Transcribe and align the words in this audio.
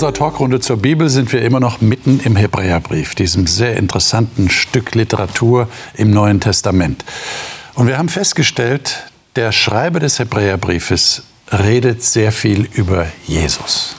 unserer 0.00 0.14
Talkrunde 0.14 0.60
zur 0.60 0.78
Bibel 0.78 1.10
sind 1.10 1.30
wir 1.30 1.42
immer 1.42 1.60
noch 1.60 1.82
mitten 1.82 2.20
im 2.20 2.34
Hebräerbrief, 2.34 3.14
diesem 3.14 3.46
sehr 3.46 3.76
interessanten 3.76 4.48
Stück 4.48 4.94
Literatur 4.94 5.68
im 5.92 6.10
Neuen 6.10 6.40
Testament. 6.40 7.04
Und 7.74 7.86
wir 7.86 7.98
haben 7.98 8.08
festgestellt, 8.08 9.10
der 9.36 9.52
Schreiber 9.52 10.00
des 10.00 10.18
Hebräerbriefes 10.18 11.24
redet 11.52 12.02
sehr 12.02 12.32
viel 12.32 12.66
über 12.72 13.08
Jesus. 13.26 13.94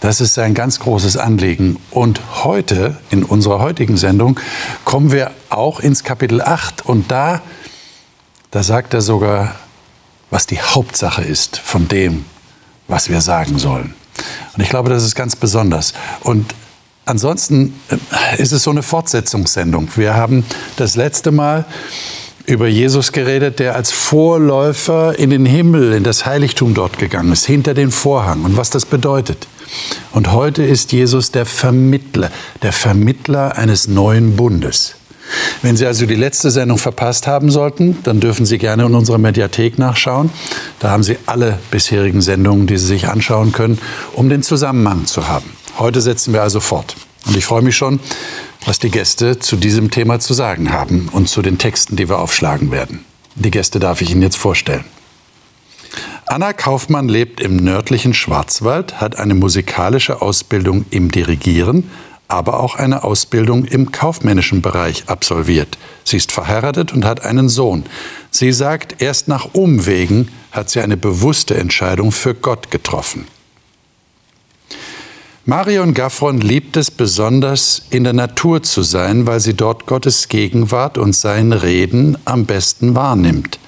Das 0.00 0.20
ist 0.20 0.34
sein 0.34 0.54
ganz 0.54 0.80
großes 0.80 1.16
Anliegen. 1.16 1.78
Und 1.92 2.20
heute, 2.42 2.96
in 3.10 3.22
unserer 3.22 3.60
heutigen 3.60 3.96
Sendung, 3.96 4.40
kommen 4.84 5.12
wir 5.12 5.30
auch 5.50 5.78
ins 5.78 6.02
Kapitel 6.02 6.42
8. 6.42 6.84
Und 6.84 7.12
da, 7.12 7.42
da 8.50 8.64
sagt 8.64 8.92
er 8.92 9.02
sogar, 9.02 9.54
was 10.30 10.48
die 10.48 10.60
Hauptsache 10.60 11.22
ist 11.22 11.58
von 11.58 11.86
dem, 11.86 12.24
was 12.88 13.08
wir 13.08 13.20
sagen 13.20 13.60
sollen. 13.60 13.94
Und 14.56 14.62
ich 14.62 14.68
glaube, 14.68 14.90
das 14.90 15.04
ist 15.04 15.14
ganz 15.14 15.36
besonders. 15.36 15.94
Und 16.20 16.54
ansonsten 17.04 17.74
äh, 17.90 18.42
ist 18.42 18.52
es 18.52 18.62
so 18.62 18.70
eine 18.70 18.82
Fortsetzungssendung. 18.82 19.88
Wir 19.96 20.14
haben 20.14 20.44
das 20.76 20.96
letzte 20.96 21.30
Mal 21.30 21.64
über 22.46 22.66
Jesus 22.66 23.12
geredet, 23.12 23.58
der 23.58 23.76
als 23.76 23.92
Vorläufer 23.92 25.18
in 25.18 25.28
den 25.28 25.44
Himmel, 25.44 25.92
in 25.92 26.02
das 26.02 26.24
Heiligtum 26.24 26.72
dort 26.72 26.98
gegangen 26.98 27.30
ist, 27.32 27.44
hinter 27.44 27.74
den 27.74 27.90
Vorhang 27.90 28.44
und 28.44 28.56
was 28.56 28.70
das 28.70 28.86
bedeutet. 28.86 29.46
Und 30.12 30.32
heute 30.32 30.62
ist 30.62 30.92
Jesus 30.92 31.30
der 31.30 31.44
Vermittler, 31.44 32.30
der 32.62 32.72
Vermittler 32.72 33.56
eines 33.56 33.86
neuen 33.86 34.36
Bundes. 34.36 34.94
Wenn 35.62 35.76
Sie 35.76 35.86
also 35.86 36.06
die 36.06 36.14
letzte 36.14 36.50
Sendung 36.50 36.78
verpasst 36.78 37.26
haben 37.26 37.50
sollten, 37.50 37.98
dann 38.04 38.20
dürfen 38.20 38.46
Sie 38.46 38.58
gerne 38.58 38.86
in 38.86 38.94
unserer 38.94 39.18
Mediathek 39.18 39.78
nachschauen. 39.78 40.30
Da 40.78 40.90
haben 40.90 41.02
Sie 41.02 41.18
alle 41.26 41.58
bisherigen 41.70 42.20
Sendungen, 42.20 42.66
die 42.66 42.78
Sie 42.78 42.86
sich 42.86 43.08
anschauen 43.08 43.52
können, 43.52 43.78
um 44.14 44.28
den 44.28 44.42
Zusammenhang 44.42 45.06
zu 45.06 45.28
haben. 45.28 45.50
Heute 45.78 46.00
setzen 46.00 46.32
wir 46.32 46.42
also 46.42 46.60
fort. 46.60 46.96
Und 47.26 47.36
ich 47.36 47.44
freue 47.44 47.62
mich 47.62 47.76
schon, 47.76 48.00
was 48.64 48.78
die 48.78 48.90
Gäste 48.90 49.38
zu 49.38 49.56
diesem 49.56 49.90
Thema 49.90 50.20
zu 50.20 50.34
sagen 50.34 50.72
haben 50.72 51.08
und 51.12 51.28
zu 51.28 51.42
den 51.42 51.58
Texten, 51.58 51.96
die 51.96 52.08
wir 52.08 52.18
aufschlagen 52.18 52.70
werden. 52.70 53.04
Die 53.34 53.50
Gäste 53.50 53.78
darf 53.78 54.00
ich 54.00 54.10
Ihnen 54.10 54.22
jetzt 54.22 54.36
vorstellen. 54.36 54.84
Anna 56.26 56.52
Kaufmann 56.52 57.08
lebt 57.08 57.40
im 57.40 57.56
nördlichen 57.56 58.12
Schwarzwald, 58.12 59.00
hat 59.00 59.16
eine 59.16 59.34
musikalische 59.34 60.20
Ausbildung 60.20 60.84
im 60.90 61.10
Dirigieren, 61.10 61.90
aber 62.28 62.60
auch 62.60 62.76
eine 62.76 63.04
Ausbildung 63.04 63.64
im 63.64 63.90
kaufmännischen 63.90 64.60
Bereich 64.60 65.04
absolviert. 65.06 65.78
Sie 66.04 66.18
ist 66.18 66.30
verheiratet 66.30 66.92
und 66.92 67.06
hat 67.06 67.24
einen 67.24 67.48
Sohn. 67.48 67.84
Sie 68.30 68.52
sagt, 68.52 69.00
erst 69.00 69.28
nach 69.28 69.54
Umwegen 69.54 70.28
hat 70.52 70.68
sie 70.68 70.80
eine 70.80 70.98
bewusste 70.98 71.56
Entscheidung 71.56 72.12
für 72.12 72.34
Gott 72.34 72.70
getroffen. 72.70 73.26
Marion 75.46 75.94
Gaffron 75.94 76.42
liebt 76.42 76.76
es 76.76 76.90
besonders, 76.90 77.86
in 77.88 78.04
der 78.04 78.12
Natur 78.12 78.62
zu 78.62 78.82
sein, 78.82 79.26
weil 79.26 79.40
sie 79.40 79.54
dort 79.54 79.86
Gottes 79.86 80.28
Gegenwart 80.28 80.98
und 80.98 81.16
sein 81.16 81.52
Reden 81.54 82.18
am 82.26 82.44
besten 82.44 82.94
wahrnimmt. 82.94 83.58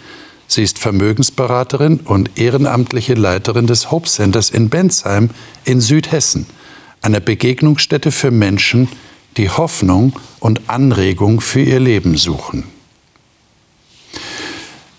Sie 0.47 0.63
ist 0.63 0.79
Vermögensberaterin 0.79 2.01
und 2.01 2.39
ehrenamtliche 2.39 3.15
Leiterin 3.15 3.67
des 3.67 3.91
Hope 3.91 4.09
Centers 4.09 4.51
in 4.51 4.69
Bensheim 4.69 5.31
in 5.65 5.81
Südhessen 5.81 6.47
einer 7.01 7.21
Begegnungsstätte 7.21 8.11
für 8.13 8.31
Menschen, 8.31 8.89
die 9.37 9.49
Hoffnung 9.49 10.13
und 10.39 10.69
Anregung 10.69 11.41
für 11.41 11.61
ihr 11.61 11.81
Leben 11.81 12.17
suchen. 12.17 12.65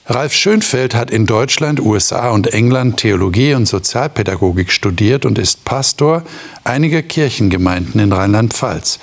Ralf 0.07 0.33
Schönfeld 0.33 0.93
hat 0.93 1.09
in 1.09 1.25
Deutschland, 1.25 1.79
USA 1.79 2.31
und 2.31 2.53
England 2.53 2.97
Theologie 2.97 3.53
und 3.53 3.65
Sozialpädagogik 3.65 4.71
studiert 4.71 5.25
und 5.25 5.37
ist 5.37 5.63
Pastor 5.63 6.23
einiger 6.63 7.01
Kirchengemeinden 7.01 8.01
in 8.01 8.11
Rheinland-Pfalz. 8.11 8.99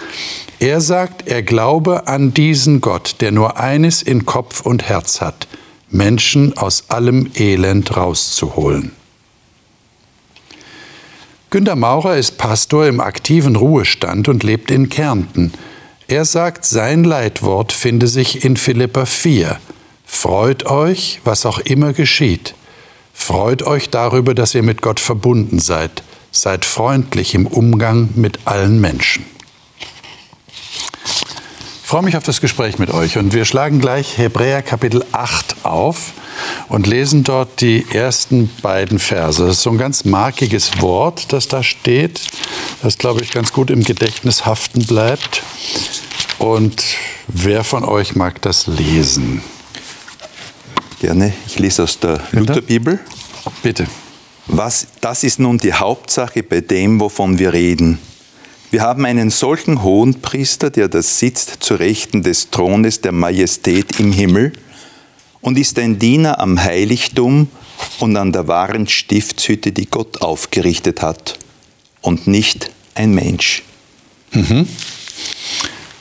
Er 0.59 0.81
sagt, 0.81 1.29
er 1.29 1.43
glaube 1.43 2.09
an 2.09 2.35
diesen 2.35 2.81
Gott, 2.81 3.17
der 3.21 3.31
nur 3.33 3.59
eines 3.59 4.03
in 4.03 4.27
Kopf 4.27 4.61
und 4.61 4.89
Herz 4.89 5.21
hat, 5.21 5.47
Menschen 5.89 6.59
aus 6.59 6.91
allem 6.91 7.31
Elend 7.37 7.97
rauszuholen. 7.97 8.98
Günter 11.51 11.77
Maurer 11.77 12.19
ist 12.19 12.37
Pastor 12.37 12.87
im 12.87 13.01
aktiven 13.01 13.57
Ruhestand 13.57 14.29
und 14.29 14.43
lebt 14.43 14.71
in 14.71 14.91
Kärnten. 14.91 15.55
Er 16.07 16.27
sagt, 16.27 16.67
sein 16.67 17.05
Leitwort 17.05 17.73
finde 17.73 18.07
sich 18.07 18.45
in 18.45 18.59
Philippa 18.59 19.07
4. 19.07 19.59
Freut 20.05 20.67
euch, 20.67 21.23
was 21.25 21.47
auch 21.47 21.59
immer 21.61 21.95
geschieht. 21.95 22.55
Freut 23.15 23.63
euch 23.63 23.89
darüber, 23.89 24.35
dass 24.35 24.55
ihr 24.55 24.63
mit 24.63 24.83
Gott 24.83 25.01
verbunden 25.01 25.59
seid. 25.59 26.03
Seid 26.33 26.67
freundlich 26.67 27.35
im 27.35 27.47
Umgang 27.47 28.11
mit 28.15 28.41
allen 28.45 28.79
Menschen. 28.79 29.25
Ich 30.53 31.89
freue 31.89 32.03
mich 32.03 32.19
auf 32.19 32.25
das 32.25 32.43
Gespräch 32.43 32.79
mit 32.79 32.91
euch 32.91 33.17
und 33.17 33.33
wir 33.33 33.47
schlagen 33.47 33.81
gleich 33.81 34.19
Hebräer 34.19 34.61
Kapitel 34.61 35.03
8 35.13 35.65
auf 35.65 36.13
und 36.69 36.87
lesen 36.87 37.25
dort 37.25 37.61
die 37.61 37.87
ersten 37.93 38.51
beiden 38.63 38.99
Verse. 38.99 39.45
Das 39.45 39.57
ist 39.57 39.63
so 39.63 39.71
ein 39.71 39.79
ganz 39.79 40.05
markiges 40.05 40.81
Wort, 40.81 41.33
das 41.33 41.49
da 41.49 41.63
steht, 41.63 42.21
das, 42.83 42.99
glaube 42.99 43.23
ich, 43.23 43.31
ganz 43.31 43.53
gut 43.53 43.71
im 43.71 43.83
Gedächtnis 43.83 44.47
haften 44.47 44.87
bleibt. 44.87 45.43
Und 46.39 46.83
wer 47.27 47.65
von 47.65 47.85
euch 47.85 48.15
mag 48.15 48.41
das 48.43 48.67
lesen? 48.67 49.43
Gerne. 51.01 51.33
Ich 51.47 51.59
lese 51.59 51.85
aus 51.85 51.99
der 51.99 52.21
Lutherbibel. 52.33 52.99
Bitte. 53.63 53.87
Was, 54.47 54.87
das 55.01 55.25
ist 55.25 55.39
nun 55.39 55.59
die 55.59 55.75
Hauptsache 55.75 56.43
bei 56.43 56.61
dem, 56.61 57.01
wovon 57.01 57.39
wir 57.39 57.53
reden. 57.53 57.99
Wir 58.71 58.83
haben 58.83 59.05
einen 59.07 59.31
solchen 59.31 59.83
hohen 59.83 60.21
Priester, 60.21 60.71
der 60.71 60.89
da 60.89 61.01
sitzt 61.03 61.63
zu 61.63 61.75
Rechten 61.75 62.23
des 62.23 62.51
Thrones 62.51 63.01
der 63.01 63.13
Majestät 63.13 63.99
im 63.99 64.13
Himmel 64.13 64.53
und 65.41 65.59
ist 65.59 65.79
ein 65.79 65.99
Diener 65.99 66.41
am 66.41 66.63
Heiligtum 66.63 67.49
und 68.01 68.17
an 68.17 68.33
der 68.33 68.49
wahren 68.49 68.89
Stiftshütte, 68.89 69.73
die 69.73 69.87
Gott 69.87 70.21
aufgerichtet 70.21 71.03
hat 71.03 71.39
und 72.03 72.27
nicht 72.27 72.71
ein 72.95 73.13
Mensch. 73.15 73.63
Mhm. 74.33 74.69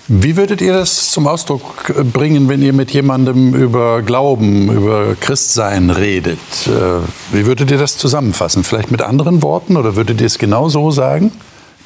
Wie 0.10 0.38
würdet 0.38 0.62
ihr 0.62 0.72
das 0.72 1.12
zum 1.12 1.28
Ausdruck 1.28 1.94
bringen, 2.14 2.48
wenn 2.48 2.62
ihr 2.62 2.72
mit 2.72 2.92
jemandem 2.92 3.54
über 3.54 4.02
Glauben, 4.02 4.72
über 4.72 5.16
Christsein 5.20 5.90
redet? 5.90 6.40
Äh, 6.66 7.02
wie 7.34 7.46
würdet 7.46 7.70
ihr 7.72 7.78
das 7.78 7.98
zusammenfassen? 7.98 8.64
Vielleicht 8.64 8.90
mit 8.90 9.02
anderen 9.02 9.44
Worten 9.44 9.76
oder 9.76 9.98
würdet 9.98 10.22
ihr 10.22 10.28
es 10.28 10.38
genau 10.38 10.70
so 10.70 10.92
sagen? 10.92 11.32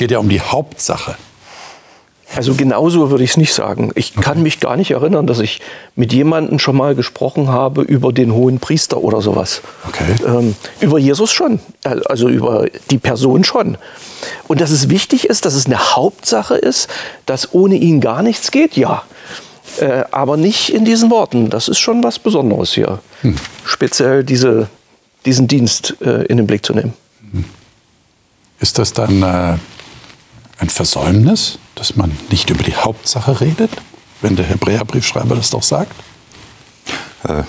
geht 0.01 0.09
ja 0.09 0.17
um 0.17 0.29
die 0.29 0.41
Hauptsache. 0.41 1.15
Also 2.35 2.53
genauso 2.53 3.11
würde 3.11 3.23
ich 3.23 3.31
es 3.31 3.37
nicht 3.37 3.53
sagen. 3.53 3.91
Ich 3.95 4.13
okay. 4.15 4.21
kann 4.21 4.43
mich 4.43 4.59
gar 4.59 4.77
nicht 4.77 4.91
erinnern, 4.91 5.27
dass 5.27 5.39
ich 5.39 5.59
mit 5.95 6.13
jemandem 6.13 6.59
schon 6.59 6.77
mal 6.77 6.95
gesprochen 6.95 7.49
habe 7.49 7.81
über 7.81 8.13
den 8.13 8.33
hohen 8.33 8.59
Priester 8.59 8.97
oder 8.97 9.21
sowas. 9.21 9.61
Okay. 9.87 10.15
Ähm, 10.25 10.55
über 10.79 10.97
Jesus 10.97 11.31
schon, 11.31 11.59
also 11.83 12.29
über 12.29 12.67
die 12.89 12.97
Person 12.97 13.43
schon. 13.43 13.77
Und 14.47 14.61
dass 14.61 14.71
es 14.71 14.89
wichtig 14.89 15.25
ist, 15.25 15.45
dass 15.45 15.55
es 15.55 15.65
eine 15.65 15.95
Hauptsache 15.95 16.55
ist, 16.55 16.89
dass 17.25 17.53
ohne 17.53 17.75
ihn 17.75 17.99
gar 17.99 18.21
nichts 18.23 18.51
geht, 18.51 18.77
ja. 18.77 19.03
Äh, 19.79 20.03
aber 20.11 20.37
nicht 20.37 20.73
in 20.73 20.85
diesen 20.85 21.09
Worten. 21.11 21.49
Das 21.49 21.67
ist 21.67 21.79
schon 21.79 22.03
was 22.03 22.19
Besonderes 22.19 22.73
hier. 22.73 22.99
Hm. 23.21 23.35
Speziell 23.63 24.23
diese, 24.23 24.67
diesen 25.25 25.47
Dienst 25.47 25.95
äh, 26.01 26.23
in 26.25 26.37
den 26.37 26.47
Blick 26.47 26.65
zu 26.65 26.73
nehmen. 26.73 26.93
Hm. 27.31 27.45
Ist 28.59 28.77
das 28.77 28.93
dann 28.93 29.21
äh, 29.21 29.57
ein 30.57 30.69
Versäumnis, 30.69 31.57
dass 31.81 31.95
man 31.95 32.15
nicht 32.29 32.47
über 32.51 32.61
die 32.61 32.75
Hauptsache 32.75 33.41
redet, 33.41 33.71
wenn 34.21 34.35
der 34.35 34.45
Hebräerbriefschreiber 34.45 35.35
das 35.35 35.49
doch 35.49 35.63
sagt? 35.63 35.95
Äh, 37.23 37.41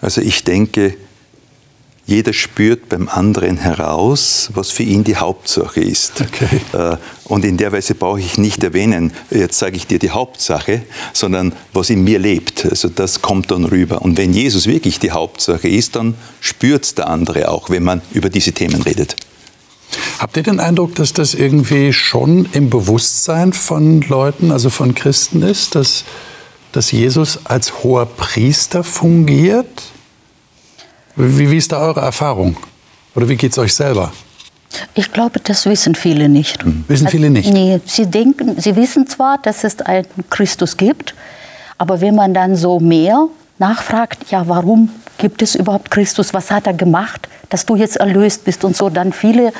also 0.00 0.22
ich 0.22 0.42
denke, 0.42 0.96
jeder 2.06 2.32
spürt 2.32 2.88
beim 2.88 3.10
anderen 3.10 3.58
heraus, 3.58 4.48
was 4.54 4.70
für 4.70 4.84
ihn 4.84 5.04
die 5.04 5.16
Hauptsache 5.16 5.82
ist. 5.82 6.22
Okay. 6.22 6.48
Äh, 6.72 6.96
und 7.24 7.44
in 7.44 7.58
der 7.58 7.72
Weise 7.72 7.94
brauche 7.94 8.20
ich 8.20 8.38
nicht 8.38 8.64
erwähnen, 8.64 9.12
jetzt 9.30 9.58
sage 9.58 9.76
ich 9.76 9.86
dir 9.86 9.98
die 9.98 10.10
Hauptsache, 10.10 10.80
sondern 11.12 11.52
was 11.74 11.90
in 11.90 12.02
mir 12.02 12.18
lebt. 12.18 12.64
Also 12.64 12.88
das 12.88 13.20
kommt 13.20 13.50
dann 13.50 13.66
rüber. 13.66 14.00
Und 14.00 14.16
wenn 14.16 14.32
Jesus 14.32 14.66
wirklich 14.66 14.98
die 14.98 15.10
Hauptsache 15.10 15.68
ist, 15.68 15.94
dann 15.96 16.14
spürt 16.40 16.84
es 16.84 16.94
der 16.94 17.08
andere 17.08 17.50
auch, 17.50 17.68
wenn 17.68 17.82
man 17.82 18.00
über 18.12 18.30
diese 18.30 18.52
Themen 18.52 18.80
redet. 18.80 19.14
Habt 20.18 20.36
ihr 20.36 20.42
den 20.42 20.60
Eindruck, 20.60 20.94
dass 20.94 21.12
das 21.12 21.34
irgendwie 21.34 21.92
schon 21.92 22.48
im 22.52 22.70
Bewusstsein 22.70 23.52
von 23.52 24.00
Leuten, 24.02 24.52
also 24.52 24.70
von 24.70 24.94
Christen 24.94 25.42
ist, 25.42 25.74
dass, 25.74 26.04
dass 26.72 26.92
Jesus 26.92 27.40
als 27.44 27.82
hoher 27.82 28.06
Priester 28.06 28.84
fungiert? 28.84 29.82
Wie, 31.16 31.50
wie 31.50 31.56
ist 31.56 31.72
da 31.72 31.80
eure 31.80 32.00
Erfahrung? 32.00 32.56
Oder 33.14 33.28
wie 33.28 33.36
geht 33.36 33.52
es 33.52 33.58
euch 33.58 33.74
selber? 33.74 34.12
Ich 34.94 35.12
glaube, 35.12 35.40
das 35.40 35.66
wissen 35.66 35.94
viele 35.94 36.28
nicht. 36.28 36.62
Hm. 36.62 36.84
Wissen 36.88 37.08
viele 37.08 37.30
nicht? 37.30 37.46
Also, 37.48 37.58
nee, 37.58 37.80
sie 37.84 38.06
denken, 38.06 38.60
sie 38.60 38.74
wissen 38.76 39.06
zwar, 39.06 39.38
dass 39.38 39.64
es 39.64 39.80
einen 39.80 40.06
Christus 40.30 40.76
gibt, 40.76 41.14
aber 41.78 42.00
wenn 42.00 42.14
man 42.14 42.32
dann 42.32 42.56
so 42.56 42.80
mehr 42.80 43.28
nachfragt, 43.58 44.30
ja, 44.30 44.48
warum 44.48 44.90
gibt 45.18 45.42
es 45.42 45.54
überhaupt 45.54 45.90
Christus? 45.90 46.32
Was 46.32 46.50
hat 46.50 46.66
er 46.66 46.74
gemacht, 46.74 47.28
dass 47.48 47.66
du 47.66 47.76
jetzt 47.76 47.96
erlöst 47.96 48.44
bist 48.44 48.64
und 48.64 48.76
so, 48.76 48.88
dann 48.88 49.12
viele 49.12 49.52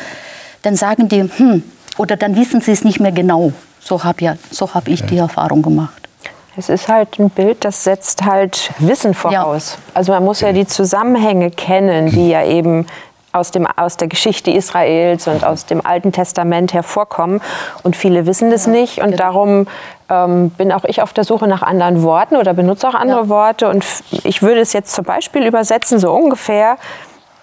dann 0.62 0.76
sagen 0.76 1.08
die, 1.08 1.22
hm, 1.22 1.62
oder 1.98 2.16
dann 2.16 2.36
wissen 2.36 2.60
sie 2.60 2.72
es 2.72 2.84
nicht 2.84 3.00
mehr 3.00 3.12
genau. 3.12 3.52
So 3.80 4.02
habe 4.04 4.24
ja, 4.24 4.36
so 4.50 4.72
hab 4.72 4.88
ich 4.88 5.04
die 5.04 5.18
Erfahrung 5.18 5.62
gemacht. 5.62 6.08
Es 6.56 6.68
ist 6.68 6.88
halt 6.88 7.18
ein 7.18 7.30
Bild, 7.30 7.64
das 7.64 7.82
setzt 7.82 8.24
halt 8.24 8.72
Wissen 8.78 9.14
voraus. 9.14 9.78
Ja. 9.78 9.92
Also 9.94 10.12
man 10.12 10.24
muss 10.24 10.40
ja 10.40 10.52
die 10.52 10.66
Zusammenhänge 10.66 11.50
kennen, 11.50 12.10
die 12.10 12.28
ja 12.28 12.44
eben 12.44 12.86
aus, 13.32 13.50
dem, 13.50 13.66
aus 13.66 13.96
der 13.96 14.08
Geschichte 14.08 14.50
Israels 14.50 15.26
und 15.26 15.44
aus 15.44 15.64
dem 15.64 15.84
Alten 15.84 16.12
Testament 16.12 16.74
hervorkommen. 16.74 17.40
Und 17.82 17.96
viele 17.96 18.26
wissen 18.26 18.50
das 18.50 18.66
ja, 18.66 18.72
nicht. 18.72 18.98
Und 18.98 19.12
genau. 19.12 19.16
darum 19.16 19.66
ähm, 20.10 20.50
bin 20.50 20.72
auch 20.72 20.84
ich 20.84 21.00
auf 21.00 21.14
der 21.14 21.24
Suche 21.24 21.48
nach 21.48 21.62
anderen 21.62 22.02
Worten 22.02 22.36
oder 22.36 22.52
benutze 22.52 22.86
auch 22.86 22.94
andere 22.94 23.22
ja. 23.22 23.28
Worte. 23.30 23.68
Und 23.70 23.84
ich 24.22 24.42
würde 24.42 24.60
es 24.60 24.74
jetzt 24.74 24.94
zum 24.94 25.06
Beispiel 25.06 25.46
übersetzen, 25.46 25.98
so 25.98 26.12
ungefähr, 26.12 26.76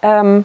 ähm, 0.02 0.44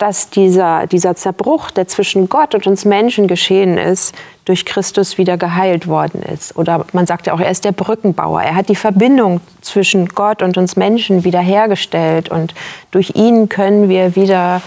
dass 0.00 0.30
dieser, 0.30 0.86
dieser 0.86 1.14
Zerbruch, 1.14 1.70
der 1.70 1.86
zwischen 1.86 2.30
Gott 2.30 2.54
und 2.54 2.66
uns 2.66 2.86
Menschen 2.86 3.28
geschehen 3.28 3.76
ist, 3.76 4.14
durch 4.46 4.64
Christus 4.64 5.18
wieder 5.18 5.36
geheilt 5.36 5.86
worden 5.86 6.22
ist. 6.22 6.56
Oder 6.56 6.86
man 6.92 7.06
sagt 7.06 7.26
ja 7.26 7.34
auch, 7.34 7.40
er 7.40 7.50
ist 7.50 7.66
der 7.66 7.72
Brückenbauer. 7.72 8.42
Er 8.42 8.54
hat 8.54 8.70
die 8.70 8.76
Verbindung 8.76 9.42
zwischen 9.60 10.08
Gott 10.08 10.42
und 10.42 10.56
uns 10.56 10.76
Menschen 10.76 11.24
wiederhergestellt. 11.24 12.30
Und 12.30 12.54
durch 12.90 13.14
ihn 13.14 13.50
können 13.50 13.90
wir 13.90 14.16
wieder 14.16 14.62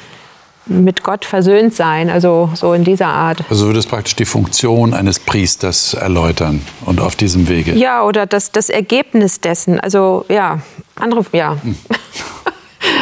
mit 0.67 1.03
Gott 1.03 1.25
versöhnt 1.25 1.73
sein, 1.73 2.09
also 2.09 2.49
so 2.53 2.73
in 2.73 2.83
dieser 2.83 3.07
Art. 3.07 3.43
Also 3.49 3.65
würde 3.65 3.79
es 3.79 3.87
praktisch 3.87 4.15
die 4.15 4.25
Funktion 4.25 4.93
eines 4.93 5.19
Priesters 5.19 5.95
erläutern 5.95 6.61
und 6.85 7.01
auf 7.01 7.15
diesem 7.15 7.49
Wege. 7.49 7.73
Ja, 7.73 8.03
oder 8.03 8.27
das, 8.27 8.51
das 8.51 8.69
Ergebnis 8.69 9.41
dessen. 9.41 9.79
Also 9.79 10.25
ja, 10.29 10.59
andere, 10.95 11.25
ja. 11.33 11.57
Hm. 11.61 11.75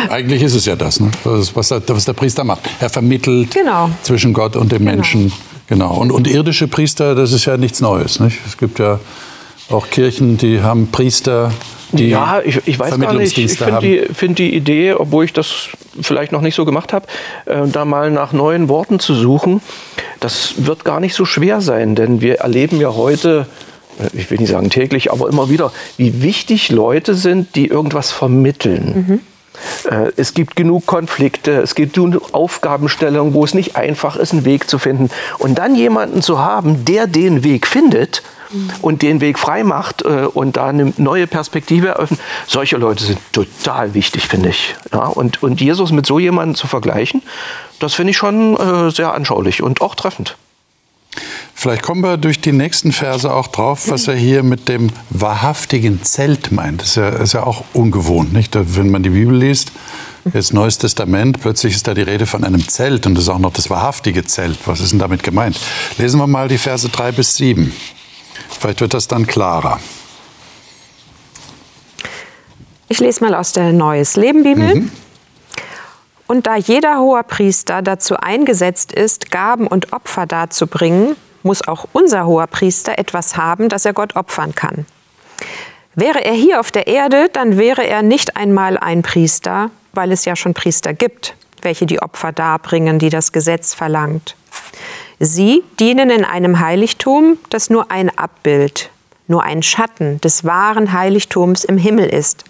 Eigentlich 0.10 0.42
ist 0.42 0.56
es 0.56 0.66
ja 0.66 0.76
das, 0.76 1.00
ne? 1.00 1.12
was, 1.24 1.70
der, 1.70 1.82
was, 1.88 2.06
der, 2.06 2.14
Priester 2.14 2.44
macht. 2.44 2.62
Er 2.80 2.90
vermittelt 2.90 3.52
genau. 3.52 3.90
zwischen 4.04 4.34
Gott 4.34 4.56
und 4.56 4.72
dem 4.72 4.80
genau. 4.80 4.92
Menschen. 4.92 5.32
Genau. 5.68 5.94
Und, 5.96 6.12
und, 6.12 6.28
irdische 6.28 6.68
Priester, 6.68 7.16
das 7.16 7.32
ist 7.32 7.46
ja 7.46 7.58
nichts 7.58 7.80
Neues. 7.82 8.20
Nicht? 8.20 8.40
Es 8.46 8.58
gibt 8.58 8.80
ja 8.80 9.00
auch 9.70 9.90
Kirchen, 9.90 10.38
die 10.38 10.62
haben 10.62 10.88
Priester, 10.92 11.52
die 11.94 12.10
ja, 12.10 12.42
ich, 12.44 12.62
ich 12.66 12.80
weiß 12.80 13.00
gar 13.00 13.14
nicht. 13.14 13.38
Ich 13.38 13.58
finde 13.58 13.80
die, 13.80 14.14
find 14.14 14.40
die, 14.40 14.54
Idee, 14.54 14.94
obwohl 14.94 15.26
ich 15.26 15.34
das 15.34 15.70
vielleicht 16.02 16.32
noch 16.32 16.42
nicht 16.42 16.56
so 16.56 16.66
gemacht 16.66 16.94
habe, 16.94 17.08
äh, 17.46 17.68
da 17.68 17.86
mal 17.86 18.12
nach 18.12 18.34
neuen 18.34 18.70
Worten 18.70 19.00
zu 19.00 19.14
suchen, 19.14 19.62
das 20.20 20.54
wird 20.58 20.86
gar 20.86 21.00
nicht 21.00 21.16
so 21.16 21.26
schwer 21.26 21.62
sein, 21.62 21.96
denn 21.96 22.22
wir 22.22 22.40
erleben 22.40 22.80
ja 22.80 22.94
heute 22.94 23.48
äh, 24.00 24.18
ich 24.18 24.30
will 24.32 24.38
nicht 24.40 24.52
sagen 24.52 24.70
täglich, 24.70 25.12
aber 25.12 25.30
immer 25.30 25.50
wieder, 25.50 25.72
wie 25.98 26.22
wichtig 26.22 26.72
Leute 26.72 27.16
sind, 27.16 27.56
die 27.56 27.68
irgendwas 27.68 28.12
vermitteln. 28.12 29.06
Mhm. 29.08 29.20
Äh, 29.90 30.12
es 30.18 30.34
gibt 30.34 30.56
genug 30.56 30.86
Konflikte, 30.86 31.62
es 31.62 31.76
gibt 31.76 31.94
genug 31.94 32.34
Aufgabenstellungen, 32.34 33.34
wo 33.34 33.44
es 33.44 33.54
nicht 33.54 33.76
einfach 33.76 34.16
ist, 34.16 34.34
einen 34.34 34.46
Weg 34.46 34.70
zu 34.70 34.80
finden. 34.80 35.10
Und 35.40 35.58
dann 35.58 35.76
jemanden 35.76 36.22
zu 36.22 36.40
haben, 36.40 36.86
der 36.86 37.08
den 37.08 37.44
Weg 37.44 37.68
findet 37.68 38.24
und 38.82 39.02
den 39.02 39.22
Weg 39.22 39.40
frei 39.40 39.64
macht 39.64 40.04
äh, 40.04 40.26
und 40.26 40.58
da 40.58 40.68
eine 40.68 40.94
neue 40.98 41.28
Perspektive 41.28 41.90
eröffnet, 41.90 42.20
solche 42.48 42.78
Leute 42.78 43.04
sind 43.04 43.20
total 43.32 43.94
wichtig, 43.94 44.28
finde 44.28 44.50
ich. 44.50 44.76
Ja, 44.92 45.06
und, 45.06 45.42
und 45.42 45.62
Jesus 45.62 45.92
mit 45.92 46.06
so 46.06 46.20
jemandem 46.20 46.56
zu 46.56 46.68
vergleichen, 46.68 47.22
das 47.80 47.94
finde 47.94 48.12
ich 48.12 48.18
schon 48.18 48.58
äh, 48.58 48.92
sehr 48.92 49.14
anschaulich 49.14 49.64
und 49.64 49.82
auch 49.82 49.96
treffend. 49.96 50.36
Vielleicht 51.54 51.84
kommen 51.84 52.02
wir 52.02 52.18
durch 52.18 52.42
die 52.42 52.54
nächsten 52.54 52.92
Verse 52.92 53.32
auch 53.32 53.48
drauf, 53.48 53.90
was 53.90 54.08
er 54.08 54.16
hier 54.16 54.44
mit 54.44 54.68
dem 54.68 54.90
wahrhaftigen 55.10 56.02
Zelt 56.04 56.52
meint. 56.52 56.82
Das 56.82 56.90
ist 56.90 56.96
ja, 56.96 57.10
ist 57.10 57.34
ja 57.34 57.44
auch 57.44 57.64
ungewohnt, 57.74 58.34
nicht? 58.34 58.56
Wenn 58.56 58.90
man 58.90 59.04
die 59.04 59.10
Bibel 59.10 59.38
liest, 59.38 59.72
jetzt 60.34 60.54
Neues 60.54 60.78
Testament, 60.78 61.40
plötzlich 61.40 61.76
ist 61.76 61.88
da 61.88 61.94
die 61.94 62.02
Rede 62.02 62.26
von 62.26 62.44
einem 62.44 62.68
Zelt 62.68 63.06
und 63.06 63.16
das 63.16 63.26
ist 63.26 63.30
auch 63.30 63.40
noch 63.40 63.54
das 63.54 63.70
wahrhaftige 63.70 64.24
Zelt. 64.26 64.58
Was 64.66 64.80
ist 64.80 64.92
denn 64.92 65.00
damit 65.00 65.22
gemeint? 65.24 65.60
Lesen 65.98 66.20
wir 66.20 66.28
mal 66.28 66.48
die 66.48 66.58
Verse 66.58 66.88
3 66.88 67.12
bis 67.12 67.36
7. 67.36 67.72
Vielleicht 68.60 68.82
wird 68.82 68.94
das 68.94 69.08
dann 69.08 69.28
klarer. 69.28 69.80
Ich 72.90 73.00
lese 73.00 73.24
mal 73.24 73.36
aus 73.36 73.54
der 73.54 73.72
Neues 73.72 74.16
Leben 74.16 74.44
Bibel. 74.44 74.76
Mhm. 74.76 74.92
Und 76.32 76.48
da 76.48 76.56
jeder 76.56 77.00
Hoherpriester 77.00 77.82
dazu 77.82 78.16
eingesetzt 78.16 78.94
ist, 78.94 79.32
Gaben 79.32 79.68
und 79.68 79.92
Opfer 79.92 80.26
darzubringen, 80.26 81.18
muss 81.44 81.68
auch 81.68 81.90
unser 81.92 82.26
Hoherpriester 82.26 82.98
etwas 82.98 83.36
haben, 83.36 83.68
das 83.68 83.84
er 83.84 83.92
Gott 83.92 84.16
opfern 84.16 84.56
kann. 84.56 84.86
Wäre 85.94 86.24
er 86.24 86.32
hier 86.32 86.62
auf 86.62 86.72
der 86.72 86.88
Erde, 86.88 87.28
dann 87.34 87.58
wäre 87.58 87.86
er 87.86 88.02
nicht 88.02 88.38
einmal 88.38 88.78
ein 88.78 89.02
Priester, 89.02 89.72
weil 89.92 90.14
es 90.14 90.24
ja 90.24 90.38
schon 90.38 90.54
Priester 90.54 90.94
gibt, 90.94 91.36
welche 91.64 91.86
die 91.86 92.02
Opfer 92.02 92.32
darbringen, 92.32 92.98
die 92.98 93.10
das 93.10 93.34
Gesetz 93.34 93.74
verlangt. 93.74 94.38
Sie 95.20 95.66
dienen 95.82 96.10
in 96.10 96.24
einem 96.24 96.62
Heiligtum, 96.62 97.40
das 97.50 97.70
nur 97.70 97.92
ein 97.92 98.10
Abbild, 98.18 98.90
nur 99.32 99.42
ein 99.42 99.64
Schatten 99.64 100.22
des 100.22 100.46
wahren 100.46 100.94
Heiligtums 100.94 101.64
im 101.64 101.80
Himmel 101.80 102.06
ist. 102.06 102.46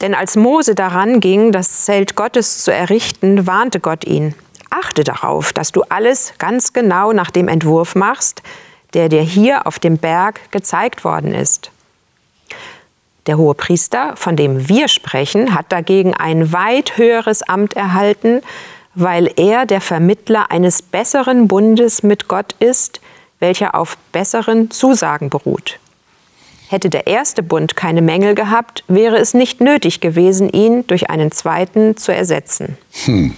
Denn 0.00 0.14
als 0.14 0.36
Mose 0.36 0.74
daran 0.74 1.20
ging, 1.20 1.52
das 1.52 1.84
Zelt 1.84 2.16
Gottes 2.16 2.64
zu 2.64 2.72
errichten, 2.72 3.46
warnte 3.46 3.80
Gott 3.80 4.06
ihn. 4.06 4.34
Achte 4.70 5.04
darauf, 5.04 5.52
dass 5.52 5.72
du 5.72 5.82
alles 5.88 6.32
ganz 6.38 6.72
genau 6.72 7.12
nach 7.12 7.30
dem 7.30 7.48
Entwurf 7.48 7.94
machst, 7.94 8.42
der 8.94 9.08
dir 9.08 9.22
hier 9.22 9.66
auf 9.66 9.78
dem 9.78 9.98
Berg 9.98 10.50
gezeigt 10.50 11.04
worden 11.04 11.34
ist. 11.34 11.70
Der 13.26 13.38
hohe 13.38 13.54
Priester, 13.54 14.14
von 14.16 14.36
dem 14.36 14.68
wir 14.68 14.88
sprechen, 14.88 15.54
hat 15.54 15.72
dagegen 15.72 16.14
ein 16.14 16.52
weit 16.52 16.96
höheres 16.96 17.42
Amt 17.42 17.74
erhalten, 17.74 18.40
weil 18.94 19.30
er 19.36 19.66
der 19.66 19.80
Vermittler 19.80 20.50
eines 20.50 20.80
besseren 20.80 21.48
Bundes 21.48 22.02
mit 22.02 22.28
Gott 22.28 22.54
ist, 22.60 23.00
welcher 23.40 23.74
auf 23.74 23.98
besseren 24.12 24.70
Zusagen 24.70 25.28
beruht. 25.28 25.78
Hätte 26.68 26.90
der 26.90 27.06
erste 27.06 27.42
Bund 27.42 27.76
keine 27.76 28.02
Mängel 28.02 28.34
gehabt, 28.34 28.84
wäre 28.88 29.18
es 29.18 29.34
nicht 29.34 29.60
nötig 29.60 30.00
gewesen, 30.00 30.48
ihn 30.48 30.86
durch 30.86 31.10
einen 31.10 31.30
zweiten 31.30 31.96
zu 31.96 32.12
ersetzen. 32.12 32.76
Hm. 33.04 33.34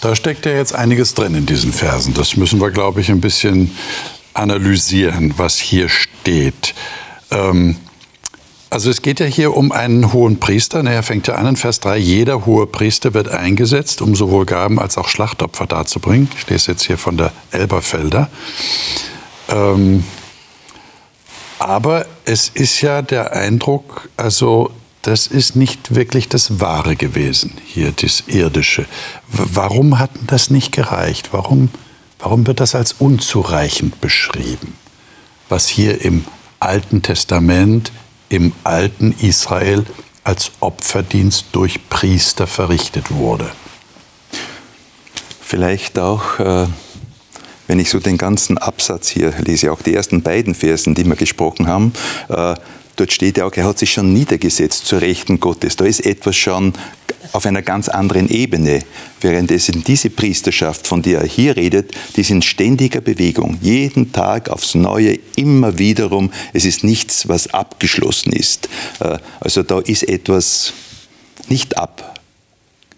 Da 0.00 0.14
steckt 0.14 0.46
ja 0.46 0.52
jetzt 0.52 0.74
einiges 0.74 1.14
drin 1.14 1.34
in 1.34 1.46
diesen 1.46 1.72
Versen. 1.72 2.14
Das 2.14 2.36
müssen 2.36 2.60
wir, 2.60 2.70
glaube 2.70 3.00
ich, 3.00 3.10
ein 3.10 3.20
bisschen 3.20 3.76
analysieren, 4.34 5.34
was 5.36 5.58
hier 5.58 5.88
steht. 5.88 6.74
Ähm, 7.30 7.76
also 8.68 8.90
es 8.90 9.00
geht 9.00 9.20
ja 9.20 9.26
hier 9.26 9.56
um 9.56 9.72
einen 9.72 10.12
hohen 10.12 10.38
Priester. 10.38 10.84
Er 10.84 11.02
fängt 11.02 11.28
ja 11.28 11.36
an 11.36 11.46
in 11.46 11.56
Vers 11.56 11.80
3. 11.80 11.96
Jeder 11.96 12.46
hohe 12.46 12.66
Priester 12.66 13.14
wird 13.14 13.28
eingesetzt, 13.28 14.02
um 14.02 14.14
sowohl 14.14 14.44
Gaben 14.44 14.78
als 14.78 14.98
auch 14.98 15.08
Schlachtopfer 15.08 15.66
darzubringen. 15.66 16.28
Ich 16.36 16.48
lese 16.48 16.72
jetzt 16.72 16.84
hier 16.84 16.98
von 16.98 17.16
der 17.16 17.32
Elberfelder. 17.52 18.28
Ähm, 19.48 20.04
aber 21.66 22.06
es 22.24 22.48
ist 22.48 22.80
ja 22.80 23.02
der 23.02 23.32
Eindruck, 23.32 24.08
also 24.16 24.70
das 25.02 25.26
ist 25.26 25.56
nicht 25.56 25.96
wirklich 25.96 26.28
das 26.28 26.60
Wahre 26.60 26.94
gewesen, 26.94 27.58
hier 27.64 27.90
das 27.90 28.22
Irdische. 28.28 28.86
Warum 29.26 29.98
hat 29.98 30.10
das 30.28 30.48
nicht 30.48 30.70
gereicht? 30.70 31.32
Warum, 31.32 31.70
warum 32.20 32.46
wird 32.46 32.60
das 32.60 32.76
als 32.76 32.92
unzureichend 32.92 34.00
beschrieben, 34.00 34.74
was 35.48 35.66
hier 35.66 36.02
im 36.02 36.24
Alten 36.60 37.02
Testament, 37.02 37.90
im 38.28 38.52
alten 38.62 39.12
Israel 39.20 39.84
als 40.22 40.52
Opferdienst 40.60 41.46
durch 41.50 41.88
Priester 41.88 42.46
verrichtet 42.46 43.10
wurde? 43.10 43.50
Vielleicht 45.40 45.98
auch 45.98 46.38
äh 46.38 46.66
wenn 47.66 47.78
ich 47.78 47.90
so 47.90 47.98
den 47.98 48.18
ganzen 48.18 48.58
Absatz 48.58 49.08
hier 49.08 49.32
lese, 49.44 49.72
auch 49.72 49.82
die 49.82 49.94
ersten 49.94 50.22
beiden 50.22 50.54
Versen, 50.54 50.94
die 50.94 51.04
wir 51.04 51.16
gesprochen 51.16 51.66
haben, 51.66 51.92
äh, 52.28 52.54
dort 52.96 53.12
steht 53.12 53.38
ja 53.38 53.46
auch, 53.46 53.52
er 53.54 53.64
hat 53.64 53.78
sich 53.78 53.92
schon 53.92 54.12
niedergesetzt 54.12 54.86
zur 54.86 55.00
Rechten 55.00 55.40
Gottes. 55.40 55.76
Da 55.76 55.84
ist 55.84 56.04
etwas 56.04 56.36
schon 56.36 56.72
auf 57.32 57.46
einer 57.46 57.62
ganz 57.62 57.88
anderen 57.88 58.28
Ebene. 58.28 58.80
Während 59.20 59.50
es 59.50 59.68
in 59.68 59.82
diese 59.82 60.10
Priesterschaft, 60.10 60.86
von 60.86 61.02
der 61.02 61.20
er 61.20 61.26
hier 61.26 61.56
redet, 61.56 61.92
die 62.14 62.20
ist 62.20 62.30
in 62.30 62.42
ständiger 62.42 63.00
Bewegung. 63.00 63.58
Jeden 63.60 64.12
Tag 64.12 64.48
aufs 64.48 64.74
Neue, 64.74 65.18
immer 65.36 65.78
wiederum. 65.78 66.30
Es 66.52 66.64
ist 66.64 66.84
nichts, 66.84 67.28
was 67.28 67.52
abgeschlossen 67.52 68.32
ist. 68.32 68.68
Äh, 69.00 69.18
also 69.40 69.62
da 69.62 69.80
ist 69.80 70.08
etwas 70.08 70.72
nicht 71.48 71.76
ab 71.78 72.15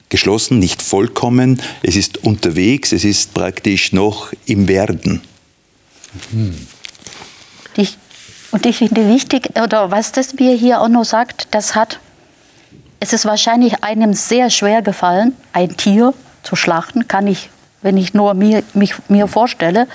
geschlossen, 0.09 0.59
nicht 0.59 0.83
vollkommen. 0.83 1.61
Es 1.83 1.97
ist 1.97 2.19
unterwegs, 2.19 2.93
es 2.93 3.05
ist 3.05 3.35
praktisch 3.35 3.93
noch 3.93 4.33
im 4.47 4.69
Werden. 4.69 5.23
Mhm. 6.33 6.67
Ich, 7.77 7.97
und 8.50 8.67
ich 8.67 8.79
finde 8.79 9.09
wichtig, 9.09 9.50
oder 9.62 9.91
was 9.91 10.12
das 10.12 10.35
mir 10.35 10.55
hier 10.55 10.81
auch 10.81 10.88
noch 10.88 11.05
sagt, 11.05 11.49
das 11.53 11.75
hat, 11.75 12.00
es 13.00 13.12
ist 13.12 13.25
wahrscheinlich 13.25 13.85
einem 13.85 14.15
sehr 14.15 14.50
schwer 14.50 14.83
gefallen, 14.83 15.35
ein 15.53 15.77
Tier 15.77 16.15
zu 16.43 16.57
schlachten, 16.57 17.07
kann 17.07 17.27
ich, 17.27 17.50
wenn 17.83 17.97
ich 17.97 18.15
nur 18.15 18.35
mir, 18.35 18.62
mich, 18.75 18.95
mir 19.09 19.29
vorstelle. 19.29 19.87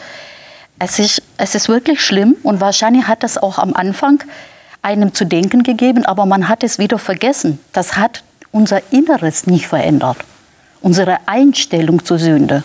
Es 0.79 1.00
ist, 1.00 1.22
es 1.38 1.55
ist 1.55 1.67
wirklich 1.67 2.01
schlimm 2.01 2.36
und 2.43 2.62
wahrscheinlich 2.62 3.08
hat 3.08 3.24
das 3.24 3.38
auch 3.38 3.58
am 3.58 3.74
Anfang 3.74 4.24
einem 4.82 5.13
zu 5.13 5.25
denken 5.25 5.63
gegeben, 5.63 6.05
aber 6.05 6.25
man 6.25 6.48
hat 6.48 6.63
es 6.63 6.77
wieder 6.77 7.00
vergessen. 7.00 7.60
Das 7.72 7.98
hat 7.98 8.24
unser 8.53 8.81
Inneres 8.93 9.48
nicht 9.48 9.67
verändert, 9.67 10.17
unsere 10.81 11.17
Einstellung 11.27 12.05
zur 12.05 12.19
Sünde. 12.19 12.63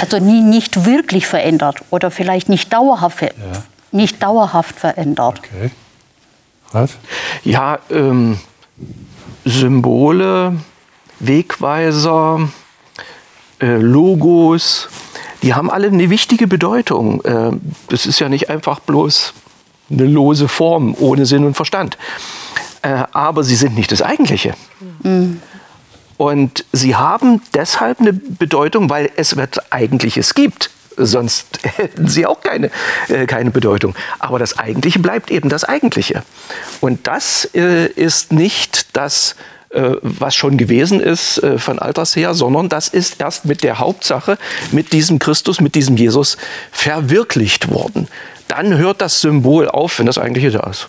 Also 0.00 0.18
nie 0.18 0.40
nicht 0.40 0.84
wirklich 0.86 1.26
verändert 1.26 1.78
oder 1.90 2.10
vielleicht 2.10 2.48
nicht 2.48 2.72
dauerhaft, 2.72 3.18
ver- 3.18 3.32
nicht 3.92 4.22
dauerhaft 4.22 4.78
verändert. 4.78 5.40
Okay. 5.40 5.70
Ralf? 6.72 6.96
Ja, 7.44 7.78
ähm, 7.90 8.38
Symbole, 9.44 10.56
Wegweiser, 11.20 12.48
äh, 13.60 13.76
Logos, 13.76 14.88
die 15.42 15.54
haben 15.54 15.70
alle 15.70 15.88
eine 15.88 16.10
wichtige 16.10 16.46
Bedeutung. 16.46 17.22
Äh, 17.24 17.52
das 17.88 18.06
ist 18.06 18.18
ja 18.18 18.28
nicht 18.28 18.50
einfach 18.50 18.80
bloß 18.80 19.32
eine 19.90 20.06
lose 20.06 20.48
Form 20.48 20.96
ohne 20.98 21.26
Sinn 21.26 21.44
und 21.44 21.54
Verstand. 21.54 21.96
Äh, 22.82 23.04
aber 23.12 23.44
sie 23.44 23.56
sind 23.56 23.76
nicht 23.76 23.92
das 23.92 24.02
Eigentliche. 24.02 24.54
Und 26.16 26.64
sie 26.72 26.96
haben 26.96 27.42
deshalb 27.54 28.00
eine 28.00 28.12
Bedeutung, 28.12 28.88
weil 28.88 29.10
es 29.16 29.32
etwas 29.32 29.70
Eigentliches 29.70 30.34
gibt. 30.34 30.70
Sonst 30.96 31.58
hätten 31.76 32.08
sie 32.08 32.26
auch 32.26 32.40
keine, 32.40 32.70
äh, 33.08 33.26
keine 33.26 33.50
Bedeutung. 33.50 33.94
Aber 34.18 34.38
das 34.38 34.58
Eigentliche 34.58 34.98
bleibt 34.98 35.30
eben 35.30 35.48
das 35.48 35.64
Eigentliche. 35.64 36.22
Und 36.80 37.06
das 37.06 37.50
äh, 37.54 37.86
ist 37.86 38.32
nicht 38.32 38.96
das, 38.96 39.36
äh, 39.70 39.96
was 40.00 40.34
schon 40.34 40.56
gewesen 40.56 41.00
ist 41.00 41.42
äh, 41.42 41.58
von 41.58 41.78
alters 41.78 42.16
her, 42.16 42.32
sondern 42.32 42.70
das 42.70 42.88
ist 42.88 43.20
erst 43.20 43.44
mit 43.44 43.62
der 43.62 43.78
Hauptsache, 43.78 44.38
mit 44.72 44.92
diesem 44.92 45.18
Christus, 45.18 45.60
mit 45.60 45.74
diesem 45.74 45.96
Jesus 45.96 46.38
verwirklicht 46.72 47.70
worden. 47.70 48.08
Dann 48.48 48.78
hört 48.78 49.02
das 49.02 49.20
Symbol 49.20 49.68
auf, 49.68 49.98
wenn 49.98 50.06
das 50.06 50.18
Eigentliche 50.18 50.50
da 50.50 50.70
ist. 50.70 50.86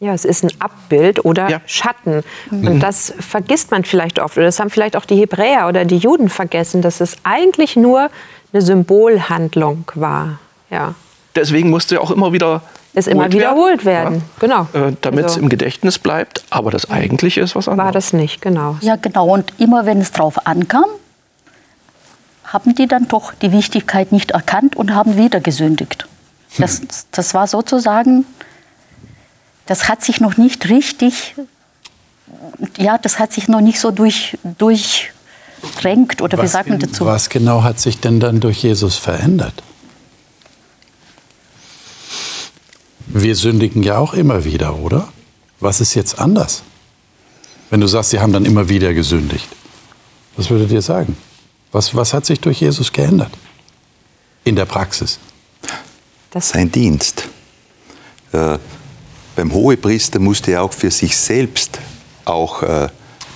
Ja, 0.00 0.12
es 0.14 0.24
ist 0.24 0.44
ein 0.44 0.50
Abbild 0.60 1.24
oder 1.24 1.48
Ja. 1.50 1.60
Schatten. 1.66 2.22
Und 2.52 2.80
das 2.80 3.12
vergisst 3.18 3.72
man 3.72 3.84
vielleicht 3.84 4.20
oft. 4.20 4.36
Oder 4.36 4.46
das 4.46 4.60
haben 4.60 4.70
vielleicht 4.70 4.96
auch 4.96 5.04
die 5.04 5.16
Hebräer 5.16 5.66
oder 5.66 5.84
die 5.84 5.96
Juden 5.96 6.28
vergessen, 6.28 6.82
dass 6.82 7.00
es 7.00 7.16
eigentlich 7.24 7.74
nur 7.74 8.08
eine 8.52 8.62
Symbolhandlung 8.62 9.90
war. 9.94 10.38
Ja. 10.70 10.94
Deswegen 11.34 11.70
musste 11.70 11.96
ja 11.96 12.00
auch 12.00 12.12
immer 12.12 12.32
wieder 12.32 12.62
Es 12.94 13.08
immer 13.08 13.30
wiederholt 13.32 13.84
wiederholt 13.84 13.84
werden. 13.84 14.22
Genau. 14.38 14.68
äh, 14.72 14.92
damit 15.00 15.24
es 15.26 15.32
Also 15.32 15.40
im 15.40 15.48
Gedächtnis 15.48 15.98
bleibt. 15.98 16.44
Aber 16.50 16.70
das 16.70 16.90
Eigentliche 16.90 17.40
ist 17.40 17.56
was 17.56 17.66
anderes. 17.68 17.86
war 17.86 17.92
das 17.92 18.12
nicht, 18.12 18.40
genau. 18.40 18.76
Ja, 18.80 18.94
genau. 18.96 19.26
Und 19.28 19.52
immer 19.58 19.84
wenn 19.84 20.00
es 20.00 20.12
drauf 20.12 20.46
ankam, 20.46 20.84
haben 22.44 22.74
die 22.76 22.86
dann 22.86 23.08
doch 23.08 23.34
die 23.34 23.50
Wichtigkeit 23.52 24.12
nicht 24.12 24.30
erkannt 24.30 24.76
und 24.76 24.94
haben 24.94 25.16
wieder 25.16 25.40
gesündigt. 25.40 26.06
Das, 26.56 26.80
das 27.10 27.34
war 27.34 27.46
sozusagen, 27.46 28.24
das 29.68 29.86
hat 29.86 30.02
sich 30.02 30.20
noch 30.20 30.38
nicht 30.38 30.70
richtig, 30.70 31.34
ja, 32.78 32.96
das 32.96 33.18
hat 33.18 33.34
sich 33.34 33.48
noch 33.48 33.60
nicht 33.60 33.78
so 33.78 33.90
durch, 33.90 34.38
durchdrängt 34.56 36.22
oder 36.22 36.38
wie 36.38 36.42
Was 36.42 36.52
sagt 36.52 36.70
man 36.70 36.78
dazu? 36.78 37.04
Was 37.04 37.28
genau 37.28 37.62
hat 37.62 37.78
sich 37.78 38.00
denn 38.00 38.18
dann 38.18 38.40
durch 38.40 38.62
Jesus 38.62 38.96
verändert? 38.96 39.62
Wir 43.08 43.36
sündigen 43.36 43.82
ja 43.82 43.98
auch 43.98 44.14
immer 44.14 44.44
wieder, 44.44 44.78
oder? 44.78 45.08
Was 45.60 45.82
ist 45.82 45.94
jetzt 45.94 46.18
anders? 46.18 46.62
Wenn 47.68 47.80
du 47.80 47.86
sagst, 47.86 48.10
sie 48.10 48.20
haben 48.20 48.32
dann 48.32 48.46
immer 48.46 48.70
wieder 48.70 48.94
gesündigt. 48.94 49.48
Was 50.36 50.48
würdet 50.48 50.70
ihr 50.70 50.82
sagen? 50.82 51.14
Was, 51.72 51.94
was 51.94 52.14
hat 52.14 52.24
sich 52.24 52.40
durch 52.40 52.62
Jesus 52.62 52.90
geändert? 52.90 53.32
In 54.44 54.56
der 54.56 54.64
Praxis. 54.64 55.18
Das 56.30 56.50
sein 56.50 56.72
Dienst. 56.72 57.28
Äh, 58.32 58.58
beim 59.38 59.52
Hohepriester 59.52 60.18
musste 60.18 60.50
er 60.50 60.64
auch 60.64 60.72
für 60.72 60.90
sich 60.90 61.16
selbst 61.16 61.78
auch 62.24 62.64
äh, 62.64 62.88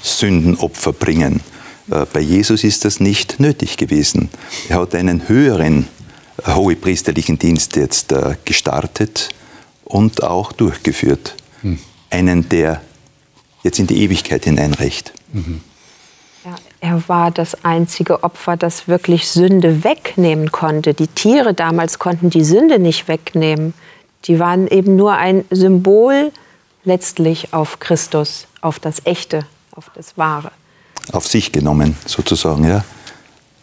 Sündenopfer 0.03 0.93
bringen. 0.93 1.41
Äh, 1.89 2.07
bei 2.13 2.19
Jesus 2.19 2.65
ist 2.65 2.85
das 2.85 2.99
nicht 2.99 3.39
nötig 3.39 3.77
gewesen. 3.77 4.29
Er 4.69 4.81
hat 4.81 4.97
einen 4.97 5.29
höheren 5.29 5.87
äh, 6.45 6.55
hohepriesterlichen 6.55 7.39
Dienst 7.39 7.77
jetzt 7.77 8.11
äh, 8.11 8.35
gestartet 8.45 9.29
und 9.85 10.25
auch 10.25 10.51
durchgeführt. 10.51 11.37
Einen, 12.11 12.49
der 12.49 12.83
jetzt 13.63 13.79
in 13.79 13.87
die 13.87 14.03
Ewigkeit 14.03 14.45
hineinreicht. 14.45 15.13
Ja, 16.45 16.57
er 16.81 17.09
war 17.09 17.31
das 17.31 17.65
einzige 17.65 18.25
Opfer, 18.25 18.57
das 18.57 18.89
wirklich 18.89 19.29
Sünde 19.29 19.85
wegnehmen 19.85 20.51
konnte. 20.51 20.95
Die 20.95 21.07
Tiere 21.07 21.55
damals 21.55 22.01
konnten 22.01 22.29
die 22.29 22.43
Sünde 22.43 22.81
nicht 22.81 23.07
wegnehmen. 23.07 23.73
Die 24.25 24.39
waren 24.39 24.69
eben 24.69 24.97
nur 24.97 25.15
ein 25.15 25.45
Symbol 25.51 26.33
letztlich 26.85 27.53
auf 27.53 27.81
Christus, 27.81 28.47
auf 28.61 28.79
das 28.79 29.03
Echte, 29.05 29.47
auf 29.75 29.91
das 29.95 30.17
Wahre. 30.17 30.53
Auf 31.13 31.27
sich 31.27 31.53
genommen, 31.53 31.97
sozusagen, 32.07 32.65
ja. 32.69 32.85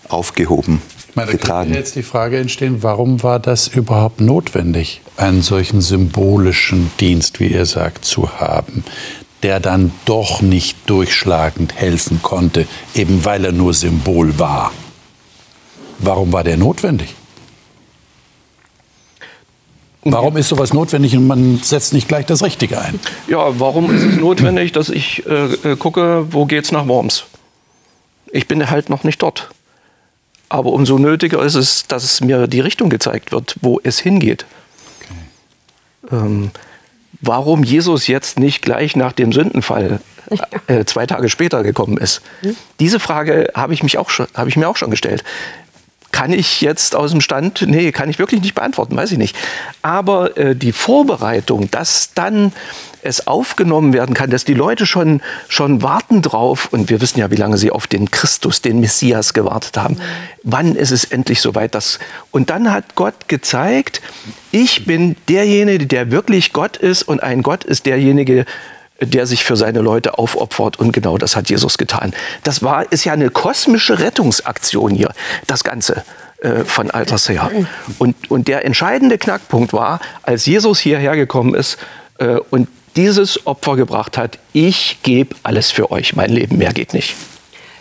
Aufgehoben, 0.10 0.82
Ich 1.10 1.16
meine, 1.16 1.28
da 1.28 1.32
könnte 1.34 1.44
getragen. 1.44 1.74
jetzt 1.74 1.96
die 1.96 2.04
Frage 2.04 2.40
entstehen, 2.40 2.82
warum 2.82 3.22
war 3.22 3.40
das 3.40 3.68
überhaupt 3.68 4.22
notwendig, 4.22 5.02
einen 5.18 5.44
solchen 5.44 5.82
symbolischen 5.82 6.92
Dienst, 7.00 7.40
wie 7.40 7.48
ihr 7.48 7.66
sagt, 7.68 8.06
zu 8.06 8.40
haben, 8.40 8.84
der 9.44 9.60
dann 9.60 9.92
doch 10.06 10.42
nicht 10.42 10.90
durchschlagend 10.90 11.76
helfen 11.76 12.22
konnte, 12.24 12.68
eben 12.96 13.24
weil 13.24 13.46
er 13.46 13.52
nur 13.52 13.74
Symbol 13.76 14.40
war. 14.40 14.72
Warum 16.00 16.34
war 16.34 16.44
der 16.44 16.58
notwendig? 16.58 17.14
Warum 20.12 20.38
ist 20.38 20.50
sowas 20.50 20.74
notwendig 20.74 21.16
und 21.16 21.28
man 21.28 21.58
setzt 21.62 21.94
nicht 21.94 22.08
gleich 22.08 22.26
das 22.26 22.44
Richtige 22.44 22.80
ein? 22.82 23.00
Ja, 23.28 23.60
warum 23.60 23.94
ist 23.94 24.04
es 24.04 24.16
notwendig, 24.18 24.72
dass 24.72 24.90
ich 24.90 25.26
äh, 25.26 25.54
äh, 25.72 25.76
gucke, 25.76 26.28
wo 26.32 26.46
geht's 26.46 26.72
nach 26.72 26.88
Worms? 26.88 27.26
Ich 28.32 28.48
bin 28.48 28.70
halt 28.70 28.90
noch 28.90 29.04
nicht 29.04 29.22
dort. 29.22 29.50
Aber 30.50 30.72
umso 30.72 30.98
nötiger 30.98 31.42
ist 31.44 31.56
es, 31.56 31.86
dass 31.88 32.22
mir 32.22 32.48
die 32.48 32.60
Richtung 32.60 32.90
gezeigt 32.90 33.32
wird, 33.32 33.56
wo 33.62 33.80
es 33.84 34.00
hingeht. 34.00 34.46
Ähm, 36.12 36.52
warum 37.22 37.64
Jesus 37.64 38.08
jetzt 38.08 38.40
nicht 38.40 38.62
gleich 38.62 38.96
nach 38.96 39.12
dem 39.12 39.32
Sündenfall 39.32 40.00
äh, 40.68 40.86
zwei 40.86 41.06
Tage 41.06 41.30
später 41.30 41.64
gekommen 41.64 41.98
ist, 41.98 42.22
diese 42.80 43.00
Frage 43.00 43.52
habe 43.56 43.74
ich, 43.74 43.84
mich 43.84 43.98
auch 43.98 44.10
schon- 44.10 44.28
habe 44.34 44.50
ich 44.50 44.58
mir 44.58 44.68
auch 44.70 44.78
schon 44.78 44.90
gestellt. 44.92 45.24
Kann 46.12 46.34
ich 46.34 46.62
jetzt 46.62 46.96
aus 46.96 47.12
dem 47.12 47.22
Stand? 47.22 47.64
Nee, 47.68 47.92
kann 47.92 48.10
ich 48.10 48.20
wirklich 48.20 48.42
nicht 48.42 48.56
beantworten, 48.56 48.96
weiß 48.96 49.12
ich 49.12 49.18
nicht. 49.18 49.36
Aber 49.82 50.38
äh, 50.38 50.56
die 50.56 50.72
Vorbereitung, 50.72 51.70
dass 51.72 52.14
dann 52.14 52.52
es 53.02 53.28
aufgenommen 53.28 53.94
werden 53.94 54.14
kann, 54.14 54.30
dass 54.30 54.44
die 54.44 54.54
Leute 54.54 54.86
schon, 54.86 55.22
schon 55.48 55.82
warten 55.82 56.22
drauf, 56.22 56.70
und 56.72 56.90
wir 56.90 57.00
wissen 57.02 57.20
ja, 57.20 57.32
wie 57.32 57.36
lange 57.36 57.58
sie 57.58 57.72
auf 57.72 57.88
den 57.88 58.12
Christus, 58.12 58.62
den 58.62 58.80
Messias 58.80 59.34
gewartet 59.34 59.78
haben. 59.78 59.98
Wann 60.44 60.76
ist 60.76 60.92
es 60.92 61.06
endlich 61.06 61.42
soweit? 61.42 61.76
Dass, 61.76 62.00
und 62.32 62.50
dann 62.50 62.72
hat 62.72 62.96
Gott 62.96 63.28
gezeigt, 63.28 64.02
ich 64.52 64.86
bin 64.86 65.16
derjenige, 65.30 65.86
der 65.86 66.12
wirklich 66.12 66.54
Gott 66.54 66.78
ist, 66.78 67.04
und 67.04 67.24
ein 67.24 67.42
Gott 67.44 67.64
ist 67.64 67.86
derjenige, 67.86 68.36
der 68.36 68.46
sich 69.24 69.44
für 69.44 69.56
seine 69.56 69.80
Leute 69.80 70.18
aufopfert. 70.18 70.80
Und 70.80 70.92
genau 70.92 71.18
das 71.18 71.36
hat 71.36 71.50
Jesus 71.50 71.78
getan. 71.78 72.14
Das 72.44 72.64
war, 72.64 72.92
ist 72.92 73.06
ja 73.06 73.14
eine 73.14 73.30
kosmische 73.30 74.00
Rettungsaktion 74.00 74.92
hier, 74.92 75.14
das 75.48 75.64
Ganze 75.64 76.04
äh, 76.42 76.64
von 76.66 76.92
alters 76.92 77.30
her. 77.30 77.52
Und, 77.98 78.32
und 78.32 78.48
der 78.48 78.66
entscheidende 78.66 79.18
Knackpunkt 79.18 79.74
war, 79.74 80.00
als 80.24 80.46
Jesus 80.46 80.80
hierher 80.80 81.16
gekommen 81.16 81.54
ist 81.54 81.78
äh, 82.18 82.38
und 82.50 82.68
dieses 82.96 83.46
Opfer 83.46 83.76
gebracht 83.76 84.18
hat, 84.18 84.40
ich 84.54 85.00
gebe 85.04 85.36
alles 85.44 85.72
für 85.72 85.92
euch, 85.92 86.16
mein 86.16 86.32
Leben, 86.32 86.58
mehr 86.58 86.74
geht 86.74 86.94
nicht. 86.94 87.16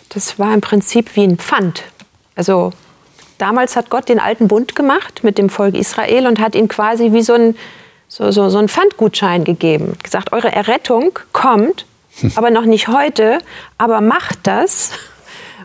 Das 0.09 0.39
war 0.39 0.53
im 0.53 0.61
Prinzip 0.61 1.15
wie 1.15 1.23
ein 1.23 1.37
Pfand. 1.37 1.83
Also 2.35 2.71
damals 3.37 3.75
hat 3.75 3.89
Gott 3.89 4.09
den 4.09 4.19
alten 4.19 4.47
Bund 4.47 4.75
gemacht 4.75 5.23
mit 5.23 5.37
dem 5.37 5.49
Volk 5.49 5.75
Israel 5.75 6.27
und 6.27 6.39
hat 6.39 6.55
ihnen 6.55 6.67
quasi 6.67 7.11
wie 7.11 7.21
so 7.21 7.33
ein 7.33 7.55
so, 8.09 8.31
so, 8.31 8.49
so 8.49 8.57
einen 8.57 8.67
Pfandgutschein 8.67 9.45
gegeben. 9.45 9.97
Gesagt, 10.03 10.33
eure 10.33 10.51
Errettung 10.51 11.17
kommt, 11.31 11.85
aber 12.35 12.49
noch 12.49 12.65
nicht 12.65 12.89
heute, 12.89 13.37
aber 13.77 14.01
macht 14.01 14.39
das. 14.43 14.91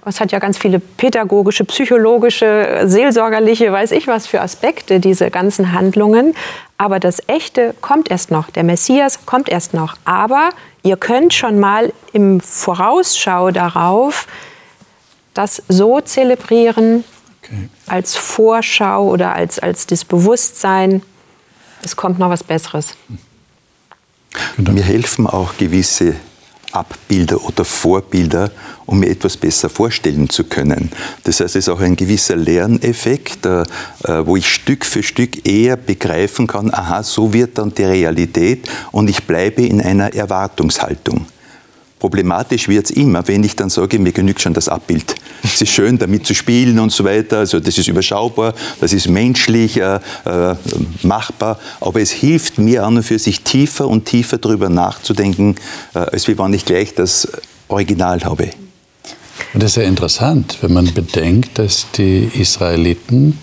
Es 0.07 0.21
hat 0.21 0.33
ja 0.33 0.39
ganz 0.39 0.59
viele 0.59 0.81
pädagogische, 0.81 1.65
psychologische, 1.65 2.83
seelsorgerliche, 2.85 3.73
weiß 3.73 3.91
ich 3.93 4.07
was 4.07 4.27
für 4.27 4.43
Aspekte, 4.43 5.01
diese 5.01 5.31
ganzen 5.31 5.73
Handlungen. 5.73 6.35
Aber 6.77 7.01
das 7.01 7.23
Echte 7.27 7.75
kommt 7.81 8.11
erst 8.11 8.31
noch. 8.31 8.51
Der 8.51 8.65
Messias 8.65 9.25
kommt 9.25 9.49
erst 9.49 9.73
noch. 9.73 9.97
Aber 10.05 10.51
ihr 10.83 10.99
könnt 10.99 11.33
schon 11.33 11.59
mal 11.59 11.91
im 12.13 12.43
Vorausschau 12.43 13.51
darauf 13.51 14.27
das 15.33 15.63
so 15.69 16.01
zelebrieren, 16.01 17.05
Okay. 17.45 17.69
als 17.87 18.17
Vorschau 18.17 19.07
oder 19.09 19.35
als, 19.35 19.59
als 19.59 19.87
das 19.87 20.07
Bewusstsein, 20.07 21.03
es 21.85 21.97
kommt 21.97 22.19
noch 22.19 22.31
was 22.31 22.43
Besseres. 22.43 22.95
Mir 24.57 24.83
helfen 24.83 25.27
auch 25.27 25.57
gewisse 25.57 26.15
Abbilder 26.73 27.43
oder 27.45 27.65
Vorbilder, 27.65 28.51
um 28.87 28.99
mir 28.99 29.09
etwas 29.09 29.37
besser 29.37 29.69
vorstellen 29.69 30.29
zu 30.29 30.45
können. 30.45 30.91
Das 31.23 31.41
heißt, 31.41 31.55
es 31.57 31.67
ist 31.67 31.69
auch 31.69 31.81
ein 31.81 31.95
gewisser 31.95 32.37
Lerneffekt, 32.37 33.47
äh, 33.47 33.63
äh, 34.05 34.27
wo 34.27 34.37
ich 34.37 34.53
Stück 34.53 34.85
für 34.85 35.03
Stück 35.03 35.47
eher 35.47 35.77
begreifen 35.77 36.47
kann, 36.47 36.75
aha, 36.75 37.03
so 37.03 37.33
wird 37.33 37.59
dann 37.59 37.73
die 37.73 37.85
Realität 37.85 38.69
und 38.91 39.09
ich 39.09 39.23
bleibe 39.25 39.63
in 39.63 39.81
einer 39.81 40.13
Erwartungshaltung. 40.13 41.27
Problematisch 42.05 42.69
wird 42.69 42.85
es 42.85 42.91
immer, 42.91 43.27
wenn 43.29 43.43
ich 43.45 43.57
dann 43.57 43.71
sage, 43.71 43.99
mir 43.99 44.13
genügt 44.13 44.39
schon 44.43 44.53
das 44.53 44.69
Abbild. 44.69 45.15
Es 45.43 45.63
ist 45.63 45.71
schön, 45.71 45.97
damit 45.97 46.27
zu 46.27 46.35
spielen 46.35 46.79
und 46.79 46.93
so 46.93 47.03
weiter. 47.03 47.39
Also 47.39 47.61
das 47.61 47.79
ist 47.79 47.89
überschaubar, 47.89 48.53
das 48.79 48.93
ist 48.93 49.09
menschlich 49.09 49.79
äh, 49.79 49.95
äh, 50.27 50.55
machbar. 51.03 51.59
Aber 51.81 52.03
es 52.03 52.11
hilft 52.11 52.59
mir 52.59 52.85
an 52.85 52.99
und 52.99 53.05
für 53.05 53.19
sich 53.19 53.41
tiefer 53.41 53.89
und 53.89 54.05
tiefer 54.05 54.37
darüber 54.37 54.69
nachzudenken, 54.69 55.55
äh, 55.95 56.01
als 56.01 56.29
wie 56.29 56.39
wenn 56.39 56.53
ich 56.53 56.67
gleich 56.67 56.95
das 56.95 57.27
Original 57.69 58.23
habe. 58.23 58.51
Und 59.55 59.63
das 59.63 59.71
ist 59.71 59.77
ja 59.77 59.85
interessant, 59.85 60.59
wenn 60.61 60.75
man 60.75 60.93
bedenkt, 60.93 61.59
dass 61.59 61.87
die 61.97 62.31
Israeliten 62.35 63.39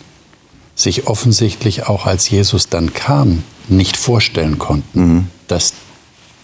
sich 0.75 1.07
offensichtlich 1.07 1.87
auch 1.87 2.05
als 2.05 2.29
Jesus 2.29 2.69
dann 2.69 2.93
kam, 2.93 3.41
nicht 3.69 3.97
vorstellen 3.97 4.59
konnten, 4.59 5.01
mhm. 5.01 5.27
dass, 5.47 5.73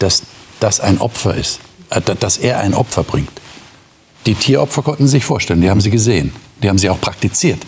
dass 0.00 0.24
das 0.58 0.80
ein 0.80 0.98
Opfer 0.98 1.36
ist, 1.36 1.60
dass 1.88 2.36
er 2.36 2.60
ein 2.60 2.74
Opfer 2.74 3.02
bringt. 3.02 3.30
Die 4.26 4.34
Tieropfer 4.34 4.82
konnten 4.82 5.06
sie 5.06 5.12
sich 5.12 5.24
vorstellen, 5.24 5.60
die 5.60 5.70
haben 5.70 5.80
sie 5.80 5.90
gesehen, 5.90 6.32
die 6.62 6.68
haben 6.68 6.78
sie 6.78 6.90
auch 6.90 7.00
praktiziert. 7.00 7.60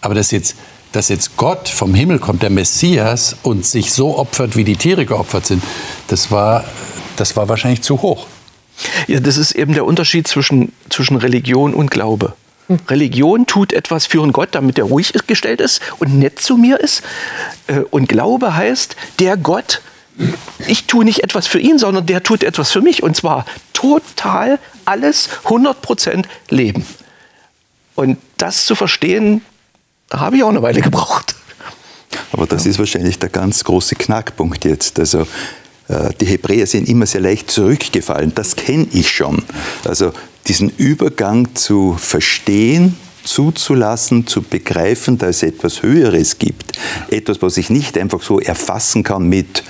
Aber 0.00 0.14
dass 0.14 0.30
jetzt, 0.30 0.56
dass 0.92 1.08
jetzt 1.08 1.36
Gott 1.36 1.68
vom 1.68 1.94
Himmel 1.94 2.18
kommt, 2.18 2.42
der 2.42 2.50
Messias, 2.50 3.36
und 3.42 3.66
sich 3.66 3.92
so 3.92 4.18
opfert, 4.18 4.56
wie 4.56 4.64
die 4.64 4.76
Tiere 4.76 5.06
geopfert 5.06 5.46
sind, 5.46 5.62
das 6.06 6.30
war, 6.30 6.64
das 7.16 7.36
war 7.36 7.48
wahrscheinlich 7.48 7.82
zu 7.82 8.00
hoch. 8.02 8.26
Ja, 9.08 9.20
das 9.20 9.36
ist 9.36 9.52
eben 9.52 9.74
der 9.74 9.84
Unterschied 9.84 10.28
zwischen, 10.28 10.72
zwischen 10.88 11.16
Religion 11.16 11.74
und 11.74 11.90
Glaube. 11.90 12.34
Hm. 12.68 12.78
Religion 12.88 13.46
tut 13.46 13.72
etwas 13.72 14.06
für 14.06 14.22
einen 14.22 14.32
Gott, 14.32 14.50
damit 14.52 14.78
er 14.78 14.84
ruhig 14.84 15.12
gestellt 15.26 15.60
ist 15.60 15.80
und 15.98 16.18
nett 16.18 16.38
zu 16.38 16.56
mir 16.56 16.78
ist. 16.78 17.02
Äh, 17.66 17.80
und 17.90 18.08
Glaube 18.08 18.54
heißt, 18.54 18.94
der 19.18 19.36
Gott, 19.36 19.80
ich 20.66 20.86
tue 20.86 21.04
nicht 21.04 21.22
etwas 21.22 21.46
für 21.46 21.60
ihn, 21.60 21.78
sondern 21.78 22.06
der 22.06 22.22
tut 22.22 22.42
etwas 22.42 22.72
für 22.72 22.80
mich. 22.80 23.02
Und 23.02 23.16
zwar 23.16 23.46
total 23.72 24.58
alles 24.84 25.28
100% 25.44 26.24
Leben. 26.50 26.84
Und 27.94 28.18
das 28.36 28.66
zu 28.66 28.74
verstehen, 28.74 29.42
habe 30.12 30.36
ich 30.36 30.42
auch 30.42 30.48
eine 30.48 30.62
Weile 30.62 30.80
gebraucht. 30.80 31.34
Aber 32.32 32.46
das 32.46 32.66
ist 32.66 32.78
wahrscheinlich 32.78 33.18
der 33.18 33.28
ganz 33.28 33.64
große 33.64 33.94
Knackpunkt 33.96 34.64
jetzt. 34.64 34.98
Also 34.98 35.26
äh, 35.88 36.10
die 36.20 36.26
Hebräer 36.26 36.66
sind 36.66 36.88
immer 36.88 37.06
sehr 37.06 37.20
leicht 37.20 37.50
zurückgefallen. 37.50 38.32
Das 38.34 38.56
kenne 38.56 38.86
ich 38.92 39.10
schon. 39.10 39.42
Also 39.84 40.12
diesen 40.46 40.70
Übergang 40.70 41.54
zu 41.54 41.96
verstehen, 41.98 42.96
zuzulassen, 43.24 44.26
zu 44.26 44.42
begreifen, 44.42 45.18
dass 45.18 45.36
es 45.36 45.42
etwas 45.42 45.82
Höheres 45.82 46.38
gibt. 46.38 46.78
Etwas, 47.10 47.42
was 47.42 47.56
ich 47.56 47.68
nicht 47.68 47.98
einfach 47.98 48.22
so 48.22 48.40
erfassen 48.40 49.02
kann 49.02 49.28
mit 49.28 49.64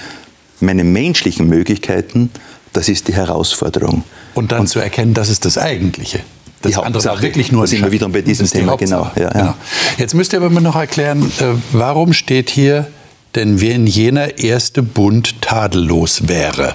meinen 0.60 0.92
menschlichen 0.92 1.48
Möglichkeiten, 1.48 2.30
das 2.72 2.88
ist 2.88 3.08
die 3.08 3.14
Herausforderung. 3.14 4.04
Und 4.34 4.52
dann 4.52 4.60
Und 4.60 4.66
zu 4.68 4.78
erkennen, 4.78 5.14
das 5.14 5.28
ist 5.28 5.44
das 5.44 5.58
Eigentliche. 5.58 6.20
Das 6.62 6.72
die 6.72 6.78
andere 6.78 7.04
war 7.04 7.22
wirklich 7.22 7.52
nur. 7.52 7.66
Sind 7.66 7.84
wir 7.84 7.92
wieder 7.92 8.08
bei 8.08 8.20
diesem 8.20 8.48
Thema, 8.48 8.76
genau, 8.76 9.10
ja, 9.14 9.22
ja. 9.22 9.28
genau. 9.30 9.54
Jetzt 9.96 10.14
müsst 10.14 10.32
ihr 10.32 10.40
aber 10.40 10.50
mir 10.50 10.60
noch 10.60 10.74
erklären, 10.74 11.22
äh, 11.38 11.54
warum 11.72 12.12
steht 12.12 12.50
hier 12.50 12.88
denn 13.34 13.60
wenn 13.60 13.86
jener 13.86 14.38
erste 14.38 14.82
Bund 14.82 15.40
tadellos 15.42 16.28
wäre. 16.28 16.74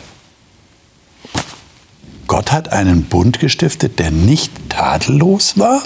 Gott 2.28 2.52
hat 2.52 2.72
einen 2.72 3.04
Bund 3.04 3.40
gestiftet, 3.40 4.00
der 4.00 4.12
nicht 4.12 4.52
tadellos 4.70 5.58
war? 5.58 5.84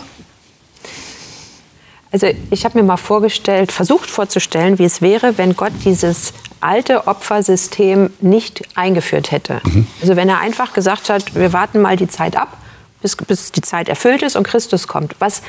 Also 2.24 2.36
ich 2.50 2.66
habe 2.66 2.80
mir 2.80 2.84
mal 2.84 2.98
vorgestellt, 2.98 3.72
versucht 3.72 4.10
vorzustellen, 4.10 4.80
wie 4.80 4.86
es 4.86 5.04
wäre, 5.04 5.38
wenn 5.38 5.56
Gott 5.56 5.74
dieses 5.86 6.34
alte 6.62 7.06
Opfersystem 7.06 8.10
nicht 8.22 8.64
eingeführt 8.74 9.30
hätte. 9.30 9.62
Mhm. 9.64 9.86
Also 10.02 10.16
wenn 10.16 10.28
er 10.28 10.40
einfach 10.40 10.74
gesagt 10.74 11.10
hat, 11.10 11.36
wir 11.36 11.54
warten 11.54 11.80
mal 11.80 11.96
die 11.96 12.08
Zeit 12.08 12.36
ab, 12.36 12.58
bis, 13.04 13.16
bis 13.16 13.52
die 13.52 13.62
Zeit 13.62 13.88
erfüllt 13.88 14.24
ist 14.24 14.36
und 14.36 14.48
Christus 14.48 14.88
kommt. 14.88 15.16
Was 15.20 15.44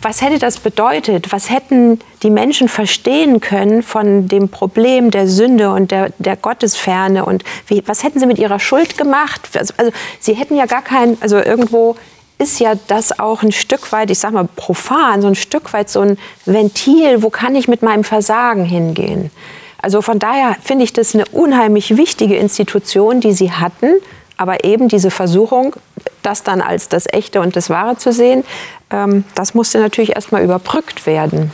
was 0.00 0.20
hätte 0.20 0.38
das 0.38 0.58
bedeutet? 0.58 1.32
Was 1.32 1.48
hätten 1.48 1.98
die 2.22 2.28
Menschen 2.28 2.68
verstehen 2.68 3.40
können 3.40 3.82
von 3.82 4.28
dem 4.28 4.50
Problem 4.50 5.10
der 5.10 5.28
Sünde 5.28 5.70
und 5.70 5.90
der, 5.90 6.10
der 6.18 6.36
Gottesferne? 6.36 7.24
Und 7.24 7.42
wie, 7.66 7.82
was 7.86 8.04
hätten 8.04 8.20
sie 8.20 8.26
mit 8.26 8.38
ihrer 8.38 8.60
Schuld 8.60 8.98
gemacht? 8.98 9.48
Also, 9.54 9.72
also, 9.78 9.92
sie 10.20 10.34
hätten 10.34 10.56
ja 10.56 10.66
gar 10.66 10.82
kein, 10.82 11.16
also 11.22 11.38
irgendwo 11.38 11.96
ist 12.38 12.60
ja 12.60 12.74
das 12.88 13.18
auch 13.18 13.42
ein 13.42 13.52
Stück 13.52 13.92
weit, 13.92 14.10
ich 14.10 14.18
sag 14.18 14.32
mal 14.32 14.48
profan, 14.56 15.22
so 15.22 15.28
ein 15.28 15.34
Stück 15.34 15.72
weit 15.72 15.88
so 15.88 16.00
ein 16.00 16.18
Ventil, 16.44 17.22
wo 17.22 17.30
kann 17.30 17.54
ich 17.54 17.68
mit 17.68 17.82
meinem 17.82 18.04
Versagen 18.04 18.64
hingehen? 18.64 19.30
Also 19.78 20.02
von 20.02 20.18
daher 20.18 20.56
finde 20.62 20.84
ich 20.84 20.92
das 20.92 21.14
eine 21.14 21.26
unheimlich 21.26 21.96
wichtige 21.96 22.36
Institution, 22.36 23.20
die 23.20 23.32
sie 23.32 23.52
hatten, 23.52 23.94
aber 24.36 24.64
eben 24.64 24.88
diese 24.88 25.10
Versuchung, 25.10 25.76
das 26.22 26.42
dann 26.42 26.60
als 26.60 26.88
das 26.88 27.06
Echte 27.06 27.40
und 27.40 27.54
das 27.54 27.70
Wahre 27.70 27.96
zu 27.96 28.12
sehen, 28.12 28.44
ähm, 28.90 29.24
das 29.34 29.54
musste 29.54 29.78
natürlich 29.78 30.16
erstmal 30.16 30.42
überbrückt 30.42 31.06
werden. 31.06 31.50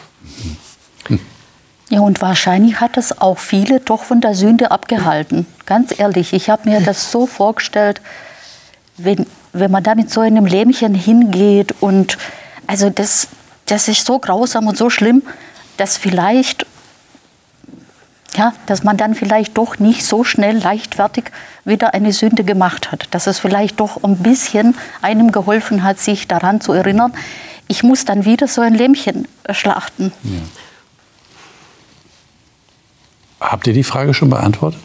Ja, 1.88 2.00
und 2.00 2.22
wahrscheinlich 2.22 2.80
hat 2.80 2.96
es 2.96 3.20
auch 3.20 3.38
viele 3.38 3.80
doch 3.80 4.04
von 4.04 4.20
der 4.20 4.36
Sünde 4.36 4.70
abgehalten. 4.70 5.46
Ganz 5.66 5.98
ehrlich, 5.98 6.32
ich 6.32 6.48
habe 6.48 6.70
mir 6.70 6.80
das 6.80 7.10
so 7.10 7.26
vorgestellt, 7.26 8.00
wenn, 8.96 9.26
wenn 9.52 9.70
man 9.70 9.82
da 9.82 9.94
mit 9.94 10.10
so 10.10 10.20
einem 10.20 10.46
Lämmchen 10.46 10.94
hingeht 10.94 11.74
und 11.80 12.18
also 12.66 12.90
das, 12.90 13.28
das 13.66 13.88
ist 13.88 14.06
so 14.06 14.18
grausam 14.18 14.66
und 14.66 14.76
so 14.76 14.90
schlimm, 14.90 15.22
dass 15.76 15.96
vielleicht 15.96 16.66
ja, 18.36 18.52
dass 18.66 18.84
man 18.84 18.96
dann 18.96 19.14
vielleicht 19.14 19.58
doch 19.58 19.78
nicht 19.78 20.04
so 20.04 20.22
schnell 20.22 20.58
leichtfertig 20.58 21.24
wieder 21.64 21.94
eine 21.94 22.12
Sünde 22.12 22.44
gemacht 22.44 22.92
hat. 22.92 23.08
Dass 23.10 23.26
es 23.26 23.40
vielleicht 23.40 23.80
doch 23.80 24.04
ein 24.04 24.18
bisschen 24.18 24.76
einem 25.02 25.32
geholfen 25.32 25.82
hat, 25.82 25.98
sich 25.98 26.28
daran 26.28 26.60
zu 26.60 26.72
erinnern, 26.72 27.12
ich 27.66 27.82
muss 27.82 28.04
dann 28.04 28.24
wieder 28.24 28.48
so 28.48 28.60
ein 28.60 28.74
Lämmchen 28.74 29.26
schlachten. 29.50 30.12
Ja. 30.22 30.40
Habt 33.40 33.66
ihr 33.66 33.72
die 33.72 33.84
Frage 33.84 34.12
schon 34.14 34.30
beantwortet? 34.30 34.80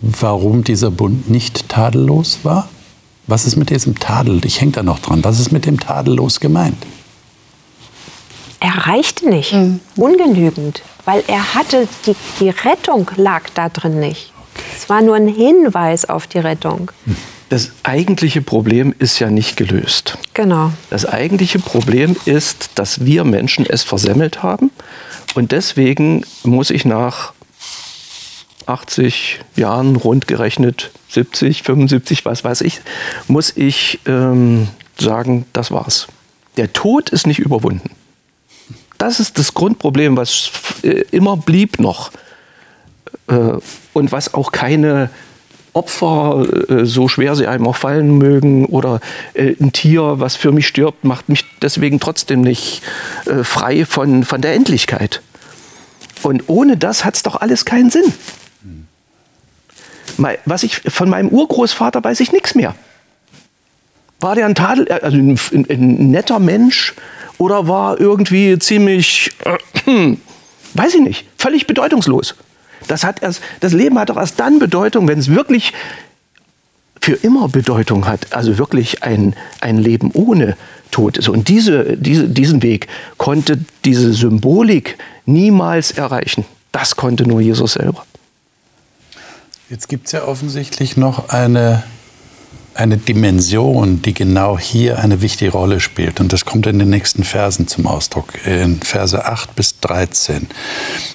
Warum 0.00 0.64
dieser 0.64 0.90
Bund 0.90 1.30
nicht 1.30 1.68
tadellos 1.68 2.40
war? 2.42 2.68
Was 3.26 3.46
ist 3.46 3.56
mit 3.56 3.70
diesem 3.70 3.98
Tadel? 3.98 4.44
Ich 4.44 4.60
hänge 4.60 4.72
da 4.72 4.82
noch 4.82 5.00
dran. 5.00 5.24
Was 5.24 5.40
ist 5.40 5.52
mit 5.52 5.66
dem 5.66 5.80
tadellos 5.80 6.40
gemeint? 6.40 6.78
Er 8.60 8.86
reichte 8.86 9.28
nicht, 9.28 9.52
mhm. 9.52 9.80
ungenügend 9.96 10.82
weil 11.06 11.22
er 11.28 11.54
hatte, 11.54 11.88
die, 12.04 12.14
die 12.40 12.50
Rettung 12.50 13.10
lag 13.16 13.44
da 13.54 13.70
drin 13.70 13.98
nicht. 13.98 14.32
Es 14.76 14.90
war 14.90 15.00
nur 15.00 15.16
ein 15.16 15.28
Hinweis 15.28 16.04
auf 16.04 16.26
die 16.26 16.38
Rettung. 16.38 16.90
Das 17.48 17.70
eigentliche 17.84 18.42
Problem 18.42 18.94
ist 18.98 19.18
ja 19.20 19.30
nicht 19.30 19.56
gelöst. 19.56 20.18
Genau. 20.34 20.72
Das 20.90 21.06
eigentliche 21.06 21.60
Problem 21.60 22.16
ist, 22.24 22.70
dass 22.74 23.04
wir 23.06 23.24
Menschen 23.24 23.64
es 23.64 23.84
versemmelt 23.84 24.42
haben. 24.42 24.70
Und 25.34 25.52
deswegen 25.52 26.24
muss 26.42 26.70
ich 26.70 26.84
nach 26.84 27.32
80 28.66 29.40
Jahren 29.54 29.96
rundgerechnet, 29.96 30.90
70, 31.08 31.62
75, 31.62 32.24
was 32.24 32.44
weiß 32.44 32.60
ich, 32.62 32.80
muss 33.28 33.56
ich 33.56 34.00
ähm, 34.06 34.68
sagen, 34.98 35.46
das 35.52 35.70
war's. 35.70 36.08
Der 36.56 36.72
Tod 36.72 37.10
ist 37.10 37.26
nicht 37.26 37.38
überwunden. 37.38 37.90
Das 38.98 39.20
ist 39.20 39.38
das 39.38 39.54
Grundproblem, 39.54 40.16
was 40.16 40.50
äh, 40.82 41.04
immer 41.10 41.36
blieb 41.36 41.78
noch. 41.78 42.10
Äh, 43.28 43.58
und 43.92 44.12
was 44.12 44.34
auch 44.34 44.52
keine 44.52 45.10
Opfer, 45.72 46.46
äh, 46.68 46.86
so 46.86 47.06
schwer 47.08 47.36
sie 47.36 47.46
einem 47.46 47.66
auch 47.66 47.76
fallen 47.76 48.16
mögen, 48.16 48.64
oder 48.66 49.00
ein 49.36 49.72
Tier, 49.72 50.18
was 50.18 50.34
für 50.34 50.52
mich 50.52 50.66
stirbt, 50.66 51.04
macht 51.04 51.28
mich 51.28 51.44
deswegen 51.60 52.00
trotzdem 52.00 52.40
nicht 52.40 52.82
frei 53.42 53.84
von, 53.84 54.24
von 54.24 54.40
der 54.40 54.54
Endlichkeit. 54.54 55.20
Und 56.22 56.44
ohne 56.46 56.78
das 56.78 57.04
hat 57.04 57.14
es 57.14 57.22
doch 57.22 57.36
alles 57.36 57.66
keinen 57.66 57.90
Sinn. 57.90 58.12
Was 60.44 60.62
ich 60.62 60.76
von 60.76 61.08
meinem 61.08 61.28
Urgroßvater 61.28 62.02
weiß 62.02 62.20
ich 62.20 62.32
nichts 62.32 62.54
mehr. 62.54 62.74
War 64.20 64.34
der 64.34 64.46
ein 64.46 64.54
Tadel, 64.54 64.90
also 64.90 65.16
ein, 65.16 65.38
ein, 65.52 65.66
ein 65.68 66.10
netter 66.10 66.38
Mensch, 66.38 66.94
oder 67.38 67.68
war 67.68 68.00
irgendwie 68.00 68.58
ziemlich, 68.58 69.30
äh, 69.44 70.16
weiß 70.74 70.94
ich 70.94 71.00
nicht, 71.00 71.26
völlig 71.36 71.66
bedeutungslos. 71.66 72.34
Das, 72.88 73.04
hat 73.04 73.22
erst, 73.22 73.42
das 73.60 73.72
Leben 73.72 73.98
hat 73.98 74.10
doch 74.10 74.16
erst 74.16 74.38
dann 74.40 74.58
Bedeutung, 74.58 75.08
wenn 75.08 75.18
es 75.18 75.28
wirklich 75.28 75.72
für 77.00 77.14
immer 77.14 77.48
Bedeutung 77.48 78.06
hat, 78.06 78.32
also 78.32 78.58
wirklich 78.58 79.02
ein, 79.02 79.34
ein 79.60 79.78
Leben 79.78 80.10
ohne 80.12 80.56
Tod 80.90 81.18
ist. 81.18 81.28
Und 81.28 81.48
diese, 81.48 81.96
diese, 81.96 82.28
diesen 82.28 82.62
Weg 82.62 82.88
konnte 83.16 83.58
diese 83.84 84.12
Symbolik 84.12 84.98
niemals 85.24 85.92
erreichen. 85.92 86.44
Das 86.72 86.96
konnte 86.96 87.24
nur 87.26 87.40
Jesus 87.40 87.74
selber. 87.74 88.04
Jetzt 89.68 89.88
gibt 89.88 90.06
es 90.06 90.12
ja 90.12 90.24
offensichtlich 90.24 90.96
noch 90.96 91.28
eine 91.30 91.82
eine 92.76 92.98
Dimension, 92.98 94.02
die 94.02 94.12
genau 94.12 94.58
hier 94.58 94.98
eine 94.98 95.22
wichtige 95.22 95.50
Rolle 95.50 95.80
spielt. 95.80 96.20
Und 96.20 96.32
das 96.32 96.44
kommt 96.44 96.66
in 96.66 96.78
den 96.78 96.90
nächsten 96.90 97.24
Versen 97.24 97.66
zum 97.68 97.86
Ausdruck, 97.86 98.34
in 98.44 98.82
Verse 98.82 99.24
8 99.24 99.56
bis 99.56 99.80
13. 99.80 100.46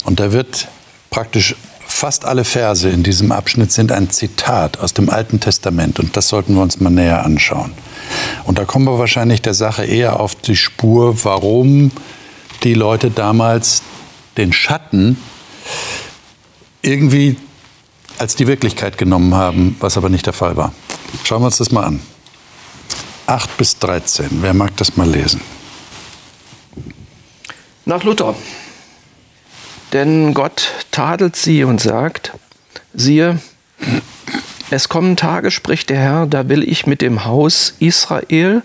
Und 0.04 0.20
da 0.20 0.32
wird 0.32 0.68
praktisch 1.12 1.56
fast 1.86 2.26
alle 2.26 2.46
Verse 2.46 2.90
in 2.90 3.04
diesem 3.04 3.32
Abschnitt 3.32 3.72
sind 3.72 3.92
ein 3.92 4.10
Zitat 4.10 4.80
aus 4.80 4.94
dem 4.94 5.10
Alten 5.10 5.40
Testament 5.40 6.00
und 6.00 6.18
das 6.18 6.30
sollten 6.30 6.56
wir 6.56 6.62
uns 6.62 6.80
mal 6.80 6.90
näher 6.90 7.24
anschauen. 7.24 7.74
Und 8.46 8.58
da 8.58 8.66
kommen 8.66 8.86
wir 8.86 8.98
wahrscheinlich 8.98 9.42
der 9.42 9.54
Sache 9.54 9.86
eher 9.86 10.20
auf 10.20 10.36
die 10.36 10.56
Spur, 10.56 11.24
warum 11.24 11.92
die 12.64 12.74
Leute 12.74 13.12
damals 13.12 13.84
den 14.38 14.52
Schatten 14.52 15.18
irgendwie 16.82 17.38
als 18.22 18.36
die 18.36 18.46
Wirklichkeit 18.46 19.00
genommen 19.00 19.34
haben, 19.34 19.76
was 19.80 19.98
aber 19.98 20.08
nicht 20.08 20.28
der 20.28 20.34
Fall 20.34 20.56
war. 20.56 20.74
Schauen 21.24 21.42
wir 21.42 21.48
uns 21.48 21.58
das 21.58 21.72
mal 21.72 21.86
an. 21.86 22.00
8 23.26 23.58
bis 23.58 23.80
13, 23.80 24.28
wer 24.42 24.54
mag 24.54 24.78
das 24.78 24.96
mal 24.96 25.10
lesen? 25.10 25.42
Nach 27.86 28.04
Luther. 28.04 28.36
Denn 29.92 30.36
Gott 30.36 30.72
tadelt 30.92 31.36
sie 31.36 31.64
und 31.64 31.82
sagt, 31.82 32.34
siehe, 32.94 33.40
es 34.70 34.88
kommen 34.88 35.18
Tage, 35.18 35.50
spricht 35.50 35.90
der 35.90 35.98
Herr, 35.98 36.28
da 36.28 36.48
will 36.48 36.62
ich 36.62 36.86
mit 36.86 37.02
dem 37.02 37.26
Haus 37.26 37.74
Israel 37.80 38.62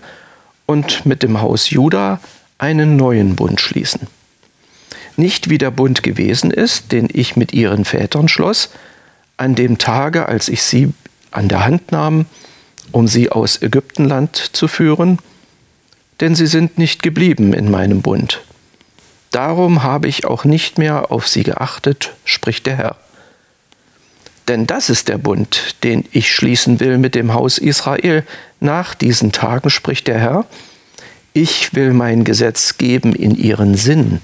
und 0.67 1.07
mit 1.07 1.23
dem 1.23 1.41
Haus 1.41 1.71
Juda 1.71 2.19
einen 2.59 2.95
neuen 2.95 3.35
Bund 3.35 3.59
schließen. 3.59 4.01
Nicht 5.15 5.49
wie 5.49 5.57
der 5.57 5.71
Bund 5.71 6.03
gewesen 6.03 6.51
ist, 6.51 6.91
den 6.91 7.09
ich 7.11 7.35
mit 7.35 7.53
ihren 7.53 7.85
Vätern 7.85 8.27
schloss, 8.27 8.69
an 9.37 9.55
dem 9.55 9.77
Tage, 9.77 10.27
als 10.27 10.49
ich 10.49 10.63
sie 10.63 10.93
an 11.31 11.47
der 11.47 11.65
Hand 11.65 11.91
nahm, 11.91 12.25
um 12.91 13.07
sie 13.07 13.29
aus 13.31 13.61
Ägyptenland 13.61 14.35
zu 14.35 14.67
führen, 14.67 15.19
denn 16.19 16.35
sie 16.35 16.47
sind 16.47 16.77
nicht 16.77 17.03
geblieben 17.03 17.53
in 17.53 17.69
meinem 17.69 18.01
Bund. 18.01 18.41
Darum 19.31 19.83
habe 19.83 20.07
ich 20.07 20.25
auch 20.25 20.45
nicht 20.45 20.77
mehr 20.77 21.11
auf 21.11 21.27
sie 21.27 21.43
geachtet, 21.43 22.13
spricht 22.25 22.65
der 22.65 22.77
Herr. 22.77 22.95
Denn 24.47 24.65
das 24.65 24.89
ist 24.89 25.09
der 25.09 25.17
Bund, 25.17 25.75
den 25.83 26.05
ich 26.11 26.33
schließen 26.33 26.79
will 26.79 26.97
mit 26.97 27.13
dem 27.13 27.33
Haus 27.33 27.57
Israel. 27.57 28.23
Nach 28.61 28.95
diesen 28.95 29.33
Tagen 29.33 29.69
spricht 29.69 30.07
der 30.07 30.19
Herr, 30.19 30.45
ich 31.33 31.75
will 31.75 31.93
mein 31.93 32.23
Gesetz 32.23 32.77
geben 32.77 33.13
in 33.13 33.35
ihren 33.35 33.75
Sinn 33.75 34.21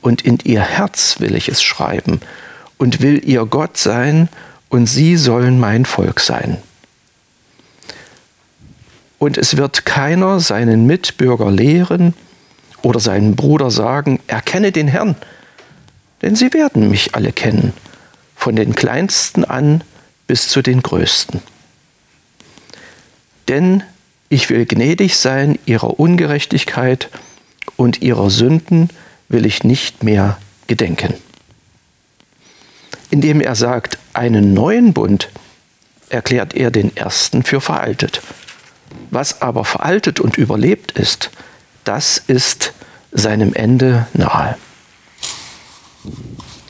und 0.00 0.22
in 0.22 0.38
ihr 0.44 0.62
Herz 0.62 1.16
will 1.18 1.34
ich 1.34 1.48
es 1.48 1.62
schreiben 1.62 2.20
und 2.78 3.02
will 3.02 3.20
ihr 3.28 3.44
Gott 3.44 3.76
sein 3.76 4.28
und 4.68 4.86
sie 4.86 5.16
sollen 5.16 5.60
mein 5.60 5.84
Volk 5.84 6.20
sein. 6.20 6.58
Und 9.18 9.36
es 9.36 9.56
wird 9.56 9.84
keiner 9.84 10.40
seinen 10.40 10.86
Mitbürger 10.86 11.50
lehren 11.50 12.14
oder 12.82 13.00
seinen 13.00 13.34
Bruder 13.34 13.70
sagen, 13.70 14.20
erkenne 14.28 14.70
den 14.72 14.88
Herrn, 14.88 15.16
denn 16.22 16.36
sie 16.36 16.52
werden 16.54 16.88
mich 16.88 17.14
alle 17.14 17.32
kennen 17.32 17.72
von 18.36 18.54
den 18.54 18.74
kleinsten 18.74 19.44
an 19.44 19.82
bis 20.28 20.48
zu 20.48 20.62
den 20.62 20.82
größten. 20.82 21.42
Denn 23.48 23.82
ich 24.28 24.50
will 24.50 24.66
gnädig 24.66 25.16
sein 25.16 25.58
ihrer 25.66 25.98
Ungerechtigkeit 25.98 27.08
und 27.76 28.02
ihrer 28.02 28.30
Sünden 28.30 28.90
will 29.28 29.46
ich 29.46 29.64
nicht 29.64 30.04
mehr 30.04 30.38
gedenken. 30.66 31.14
Indem 33.10 33.40
er 33.40 33.54
sagt, 33.54 33.98
einen 34.12 34.54
neuen 34.54 34.92
Bund, 34.92 35.30
erklärt 36.08 36.54
er 36.54 36.70
den 36.70 36.96
ersten 36.96 37.42
für 37.42 37.60
veraltet. 37.60 38.22
Was 39.10 39.42
aber 39.42 39.64
veraltet 39.64 40.20
und 40.20 40.36
überlebt 40.36 40.92
ist, 40.92 41.30
das 41.84 42.18
ist 42.26 42.72
seinem 43.12 43.54
Ende 43.54 44.06
nahe. 44.12 44.56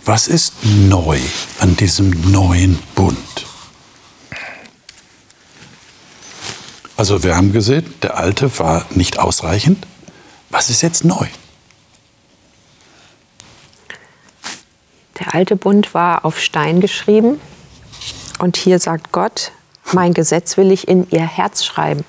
Was 0.04 0.26
ist 0.26 0.54
neu 0.64 1.18
an 1.58 1.76
diesem 1.76 2.10
neuen 2.30 2.78
Bund? 2.94 3.18
Also 6.96 7.22
wir 7.22 7.36
haben 7.36 7.52
gesehen, 7.52 7.94
der 8.02 8.16
alte 8.16 8.58
war 8.58 8.86
nicht 8.90 9.18
ausreichend. 9.18 9.86
Was 10.50 10.70
ist 10.70 10.82
jetzt 10.82 11.04
neu? 11.04 11.26
Der 15.20 15.34
alte 15.34 15.56
Bund 15.56 15.94
war 15.94 16.24
auf 16.24 16.40
Stein 16.40 16.80
geschrieben 16.80 17.40
und 18.38 18.56
hier 18.56 18.78
sagt 18.78 19.12
Gott, 19.12 19.52
mein 19.92 20.14
Gesetz 20.14 20.56
will 20.56 20.70
ich 20.70 20.86
in 20.86 21.08
ihr 21.10 21.26
Herz 21.26 21.64
schreiben 21.64 22.04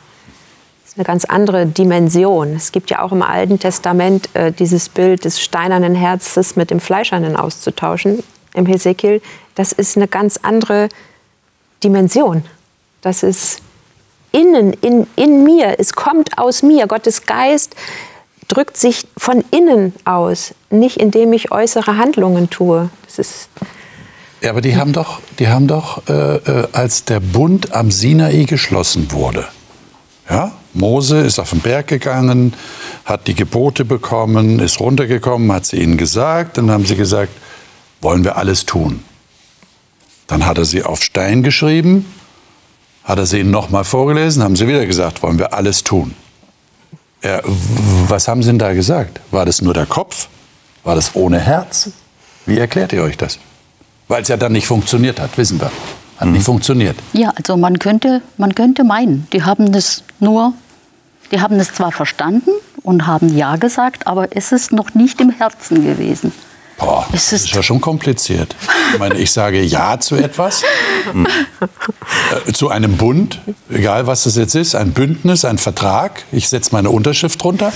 eine 1.00 1.06
ganz 1.06 1.24
andere 1.24 1.66
Dimension. 1.66 2.54
Es 2.56 2.74
gibt 2.74 2.90
ja 2.90 3.02
auch 3.02 3.14
im 3.14 3.22
Alten 3.22 3.58
Testament 3.58 4.30
äh, 4.36 4.52
dieses 4.52 4.90
Bild 4.90 5.24
des 5.24 5.40
steinernen 5.40 5.96
Herzens 5.96 6.58
mit 6.58 6.72
dem 6.72 6.82
fleischernen 6.82 7.38
auszutauschen 7.38 8.22
im 8.54 8.66
Hesekiel. 8.66 9.22
Das 9.56 9.72
ist 9.72 9.96
eine 9.96 10.10
ganz 10.10 10.38
andere 10.42 10.90
Dimension. 11.86 12.44
Das 13.02 13.24
ist 13.24 13.62
innen, 14.34 14.74
in, 14.74 15.08
in 15.16 15.46
mir. 15.46 15.80
Es 15.80 15.94
kommt 15.94 16.38
aus 16.38 16.64
mir. 16.64 16.86
Gottes 16.86 17.26
Geist 17.26 17.78
drückt 18.50 18.76
sich 18.76 19.08
von 19.16 19.44
innen 19.52 19.94
aus, 20.04 20.54
nicht 20.70 20.98
indem 20.98 21.32
ich 21.32 21.52
äußere 21.52 21.96
Handlungen 21.96 22.50
tue. 22.50 22.90
Das 23.06 23.18
ist 23.18 23.50
ja, 24.42 24.52
aber 24.52 24.62
die 24.62 24.78
haben 24.78 24.94
doch, 24.94 25.20
die 25.38 25.50
haben 25.50 25.68
doch 25.68 26.08
äh, 26.08 26.36
äh, 26.38 26.68
als 26.72 27.04
der 27.04 27.20
Bund 27.20 27.74
am 27.74 27.92
Sinai 27.92 28.44
geschlossen 28.46 29.12
wurde, 29.12 29.46
ja, 30.30 30.54
Mose 30.74 31.20
ist 31.22 31.40
auf 31.40 31.50
den 31.50 31.60
Berg 31.60 31.88
gegangen, 31.88 32.54
hat 33.04 33.28
die 33.28 33.34
Gebote 33.34 33.84
bekommen, 33.84 34.60
ist 34.60 34.80
runtergekommen, 34.80 35.52
hat 35.52 35.66
sie 35.66 35.78
ihnen 35.82 35.98
gesagt. 35.98 36.58
Dann 36.58 36.70
haben 36.70 36.86
sie 36.86 36.96
gesagt, 36.96 37.32
wollen 38.02 38.24
wir 38.24 38.38
alles 38.38 38.66
tun. 38.66 39.04
Dann 40.28 40.46
hat 40.46 40.60
er 40.60 40.66
sie 40.66 40.84
auf 40.84 41.02
Stein 41.04 41.42
geschrieben, 41.42 42.06
hat 43.04 43.18
er 43.18 43.26
sie 43.26 43.40
ihnen 43.40 43.52
nochmal 43.52 43.84
vorgelesen, 43.84 44.44
haben 44.44 44.56
sie 44.56 44.68
wieder 44.68 44.86
gesagt, 44.86 45.24
wollen 45.24 45.40
wir 45.40 45.54
alles 45.54 45.84
tun. 45.84 46.14
Ja, 47.24 47.42
was 47.44 48.28
haben 48.28 48.42
sie 48.42 48.50
denn 48.50 48.60
da 48.60 48.74
gesagt? 48.74 49.20
War 49.32 49.46
das 49.46 49.62
nur 49.62 49.74
der 49.74 49.86
Kopf? 49.86 50.28
War 50.84 50.96
das 50.96 51.16
ohne 51.16 51.40
Herz? 51.40 51.92
Wie 52.46 52.58
erklärt 52.58 52.94
ihr 52.94 53.04
euch 53.04 53.18
das? 53.18 53.40
Weil 54.08 54.22
es 54.22 54.30
ja 54.30 54.38
dann 54.38 54.54
nicht 54.54 54.68
funktioniert 54.68 55.20
hat, 55.20 55.38
wissen 55.38 55.60
wir. 55.60 55.72
Hat 56.18 56.28
mhm. 56.28 56.34
nicht 56.34 56.46
funktioniert. 56.46 56.98
Ja, 57.14 57.32
also 57.36 57.58
man 57.58 57.78
könnte, 57.78 58.22
man 58.38 58.56
könnte 58.56 58.84
meinen, 58.84 59.28
die 59.34 59.44
haben 59.44 59.72
das 59.72 60.04
nur, 60.20 60.54
die 61.32 61.42
haben 61.42 61.60
es 61.60 61.74
zwar 61.74 61.92
verstanden 61.92 62.52
und 62.84 63.06
haben 63.06 63.36
Ja 63.36 63.58
gesagt, 63.58 64.08
aber 64.08 64.36
es 64.36 64.52
ist 64.52 64.72
noch 64.72 64.94
nicht 64.94 65.20
im 65.20 65.30
Herzen 65.30 65.84
gewesen. 65.84 66.32
Boah, 66.80 67.06
das 67.12 67.34
ist 67.34 67.54
ja 67.54 67.62
schon 67.62 67.82
kompliziert. 67.82 68.56
Ich 68.94 69.00
meine, 69.00 69.18
ich 69.18 69.32
sage 69.32 69.62
Ja 69.62 70.00
zu 70.00 70.16
etwas, 70.16 70.64
äh, 72.48 72.54
zu 72.54 72.70
einem 72.70 72.96
Bund, 72.96 73.42
egal 73.70 74.08
was 74.08 74.24
das 74.24 74.38
jetzt 74.38 74.56
ist, 74.56 74.76
ein 74.76 74.92
Bündnis, 74.94 75.44
ein 75.46 75.58
Vertrag. 75.58 76.24
Ich 76.32 76.48
setze 76.48 76.70
meine 76.72 76.90
Unterschrift 76.90 77.44
drunter 77.44 77.74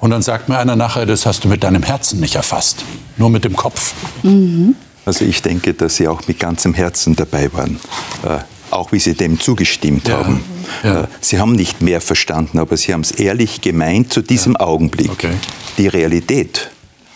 und 0.00 0.10
dann 0.10 0.22
sagt 0.22 0.48
mir 0.48 0.58
einer 0.58 0.76
nachher, 0.76 1.04
das 1.04 1.26
hast 1.26 1.44
du 1.44 1.48
mit 1.48 1.62
deinem 1.62 1.82
Herzen 1.82 2.20
nicht 2.20 2.36
erfasst, 2.36 2.84
nur 3.18 3.28
mit 3.28 3.44
dem 3.44 3.54
Kopf. 3.54 3.92
Mhm. 4.22 4.74
Also 5.04 5.24
ich 5.24 5.42
denke, 5.42 5.74
dass 5.74 5.96
Sie 5.96 6.08
auch 6.08 6.26
mit 6.26 6.38
ganzem 6.38 6.74
Herzen 6.74 7.16
dabei 7.16 7.52
waren, 7.52 7.78
äh, 8.24 8.38
auch 8.70 8.92
wie 8.92 8.98
Sie 8.98 9.14
dem 9.14 9.40
zugestimmt 9.40 10.08
ja. 10.08 10.18
haben. 10.18 10.44
Ja. 10.82 11.02
Äh, 11.02 11.06
Sie 11.20 11.38
haben 11.38 11.52
nicht 11.52 11.80
mehr 11.82 12.00
verstanden, 12.00 12.58
aber 12.58 12.76
Sie 12.76 12.92
haben 12.92 13.02
es 13.02 13.10
ehrlich 13.10 13.60
gemeint 13.60 14.12
zu 14.12 14.22
diesem 14.22 14.54
ja. 14.54 14.60
Augenblick. 14.60 15.10
Okay. 15.10 15.32
Die 15.78 15.88
Realität 15.88 16.70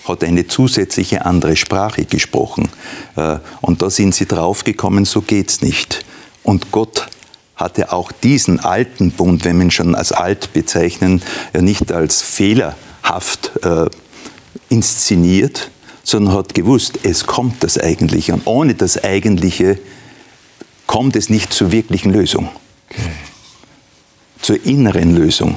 hat 0.05 0.25
eine 0.25 0.47
zusätzliche 0.47 1.25
andere 1.25 1.57
Sprache 1.57 2.05
gesprochen. 2.05 2.69
Äh, 3.17 3.39
und 3.61 3.83
da 3.83 3.91
sind 3.91 4.15
Sie 4.15 4.27
draufgekommen, 4.27 5.05
so 5.05 5.21
geht's 5.21 5.63
nicht. 5.63 6.05
Und 6.43 6.73
Gott 6.73 7.09
hatte 7.57 7.93
auch 7.93 8.11
diesen 8.13 8.61
alten 8.61 9.13
Bund, 9.13 9.45
wenn 9.45 9.59
wir 9.59 9.67
ihn 9.67 9.71
schon 9.71 9.95
als 9.95 10.13
alt 10.13 10.53
bezeichnen, 10.53 11.23
ja 11.55 11.63
nicht 11.63 11.93
als 11.93 12.21
fehlerhaft 12.23 13.53
äh, 13.63 13.87
inszeniert, 14.69 15.71
sondern 16.03 16.35
hat 16.35 16.55
gewusst, 16.55 17.01
es 17.05 17.27
kommt 17.27 17.63
das 17.63 17.79
Eigentliche. 17.79 18.35
Und 18.35 18.47
ohne 18.47 18.75
das 18.75 19.03
Eigentliche 19.03 19.79
kommt 20.87 21.15
es 21.15 21.31
nicht 21.31 21.53
zur 21.53 21.71
wirklichen 21.71 22.13
Lösung. 22.13 22.49
Okay. 22.91 23.03
Zur 24.41 24.67
inneren 24.67 25.15
Lösung. 25.15 25.57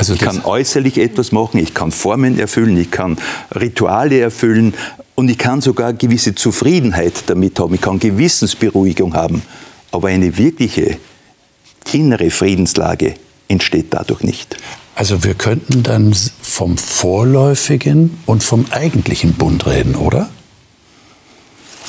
Also 0.00 0.14
ich 0.14 0.20
kann 0.20 0.42
äußerlich 0.46 0.96
etwas 0.96 1.30
machen, 1.30 1.58
ich 1.58 1.74
kann 1.74 1.92
Formen 1.92 2.38
erfüllen, 2.38 2.78
ich 2.78 2.90
kann 2.90 3.18
Rituale 3.54 4.18
erfüllen 4.18 4.72
und 5.14 5.28
ich 5.28 5.36
kann 5.36 5.60
sogar 5.60 5.92
gewisse 5.92 6.34
Zufriedenheit 6.34 7.24
damit 7.26 7.60
haben, 7.60 7.74
ich 7.74 7.82
kann 7.82 7.98
Gewissensberuhigung 7.98 9.12
haben. 9.12 9.42
Aber 9.92 10.08
eine 10.08 10.38
wirkliche 10.38 10.96
innere 11.92 12.30
Friedenslage 12.30 13.16
entsteht 13.48 13.88
dadurch 13.90 14.22
nicht. 14.22 14.56
Also 14.94 15.22
wir 15.22 15.34
könnten 15.34 15.82
dann 15.82 16.14
vom 16.40 16.78
vorläufigen 16.78 18.20
und 18.24 18.42
vom 18.42 18.64
eigentlichen 18.70 19.34
Bund 19.34 19.66
reden, 19.66 19.96
oder? 19.96 20.30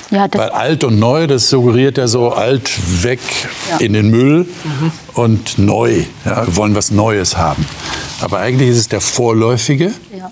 Ja, 0.10 0.28
Weil 0.34 0.50
alt 0.50 0.84
und 0.84 1.00
neu, 1.00 1.28
das 1.28 1.50
suggeriert 1.50 1.98
ja 1.98 2.08
so 2.08 2.32
alt 2.32 2.70
weg 3.04 3.20
ja. 3.70 3.78
in 3.78 3.94
den 3.94 4.10
Müll 4.10 4.46
mhm. 4.64 4.92
und 5.14 5.58
neu. 5.58 6.04
Ja, 6.26 6.46
wir 6.48 6.56
wollen 6.56 6.76
was 6.76 6.92
Neues 6.92 7.38
haben. 7.38 7.66
Aber 8.20 8.40
eigentlich 8.40 8.70
ist 8.70 8.78
es 8.78 8.88
der 8.90 9.02
vorläufige, 9.02 9.92
ja. 10.18 10.30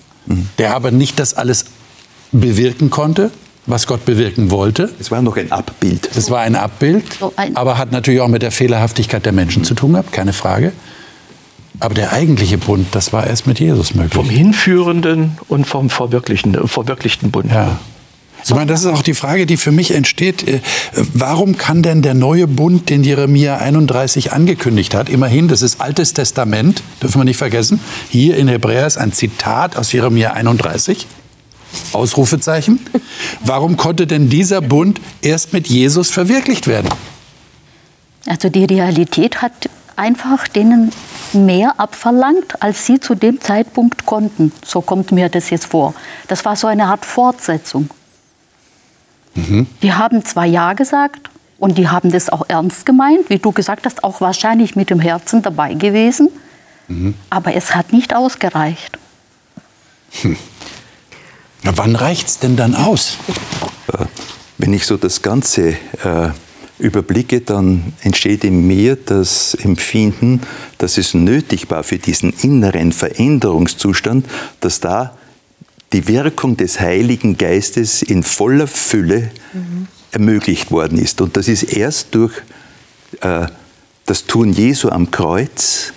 der 0.58 0.74
aber 0.74 0.90
nicht 0.90 1.18
das 1.18 1.34
alles 1.34 1.64
bewirken 2.32 2.90
konnte, 2.90 3.30
was 3.66 3.86
Gott 3.86 4.04
bewirken 4.04 4.50
wollte. 4.50 4.90
Es 5.00 5.10
war 5.10 5.22
noch 5.22 5.36
ein 5.36 5.50
Abbild. 5.50 6.08
Es 6.14 6.30
war 6.30 6.40
ein 6.40 6.56
Abbild, 6.56 7.04
So 7.18 7.32
ein- 7.36 7.56
aber 7.56 7.78
hat 7.78 7.92
natürlich 7.92 8.20
auch 8.20 8.28
mit 8.28 8.42
der 8.42 8.50
Fehlerhaftigkeit 8.52 9.24
der 9.24 9.32
Menschen 9.32 9.64
zu 9.64 9.74
tun 9.74 9.92
gehabt, 9.92 10.12
keine 10.12 10.32
Frage. 10.32 10.72
Aber 11.78 11.94
der 11.94 12.12
eigentliche 12.12 12.58
Bund, 12.58 12.88
das 12.92 13.12
war 13.12 13.26
erst 13.26 13.46
mit 13.46 13.58
Jesus 13.58 13.94
möglich. 13.94 14.12
Vom 14.14 14.28
hinführenden 14.28 15.38
und 15.48 15.66
vom 15.66 15.88
verwirklichten, 15.88 16.68
verwirklichten 16.68 17.30
Bund. 17.30 17.50
Ja. 17.50 17.78
Ich 18.44 18.54
meine, 18.54 18.66
das 18.66 18.80
ist 18.80 18.86
auch 18.86 19.02
die 19.02 19.14
Frage, 19.14 19.46
die 19.46 19.56
für 19.56 19.72
mich 19.72 19.92
entsteht. 19.92 20.46
Äh, 20.46 20.60
Warum 21.14 21.56
kann 21.56 21.82
denn 21.82 22.02
der 22.02 22.14
neue 22.14 22.46
Bund, 22.46 22.90
den 22.90 23.04
Jeremia 23.04 23.58
31 23.58 24.32
angekündigt 24.32 24.94
hat, 24.94 25.08
immerhin, 25.08 25.48
das 25.48 25.62
ist 25.62 25.80
Altes 25.80 26.14
Testament, 26.14 26.82
dürfen 27.02 27.20
wir 27.20 27.24
nicht 27.24 27.36
vergessen, 27.36 27.80
hier 28.08 28.36
in 28.36 28.48
Hebräer 28.48 28.86
ist 28.86 28.98
ein 28.98 29.12
Zitat 29.12 29.76
aus 29.76 29.92
Jeremia 29.92 30.32
31, 30.32 31.06
Ausrufezeichen. 31.92 32.80
Warum 33.44 33.76
konnte 33.76 34.06
denn 34.06 34.28
dieser 34.28 34.60
Bund 34.60 35.00
erst 35.22 35.52
mit 35.52 35.68
Jesus 35.68 36.10
verwirklicht 36.10 36.66
werden? 36.66 36.88
Also 38.26 38.48
die 38.48 38.64
Realität 38.64 39.42
hat 39.42 39.52
einfach 39.96 40.48
denen 40.48 40.92
mehr 41.32 41.78
abverlangt, 41.78 42.62
als 42.62 42.86
sie 42.86 43.00
zu 43.00 43.14
dem 43.14 43.40
Zeitpunkt 43.40 44.06
konnten. 44.06 44.52
So 44.64 44.80
kommt 44.80 45.12
mir 45.12 45.28
das 45.28 45.50
jetzt 45.50 45.66
vor. 45.66 45.94
Das 46.26 46.44
war 46.44 46.56
so 46.56 46.66
eine 46.66 46.86
Art 46.86 47.04
Fortsetzung. 47.04 47.90
Die 49.34 49.92
haben 49.92 50.24
zwar 50.24 50.44
Ja 50.44 50.72
gesagt 50.72 51.30
und 51.58 51.78
die 51.78 51.88
haben 51.88 52.10
das 52.10 52.28
auch 52.28 52.44
ernst 52.48 52.84
gemeint, 52.84 53.30
wie 53.30 53.38
du 53.38 53.52
gesagt 53.52 53.86
hast, 53.86 54.02
auch 54.02 54.20
wahrscheinlich 54.20 54.76
mit 54.76 54.90
dem 54.90 55.00
Herzen 55.00 55.42
dabei 55.42 55.74
gewesen, 55.74 56.28
aber 57.30 57.54
es 57.54 57.74
hat 57.74 57.92
nicht 57.92 58.14
ausgereicht. 58.14 58.98
Na, 61.62 61.76
wann 61.76 61.94
reicht's 61.94 62.38
denn 62.38 62.56
dann 62.56 62.74
aus? 62.74 63.18
Wenn 64.58 64.72
ich 64.72 64.86
so 64.86 64.96
das 64.96 65.22
Ganze 65.22 65.70
äh, 66.02 66.30
überblicke, 66.78 67.40
dann 67.42 67.92
entsteht 68.02 68.44
in 68.44 68.66
mir 68.66 68.96
das 68.96 69.54
Empfinden, 69.54 70.40
dass 70.78 70.98
es 70.98 71.14
nötig 71.14 71.70
war 71.70 71.84
für 71.84 71.98
diesen 71.98 72.32
inneren 72.32 72.92
Veränderungszustand, 72.92 74.26
dass 74.60 74.80
da 74.80 75.16
die 75.92 76.06
Wirkung 76.06 76.56
des 76.56 76.80
Heiligen 76.80 77.36
Geistes 77.36 78.02
in 78.02 78.22
voller 78.22 78.66
Fülle 78.66 79.30
ermöglicht 80.12 80.70
worden 80.70 80.98
ist. 80.98 81.20
Und 81.20 81.36
das 81.36 81.48
ist 81.48 81.64
erst 81.64 82.14
durch 82.14 82.32
äh, 83.20 83.46
das 84.06 84.24
Tun 84.24 84.52
Jesu 84.52 84.88
am 84.88 85.10
Kreuz, 85.10 85.92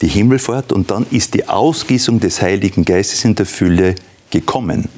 die 0.00 0.08
Himmelfahrt, 0.08 0.72
und 0.72 0.90
dann 0.90 1.06
ist 1.10 1.34
die 1.34 1.48
Ausgießung 1.48 2.20
des 2.20 2.40
Heiligen 2.40 2.84
Geistes 2.84 3.24
in 3.24 3.34
der 3.34 3.46
Fülle 3.46 3.94
gekommen. 4.30 4.88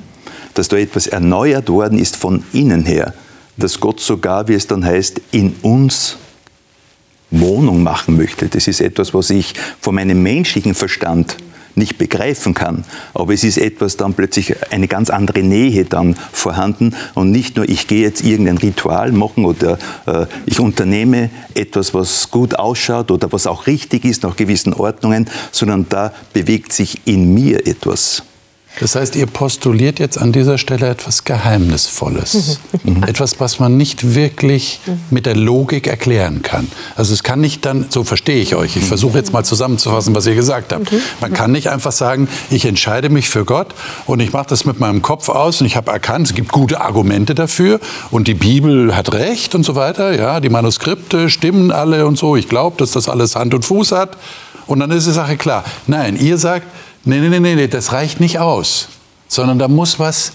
Dass 0.55 0.69
da 0.69 0.77
etwas 0.77 1.07
erneuert 1.07 1.69
worden 1.69 1.99
ist 1.99 2.17
von 2.17 2.45
innen 2.53 2.85
her. 2.85 3.15
Dass 3.57 3.79
Gott 3.79 4.01
sogar, 4.01 4.49
wie 4.49 4.55
es 4.55 4.67
dann 4.67 4.85
heißt, 4.85 5.21
in 5.31 5.55
uns 5.63 6.17
Wohnung 7.31 7.83
machen 7.83 8.17
möchte. 8.17 8.49
Das 8.49 8.67
ist 8.67 8.81
etwas, 8.81 9.15
was 9.15 9.31
ich 9.31 9.55
von 9.81 9.95
meinem 9.95 10.23
menschlichen 10.23 10.75
Verstand 10.75 11.37
nicht 11.75 11.99
begreifen 11.99 12.55
kann. 12.55 12.85
Aber 13.15 13.35
es 13.35 13.45
ist 13.45 13.59
etwas 13.59 13.97
dann 13.97 14.15
plötzlich 14.15 14.55
eine 14.73 14.89
ganz 14.89 15.11
andere 15.11 15.43
Nähe 15.43 15.85
dann 15.85 16.17
vorhanden 16.33 16.95
und 17.15 17.31
nicht 17.31 17.57
nur 17.57 17.69
ich 17.69 17.87
gehe 17.87 18.03
jetzt 18.03 18.25
irgendein 18.25 18.59
Ritual 18.59 19.13
machen 19.13 19.45
oder 19.45 19.79
äh, 20.07 20.27
ich 20.47 20.61
unternehme 20.61 21.31
etwas, 21.55 21.95
was 21.95 22.31
gut 22.31 22.59
ausschaut 22.59 23.11
oder 23.11 23.33
was 23.33 23.47
auch 23.47 23.67
richtig 23.67 24.05
ist 24.05 24.23
nach 24.23 24.37
gewissen 24.37 24.75
Ordnungen, 24.75 25.29
sondern 25.53 25.87
da 25.89 26.13
bewegt 26.33 26.73
sich 26.73 27.07
in 27.07 27.35
mir 27.35 27.67
etwas. 27.67 28.23
Das 28.79 28.95
heißt, 28.95 29.17
ihr 29.17 29.27
postuliert 29.27 29.99
jetzt 29.99 30.17
an 30.17 30.33
dieser 30.33 30.57
Stelle 30.57 30.89
etwas 30.89 31.25
Geheimnisvolles. 31.25 32.61
etwas, 33.07 33.41
was 33.41 33.59
man 33.59 33.77
nicht 33.77 34.15
wirklich 34.15 34.81
mit 35.11 35.27
der 35.27 35.37
Logik 35.37 35.87
erklären 35.87 36.43
kann. 36.43 36.71
Also 36.97 37.13
es 37.13 37.23
kann 37.23 37.41
nicht 37.41 37.67
dann, 37.67 37.87
so 37.91 38.05
verstehe 38.05 38.41
ich 38.41 38.55
euch, 38.55 38.77
ich 38.77 38.85
versuche 38.85 39.19
jetzt 39.19 39.33
mal 39.33 39.45
zusammenzufassen, 39.45 40.15
was 40.15 40.27
ihr 40.27 40.35
gesagt 40.35 40.73
habt. 40.73 40.91
Man 41.21 41.33
kann 41.35 41.53
nicht 41.53 41.69
einfach 41.69 41.93
sagen, 41.93 42.29
ich 42.49 42.65
entscheide 42.65 43.11
mich 43.11 43.29
für 43.29 43.45
Gott 43.45 43.75
und 44.07 44.21
ich 44.21 44.33
mache 44.33 44.47
das 44.49 44.65
mit 44.65 44.81
meinem 44.81 45.03
Kopf 45.03 45.29
aus 45.29 45.61
und 45.61 45.67
ich 45.67 45.77
habe 45.77 45.91
erkannt, 45.91 46.29
es 46.29 46.35
gibt 46.35 46.53
gute 46.53 46.81
Argumente 46.81 47.35
dafür 47.35 47.81
und 48.11 48.29
die 48.29 48.35
Bibel 48.35 48.97
hat 48.97 49.13
recht 49.13 49.55
und 49.55 49.65
so 49.65 49.75
weiter. 49.75 50.17
Ja, 50.17 50.41
die 50.41 50.49
Manuskripte 50.49 51.29
stimmen 51.29 51.71
alle 51.71 52.07
und 52.07 52.19
so. 52.19 52.37
Ich 52.37 52.49
glaube, 52.49 52.77
dass 52.79 52.93
das 52.93 53.09
alles 53.09 53.37
Hand 53.37 53.53
und 53.53 53.65
Fuß 53.65 53.93
hat. 53.93 54.17
Und 54.67 54.79
dann 54.79 54.93
ist 54.93 55.07
die 55.07 55.13
Sache 55.13 55.37
klar. 55.37 55.65
Nein, 55.89 56.17
ihr 56.17 56.39
sagt, 56.39 56.67
nee, 57.05 57.19
nee, 57.21 57.41
nee, 57.41 57.55
nee, 57.55 57.69
das 57.69 57.93
reicht 57.93 58.21
nicht 58.21 58.39
aus, 58.39 58.89
sondern 59.29 59.59
da 59.59 59.69
muss 59.69 59.99
was 59.99 60.33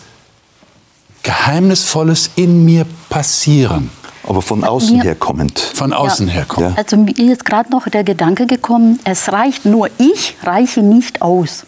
Geheimnisvolles 1.24 2.32
in 2.36 2.66
mir 2.66 2.86
passieren, 3.10 3.90
Aber 4.24 4.42
von 4.42 4.64
außen 4.64 4.98
mir- 4.98 5.04
her 5.04 5.16
kommend. 5.16 5.60
von 5.60 5.92
außen 5.94 6.28
Ja. 6.28 6.34
herkommen. 6.34 6.72
Ja. 6.72 6.78
Also 6.78 6.98
mir 6.98 7.34
ist 7.34 7.46
gerade 7.46 7.70
noch 7.72 7.88
der 7.90 8.04
Gedanke 8.04 8.46
gekommen, 8.46 9.00
es 9.06 9.32
reicht 9.32 9.66
nur, 9.66 9.90
ich 9.98 10.36
reiche 10.44 10.82
nicht 10.82 11.22
aus. 11.22 11.66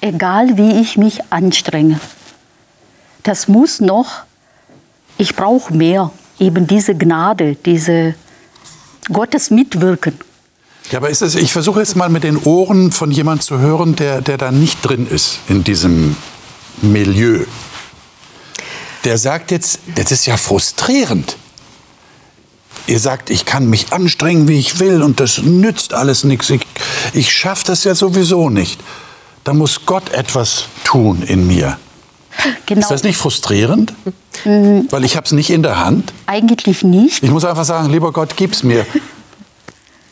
Egal 0.00 0.58
wie 0.58 0.80
ich 0.80 0.98
mich 0.98 1.20
anstrenge. 1.32 1.98
Das 3.22 3.48
muss 3.48 3.80
noch, 3.80 4.24
ich 5.16 5.34
brauche 5.34 5.72
mehr. 5.72 6.10
Eben 6.38 6.66
diese 6.66 6.94
Gnade, 6.94 7.56
diese 7.64 8.14
Gottes 9.10 9.50
Mitwirken. 9.50 10.18
Ja, 10.90 10.98
aber 10.98 11.08
ist 11.08 11.22
es, 11.22 11.34
ich 11.34 11.52
versuche 11.52 11.80
jetzt 11.80 11.96
mal 11.96 12.08
mit 12.08 12.24
den 12.24 12.36
Ohren 12.36 12.92
von 12.92 13.10
jemand 13.10 13.42
zu 13.42 13.58
hören, 13.58 13.96
der, 13.96 14.20
der 14.20 14.36
da 14.36 14.50
nicht 14.50 14.78
drin 14.82 15.06
ist 15.06 15.38
in 15.48 15.64
diesem 15.64 16.16
Milieu. 16.82 17.44
Der 19.04 19.18
sagt 19.18 19.50
jetzt, 19.50 19.80
das 19.94 20.12
ist 20.12 20.26
ja 20.26 20.36
frustrierend. 20.36 21.36
Ihr 22.86 23.00
sagt, 23.00 23.30
ich 23.30 23.46
kann 23.46 23.68
mich 23.68 23.92
anstrengen, 23.92 24.46
wie 24.46 24.58
ich 24.58 24.78
will, 24.78 25.02
und 25.02 25.20
das 25.20 25.38
nützt 25.38 25.94
alles 25.94 26.24
nichts. 26.24 26.50
Ich, 26.50 26.60
ich 27.14 27.32
schaffe 27.32 27.64
das 27.66 27.84
ja 27.84 27.94
sowieso 27.94 28.50
nicht. 28.50 28.78
Da 29.42 29.54
muss 29.54 29.86
Gott 29.86 30.10
etwas 30.10 30.66
tun 30.84 31.22
in 31.22 31.46
mir. 31.46 31.78
Genau. 32.66 32.80
Ist 32.80 32.90
das 32.90 33.02
nicht 33.02 33.16
frustrierend? 33.16 33.94
Weil 34.44 35.04
ich 35.04 35.16
habe 35.16 35.24
es 35.24 35.32
nicht 35.32 35.50
in 35.50 35.62
der 35.62 35.82
Hand. 35.82 36.12
Eigentlich 36.26 36.82
nicht. 36.82 37.22
Ich 37.22 37.30
muss 37.30 37.44
einfach 37.44 37.64
sagen, 37.64 37.90
lieber 37.90 38.12
Gott, 38.12 38.36
gib's 38.36 38.62
mir. 38.62 38.84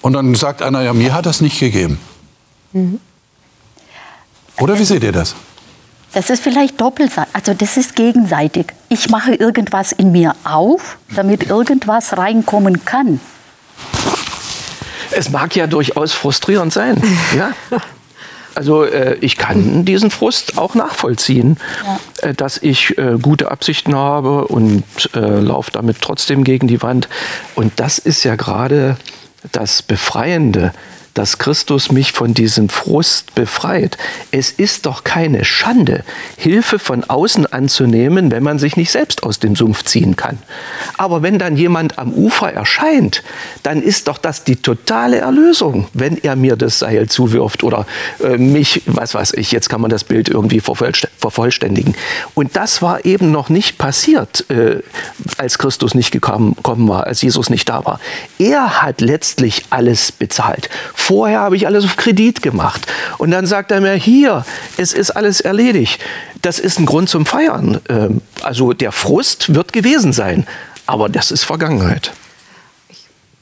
Und 0.03 0.15
dann 0.15 0.35
sagt 0.35 0.63
einer, 0.63 0.83
ja, 0.83 0.93
mir 0.93 1.15
hat 1.15 1.27
das 1.27 1.41
nicht 1.41 1.59
gegeben. 1.59 1.99
Oder 4.59 4.79
wie 4.79 4.85
seht 4.85 5.03
ihr 5.03 5.13
das? 5.13 5.35
Das 6.13 6.29
ist 6.29 6.43
vielleicht 6.43 6.79
doppelseitig, 6.81 7.35
also 7.35 7.55
das 7.55 7.77
ist 7.79 7.97
gegenseitig. 7.97 8.67
Ich 8.91 9.09
mache 9.09 9.35
irgendwas 9.35 9.93
in 9.93 10.13
mir 10.13 10.35
auf, 10.45 10.99
damit 11.15 11.49
irgendwas 11.49 12.19
reinkommen 12.19 12.85
kann. 12.85 13.19
Es 15.13 15.31
mag 15.31 15.57
ja 15.57 15.67
durchaus 15.67 16.13
frustrierend 16.13 16.73
sein. 16.73 17.03
Ja? 17.37 17.53
Also 18.55 18.85
äh, 18.85 19.17
ich 19.23 19.39
kann 19.39 19.87
diesen 19.87 20.11
Frust 20.11 20.59
auch 20.59 20.75
nachvollziehen, 20.75 21.57
äh, 22.21 22.35
dass 22.35 22.59
ich 22.59 22.99
äh, 22.99 23.17
gute 23.21 23.51
Absichten 23.51 23.95
habe 23.95 24.47
und 24.49 24.85
äh, 25.15 25.19
laufe 25.19 25.71
damit 25.71 26.03
trotzdem 26.03 26.45
gegen 26.45 26.69
die 26.69 26.83
Wand. 26.83 27.09
Und 27.55 27.73
das 27.77 27.99
ist 27.99 28.25
ja 28.25 28.37
gerade 28.37 28.99
das 29.51 29.83
Befreiende, 29.83 30.73
dass 31.15 31.39
Christus 31.39 31.93
mich 31.93 32.13
von 32.13 32.35
diesem 32.35 32.69
Frust 32.69 33.35
befreit. 33.35 33.99
Es 34.31 34.51
ist 34.51 34.87
doch 34.87 35.05
keine 35.05 35.45
Schande, 35.45 36.05
Hilfe 36.37 36.79
von 36.79 37.05
außen 37.05 37.47
anzunehmen, 37.53 38.31
wenn 38.31 38.43
man 38.43 38.59
sich 38.59 38.77
nicht 38.77 38.91
selbst 38.91 39.23
aus 39.23 39.39
dem 39.39 39.55
Sumpf 39.55 39.85
ziehen 39.85 40.17
kann. 40.17 40.39
Aber 40.97 41.23
wenn 41.23 41.39
dann 41.39 41.57
jemand 41.57 41.99
am 41.99 42.13
Ufer 42.13 42.53
erscheint, 42.53 43.23
dann 43.63 43.83
ist 43.83 44.09
doch 44.09 44.19
das 44.19 44.45
die 44.45 44.57
totale 44.57 45.19
Erlösung, 45.19 45.89
wenn 45.93 46.17
er 46.17 46.37
mir 46.37 46.57
das 46.57 46.79
Seil 46.79 47.09
zuwirft 47.09 47.63
oder 47.63 47.87
äh, 48.23 48.37
mich, 48.37 48.83
was 48.87 49.15
weiß 49.15 49.35
ich, 49.35 49.53
jetzt 49.53 49.69
kann 49.69 49.81
man 49.81 49.91
das 49.91 50.05
Bild 50.05 50.29
irgendwie 50.29 50.61
vervollst- 50.61 51.09
vervollständigen. 51.19 51.95
Und 52.35 52.57
das 52.57 52.83
war 52.83 53.05
eben 53.05 53.31
noch 53.31 53.49
nicht 53.49 53.79
passiert, 53.79 54.49
äh, 54.51 54.81
als 55.37 55.59
Christus 55.59 55.95
nicht 55.95 56.11
gekommen 56.11 56.57
gekommen 56.63 56.89
war, 56.89 57.07
als 57.07 57.23
Jesus 57.23 57.51
nicht 57.51 57.69
da 57.69 57.85
war. 57.85 58.01
Er 58.39 58.83
hat 58.83 59.01
letztlich 59.01 59.65
alles 59.71 60.13
bezahlt. 60.13 60.71
Vorher 61.03 61.41
habe 61.41 61.57
ich 61.57 61.67
alles 61.67 61.85
auf 61.85 61.97
Kredit 61.97 62.43
gemacht. 62.43 62.87
Und 63.19 63.33
dann 63.33 63.45
sagt 63.47 63.73
er 63.73 63.81
mir, 63.81 63.95
hier, 63.95 64.45
es 64.77 64.93
ist 64.93 65.11
alles 65.11 65.41
erledigt. 65.41 66.01
Das 66.43 66.61
ist 66.61 66.79
ein 66.79 66.87
Grund 66.87 67.09
zum 67.09 67.27
Feiern. 67.27 67.81
Ähm, 67.89 68.21
Also 68.43 68.73
der 68.73 68.93
Frust 68.93 69.53
wird 69.55 69.73
gewesen 69.73 70.13
sein. 70.13 70.47
Aber 70.87 71.09
das 71.09 71.33
ist 71.33 71.43
Vergangenheit. 71.45 72.13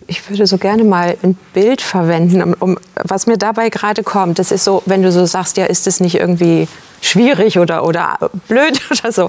Ich 0.07 0.29
würde 0.29 0.47
so 0.47 0.57
gerne 0.57 0.85
mal 0.85 1.17
ein 1.23 1.37
Bild 1.53 1.83
verwenden, 1.83 2.43
um, 2.43 2.55
um, 2.59 2.79
was 2.95 3.27
mir 3.27 3.37
dabei 3.37 3.69
gerade 3.69 4.03
kommt. 4.03 4.39
Das 4.39 4.53
ist 4.53 4.65
so, 4.65 4.83
wenn 4.87 5.03
du 5.03 5.13
so 5.13 5.27
sagst, 5.27 5.57
ja, 5.59 5.67
ist 5.67 5.87
es 5.87 6.01
nicht 6.01 6.17
irgendwie 6.17 6.67
schwierig 7.01 7.59
oder, 7.59 7.87
oder 7.87 8.19
blöd 8.49 8.81
oder 8.91 9.13
so. 9.13 9.29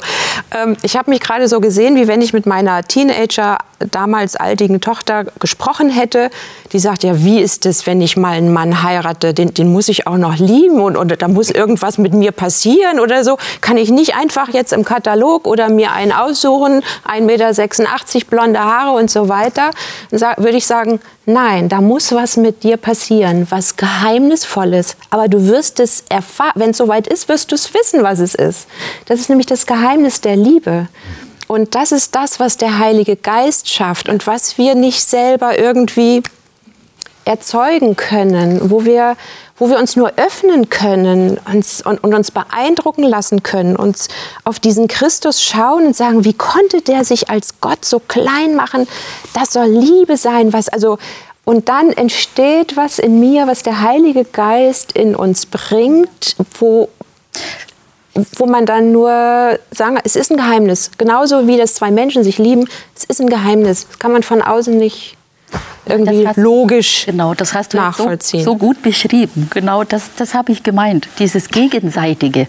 Ähm, 0.56 0.78
ich 0.82 0.96
habe 0.98 1.10
mich 1.10 1.20
gerade 1.22 1.48
so 1.48 1.60
gesehen, 1.60 1.96
wie 1.96 2.08
wenn 2.08 2.22
ich 2.22 2.34
mit 2.34 2.46
meiner 2.46 2.84
Teenager, 2.84 3.58
damals 3.90 4.36
altigen 4.36 4.82
Tochter 4.82 5.26
gesprochen 5.40 5.90
hätte. 5.90 6.30
Die 6.72 6.80
sagt, 6.80 7.04
ja, 7.04 7.24
wie 7.24 7.40
ist 7.40 7.66
es, 7.66 7.88
wenn 7.88 8.02
ich 8.02 8.18
mal 8.18 8.34
einen 8.34 8.54
Mann 8.54 8.84
heirate? 8.84 9.34
Den, 9.34 9.54
den 9.54 9.72
muss 9.72 9.90
ich 9.90 10.08
auch 10.08 10.18
noch 10.18 10.38
lieben 10.38 10.80
und, 10.80 10.96
und 10.98 11.22
da 11.22 11.28
muss 11.28 11.50
irgendwas 11.50 11.98
mit 11.98 12.14
mir 12.14 12.32
passieren 12.32 13.00
oder 13.00 13.24
so. 13.24 13.38
Kann 13.62 13.78
ich 13.78 13.90
nicht 13.90 14.16
einfach 14.16 14.50
jetzt 14.50 14.74
im 14.74 14.86
Katalog 14.86 15.48
oder 15.48 15.70
mir 15.70 15.92
einen 15.92 16.12
aussuchen, 16.12 16.84
1,86 17.08 17.22
Meter, 17.22 18.26
blonde 18.30 18.60
Haare 18.60 18.92
und 18.98 19.10
so 19.10 19.30
weiter? 19.30 19.72
Würde 20.12 20.58
ich 20.58 20.66
sagen, 20.66 21.00
nein, 21.26 21.70
da 21.70 21.82
muss 21.82 22.12
was 22.12 22.38
mit 22.38 22.64
dir 22.64 22.78
passieren, 22.78 23.48
was 23.50 23.76
Geheimnisvolles. 23.76 24.96
Aber 25.10 25.28
du 25.28 25.48
wirst 25.48 25.80
es 25.80 26.04
erfahren, 26.10 26.54
wenn 26.56 26.72
es 26.72 26.78
soweit 26.78 27.08
ist, 27.08 27.30
wirst 27.30 27.52
du 27.52 27.56
es 27.56 27.74
wissen, 27.74 28.04
was 28.04 28.20
es 28.20 28.36
ist. 28.36 28.68
Das 29.06 29.20
ist 29.20 29.30
nämlich 29.30 29.48
das 29.48 29.66
Geheimnis 29.66 30.22
der 30.22 30.36
Liebe. 30.36 30.88
Und 31.48 31.76
das 31.76 31.92
ist 31.92 32.16
das, 32.16 32.40
was 32.40 32.58
der 32.58 32.80
Heilige 32.80 33.18
Geist 33.18 33.70
schafft 33.70 34.08
und 34.08 34.26
was 34.26 34.58
wir 34.58 34.76
nicht 34.76 35.02
selber 35.02 35.60
irgendwie 35.60 36.24
erzeugen 37.26 37.96
können, 37.96 38.72
wo 38.72 38.86
wir, 38.86 39.16
wo 39.58 39.70
wir 39.70 39.78
uns 39.78 39.96
nur 39.96 40.12
öffnen 40.18 40.70
können 40.70 41.40
uns, 41.52 41.86
und, 41.86 42.04
und, 42.04 42.14
uns 42.14 42.32
beeindrucken 42.32 43.04
lassen 43.04 43.44
können, 43.44 43.76
uns 43.76 44.08
auf 44.44 44.60
diesen 44.60 44.88
Christus 44.88 45.44
schauen 45.44 45.88
und 45.88 45.96
sagen, 45.96 46.26
wie 46.26 46.34
konnte 46.34 46.82
der 46.82 47.04
sich 47.06 47.30
als 47.30 47.62
Gott 47.62 47.86
so 47.86 48.00
klein 48.00 48.56
machen? 48.56 48.88
Das 49.34 49.54
soll 49.54 49.68
Liebe 49.68 50.18
sein, 50.18 50.54
was 50.54 50.70
also 50.70 50.98
und 51.44 51.70
dann 51.70 51.92
entsteht 51.92 52.78
was 52.78 53.00
in 53.00 53.20
mir, 53.20 53.48
was 53.48 53.64
der 53.64 53.82
Heilige 53.82 54.26
Geist 54.26 54.92
in 54.92 55.16
uns 55.16 55.48
bringt, 55.48 56.36
wo 56.60 56.90
wo 58.36 58.46
man 58.46 58.66
dann 58.66 58.92
nur 58.92 59.58
sagen, 59.72 59.98
es 60.04 60.16
ist 60.18 60.32
ein 60.32 60.38
Geheimnis. 60.38 60.92
Genauso 60.98 61.48
wie 61.48 61.58
das 61.58 61.76
zwei 61.76 61.92
Menschen 61.92 62.24
sich 62.24 62.38
lieben, 62.38 62.68
es 62.96 63.06
ist 63.06 63.22
ein 63.22 63.30
Geheimnis. 63.30 63.88
Das 63.88 64.00
kann 64.00 64.12
man 64.12 64.22
von 64.24 64.42
außen 64.42 64.78
nicht 64.78 65.16
irgendwie 65.86 66.28
hast, 66.28 66.38
logisch 66.38 67.06
genau, 67.06 67.34
das 67.34 67.54
hast 67.54 67.74
du 67.74 67.78
nachvollziehen. 67.78 68.44
So, 68.44 68.52
so 68.52 68.58
gut 68.58 68.82
beschrieben. 68.82 69.48
Genau, 69.52 69.84
das, 69.84 70.12
das 70.16 70.34
habe 70.34 70.52
ich 70.52 70.64
gemeint. 70.64 71.08
Dieses 71.20 71.48
Gegenseitige. 71.50 72.48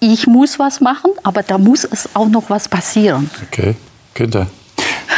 Ich 0.00 0.26
muss 0.26 0.58
was 0.58 0.80
machen, 0.80 1.12
aber 1.22 1.42
da 1.42 1.58
muss 1.58 1.84
es 1.84 2.08
auch 2.14 2.28
noch 2.28 2.50
was 2.50 2.68
passieren. 2.68 3.30
Okay, 3.48 3.76
Günther. 4.14 4.48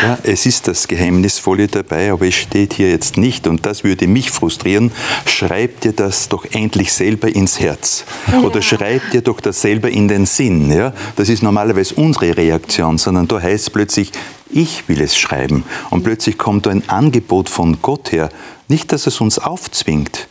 Ja, 0.02 0.18
es 0.22 0.46
ist 0.46 0.68
das 0.68 0.88
Geheimnisvolle 0.88 1.68
dabei, 1.68 2.12
aber 2.12 2.26
es 2.26 2.34
steht 2.34 2.74
hier 2.74 2.90
jetzt 2.90 3.16
nicht, 3.16 3.46
und 3.46 3.64
das 3.64 3.84
würde 3.84 4.06
mich 4.06 4.30
frustrieren, 4.30 4.92
schreib 5.26 5.80
dir 5.80 5.92
das 5.92 6.28
doch 6.28 6.44
endlich 6.52 6.92
selber 6.92 7.34
ins 7.34 7.60
Herz. 7.60 8.04
Ja. 8.30 8.40
Oder 8.40 8.62
schreib 8.62 9.10
dir 9.12 9.22
doch 9.22 9.40
das 9.40 9.60
selber 9.60 9.90
in 9.90 10.08
den 10.08 10.26
Sinn. 10.26 10.70
Ja? 10.70 10.92
Das 11.16 11.28
ist 11.28 11.42
normalerweise 11.42 11.94
unsere 11.94 12.36
Reaktion, 12.36 12.98
sondern 12.98 13.28
da 13.28 13.40
heißt 13.40 13.64
es 13.64 13.70
plötzlich, 13.70 14.12
ich 14.50 14.88
will 14.88 15.00
es 15.00 15.16
schreiben. 15.16 15.64
Und 15.90 16.04
plötzlich 16.04 16.38
kommt 16.38 16.66
da 16.66 16.70
ein 16.70 16.88
Angebot 16.88 17.48
von 17.48 17.78
Gott 17.82 18.12
her. 18.12 18.28
Nicht, 18.68 18.92
dass 18.92 19.06
es 19.06 19.20
uns 19.20 19.38
aufzwingt, 19.38 20.28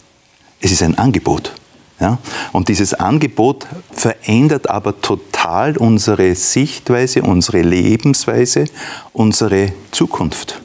es 0.62 0.72
ist 0.72 0.82
ein 0.82 0.98
Angebot. 0.98 1.54
Ja? 2.00 2.18
Und 2.52 2.68
dieses 2.68 2.94
Angebot 2.94 3.66
verändert 3.92 4.70
aber 4.70 5.00
total 5.02 5.78
unsere 5.78 6.36
Sichtweise, 6.36 7.22
unsere 7.22 7.62
Lebensweise, 7.62 8.66
unsere 9.14 9.74
Zukunft 9.92 10.62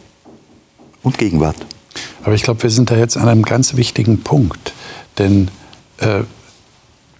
und 1.03 1.19
Gegenwart. 1.19 1.57
Aber 2.23 2.35
ich 2.35 2.43
glaube, 2.43 2.63
wir 2.63 2.71
sind 2.71 2.91
da 2.91 2.97
jetzt 2.97 3.17
an 3.17 3.29
einem 3.29 3.43
ganz 3.43 3.77
wichtigen 3.77 4.23
Punkt. 4.23 4.73
Denn 5.19 5.51
äh, 5.99 6.21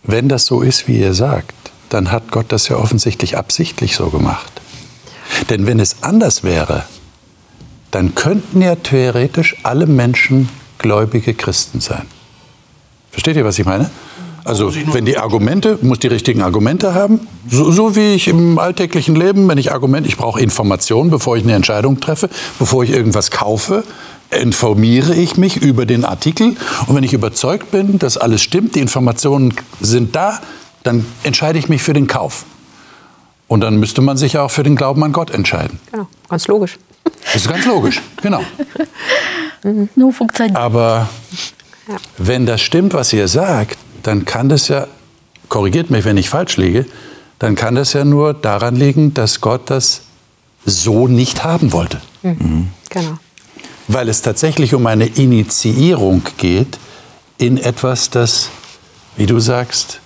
wenn 0.03 0.29
das 0.29 0.47
so 0.47 0.63
ist, 0.63 0.89
wie 0.89 0.99
ihr 1.01 1.15
sagt, 1.15 1.55
dann 1.89 2.11
hat 2.11 2.31
Gott 2.31 2.47
das 2.53 2.69
ja 2.69 2.77
offensichtlich 2.77 3.37
absichtlich 3.37 3.97
so 3.97 4.11
gemacht. 4.11 4.53
Denn 5.51 5.67
wenn 5.67 5.81
es 5.81 6.03
anders 6.03 6.45
wäre, 6.45 6.85
dann 7.91 8.15
könnten 8.15 8.61
ja 8.61 8.75
theoretisch 8.75 9.57
alle 9.63 9.87
Menschen 9.87 10.49
gläubige 10.79 11.35
Christen 11.35 11.81
sein. 11.81 12.07
Versteht 13.19 13.37
ihr, 13.37 13.45
was 13.45 13.59
ich 13.59 13.67
meine? 13.67 13.91
Also 14.45 14.73
wenn 14.93 15.05
die 15.05 15.19
Argumente, 15.19 15.77
muss 15.83 15.99
die 15.99 16.07
richtigen 16.07 16.41
Argumente 16.41 16.95
haben, 16.95 17.27
so, 17.51 17.69
so, 17.73 17.97
wie 17.97 18.15
ich 18.15 18.29
im 18.29 18.61
alltäglichen 18.61 19.17
Leben, 19.17 19.49
wenn 19.49 19.59
ich 19.59 19.73
Argumente, 19.73 20.09
ich 20.09 20.17
brauche 20.17 20.41
Informationen, 20.41 21.11
bevor 21.11 21.37
ich 21.37 21.43
eine 21.43 21.55
Entscheidung 21.55 21.99
treffe, 21.99 22.31
bevor 22.61 22.85
ich 22.85 22.91
irgendwas 22.91 23.33
kaufe, 23.33 23.83
informiere 24.31 25.17
ich 25.17 25.37
mich 25.37 25.57
über 25.57 25.85
den 25.85 26.05
Artikel 26.05 26.55
und 26.87 26.95
wenn 26.95 27.03
ich 27.03 27.13
überzeugt 27.13 27.73
bin, 27.73 27.99
dass 27.99 28.17
alles 28.17 28.41
stimmt, 28.41 28.77
die 28.77 28.81
Informationen 28.81 29.53
sind 29.81 30.15
da, 30.15 30.39
dann 30.85 31.05
entscheide 31.25 31.59
ich 31.59 31.69
mich 31.69 31.83
für 31.83 31.95
den 31.95 32.07
Kauf. 32.07 32.45
Und 33.49 33.63
dann 33.63 33.81
müsste 33.81 34.01
man 34.01 34.17
sich 34.17 34.39
auch 34.39 34.53
für 34.53 34.63
den 34.63 34.77
Glauben 34.77 35.03
an 35.03 35.13
Gott 35.13 35.33
entscheiden. 35.33 35.81
Genau, 35.91 36.07
ganz 36.29 36.47
logisch. 36.47 36.79
Das 37.25 37.35
ist 37.35 37.49
ganz 37.49 37.67
logisch, 37.67 38.01
genau. 38.23 38.43
Nur 39.97 40.13
funktioniert. 40.13 40.57
Aber 40.57 41.09
wenn 42.19 42.47
das 42.47 42.61
stimmt, 42.61 42.95
was 42.95 43.13
ihr 43.13 43.29
sagt, 43.29 43.79
dann 44.03 44.25
kann 44.25 44.49
das 44.49 44.69
ja, 44.69 44.87
korrigiert 45.49 45.91
mich, 45.91 46.05
wenn 46.05 46.17
ich 46.17 46.29
falsch 46.29 46.57
liege, 46.57 46.87
dann 47.39 47.55
kann 47.55 47.75
das 47.75 47.93
ja 47.93 48.05
nur 48.05 48.35
daran 48.35 48.77
liegen, 48.77 49.15
dass 49.15 49.41
Gott 49.41 49.71
das 49.71 50.03
so 50.65 51.09
nicht 51.09 51.45
haben 51.45 51.73
wollte. 51.73 52.01
Mhm. 52.23 52.69
Genau. 52.91 53.19
Weil 53.87 54.09
es 54.09 54.23
tatsächlich 54.23 54.75
um 54.75 54.87
eine 54.87 55.07
Initiierung 55.07 56.23
geht 56.37 56.79
in 57.39 57.57
etwas, 57.57 58.11
das, 58.11 58.51
wie 59.17 59.27
du 59.27 59.39
sagst, 59.39 60.01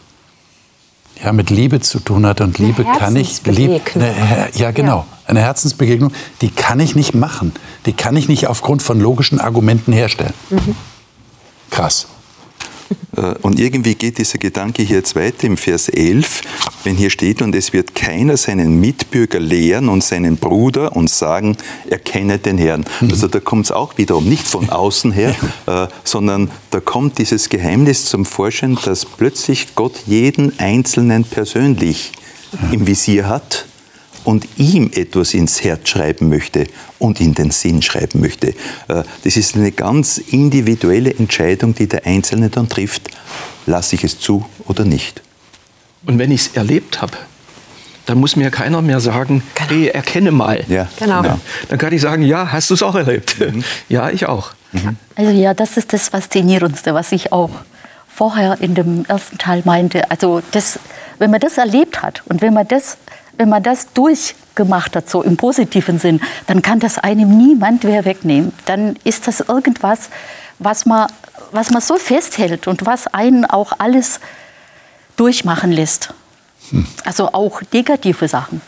ja, 1.23 1.33
mit 1.33 1.51
Liebe 1.51 1.81
zu 1.81 2.01
tun 2.01 2.27
hat. 2.27 2.41
Und 2.41 2.59
Liebe 2.59 2.85
kann 2.99 3.17
ich. 3.17 3.45
Lieb, 3.45 3.81
eine, 3.95 4.49
ja, 4.55 4.71
genau. 4.71 5.07
Eine 5.27 5.41
Herzensbegegnung, 5.41 6.13
die 6.41 6.51
kann 6.51 6.81
ich 6.81 6.95
nicht 6.95 7.15
machen. 7.15 7.53
Die 7.87 7.93
kann 7.93 8.17
ich 8.17 8.29
nicht 8.29 8.49
aufgrund 8.49 8.83
von 8.83 9.01
logischen 9.01 9.41
Argumenten 9.41 9.93
herstellen. 9.93 10.35
Mhm. 10.51 10.75
Krass. 11.73 12.07
Äh, 13.17 13.35
und 13.41 13.59
irgendwie 13.59 13.95
geht 13.95 14.19
dieser 14.19 14.39
Gedanke 14.39 14.83
hier 14.83 14.99
jetzt 14.99 15.17
weiter 15.17 15.47
im 15.47 15.57
Vers 15.57 15.89
11, 15.89 16.43
wenn 16.85 16.97
hier 16.97 17.09
steht, 17.09 17.41
und 17.41 17.55
es 17.55 17.73
wird 17.73 17.95
keiner 17.95 18.37
seinen 18.37 18.79
Mitbürger 18.79 19.41
lehren 19.41 19.89
und 19.89 20.05
seinen 20.05 20.37
Bruder 20.37 20.95
und 20.95 21.09
sagen, 21.09 21.57
er 21.89 21.99
kenne 21.99 22.39
den 22.39 22.59
Herrn. 22.59 22.85
Mhm. 23.01 23.11
Also 23.11 23.27
da 23.27 23.41
kommt 23.41 23.65
es 23.65 23.73
auch 23.73 23.97
wiederum 23.97 24.29
nicht 24.29 24.47
von 24.47 24.69
außen 24.69 25.13
her, 25.13 25.35
äh, 25.67 25.87
sondern 26.05 26.51
da 26.71 26.81
kommt 26.81 27.19
dieses 27.19 27.49
Geheimnis 27.49 28.05
zum 28.05 28.27
Vorschein, 28.27 28.79
dass 28.85 29.07
plötzlich 29.07 29.75
Gott 29.75 29.95
jeden 30.07 30.59
Einzelnen 30.59 31.25
persönlich 31.25 32.13
im 32.71 32.87
Visier 32.87 33.29
hat 33.29 33.65
und 34.25 34.47
ihm 34.57 34.91
etwas 34.95 35.35
ins 35.35 35.63
Herz 35.63 35.89
schreiben 35.89 36.29
möchte 36.29 36.67
und 36.99 37.21
in 37.21 37.35
den 37.35 37.51
Sinn 37.51 37.83
schreiben 37.83 38.21
möchte. 38.21 38.49
Äh, 38.89 39.03
das 39.25 39.37
ist 39.37 39.57
eine 39.57 39.73
ganz 39.73 40.19
individuelle 40.19 41.15
Entscheidung, 41.15 41.75
die 41.75 41.87
der 41.87 42.07
Einzelne 42.07 42.49
dann 42.49 42.69
trifft. 42.69 43.09
Lasse 43.67 43.97
ich 43.97 44.05
es 44.05 44.19
zu 44.19 44.45
oder 44.67 44.85
nicht? 44.85 45.23
Und 46.07 46.19
wenn 46.19 46.31
ich 46.31 46.43
es 46.43 46.57
erlebt 46.57 47.01
habe, 47.01 47.17
dann 48.07 48.19
muss 48.19 48.35
mir 48.35 48.51
keiner 48.51 48.83
mehr 48.83 49.01
sagen, 49.01 49.43
genau. 49.55 49.71
hey, 49.71 49.89
erkenne 49.89 50.33
mal. 50.33 50.65
Ja, 50.69 50.89
genau. 50.99 51.23
genau. 51.23 51.39
Dann 51.69 51.79
kann 51.79 51.93
ich 51.93 52.01
sagen, 52.01 52.23
ja, 52.23 52.51
hast 52.51 52.71
du 52.71 52.75
es 52.75 52.83
auch 52.83 52.95
erlebt? 52.95 53.39
Mhm. 53.39 53.65
Ja, 53.89 54.11
ich 54.11 54.27
auch. 54.27 54.53
Mhm. 54.73 54.97
Also 55.15 55.31
ja, 55.31 55.55
das 55.55 55.77
ist 55.77 55.93
das 55.93 56.09
Faszinierendste, 56.09 56.95
was 56.95 57.13
ich 57.13 57.33
auch 57.33 57.51
vorher 58.09 58.61
in 58.61 58.75
dem 58.75 59.05
ersten 59.07 59.39
Teil 59.39 59.63
meinte. 59.65 60.11
Also 60.11 60.43
das, 60.51 60.79
wenn 61.19 61.31
man 61.31 61.41
das 61.41 61.59
erlebt 61.59 62.03
hat 62.03 62.23
und 62.27 62.43
wenn 62.43 62.55
man 62.55 62.67
das 62.67 62.97
wenn 63.39 63.49
man 63.49 63.63
das 63.63 63.93
durchgemacht 63.93 64.97
hat, 64.97 65.09
so 65.09 65.23
im 65.23 65.37
positiven 65.37 65.99
Sinn, 65.99 66.21
dann 66.47 66.63
kann 66.63 66.81
das 66.81 66.99
einem 66.99 67.37
niemand 67.37 67.85
mehr 67.85 68.05
wegnehmen. 68.05 68.53
Dann 68.65 68.97
ist 69.05 69.27
das 69.27 69.41
irgendwas, 69.41 70.11
was 70.59 70.87
man, 70.87 71.11
was 71.51 71.71
man 71.71 71.83
so 71.83 71.97
festhält 71.97 72.67
und 72.67 72.87
was 72.87 73.07
einen 73.09 73.45
auch 73.45 73.73
alles 73.79 74.21
durchmachen 75.17 75.73
lässt. 75.73 76.15
Hm. 76.71 76.87
Also 77.05 77.33
auch 77.33 77.63
negative 77.73 78.29
Sachen. 78.29 78.61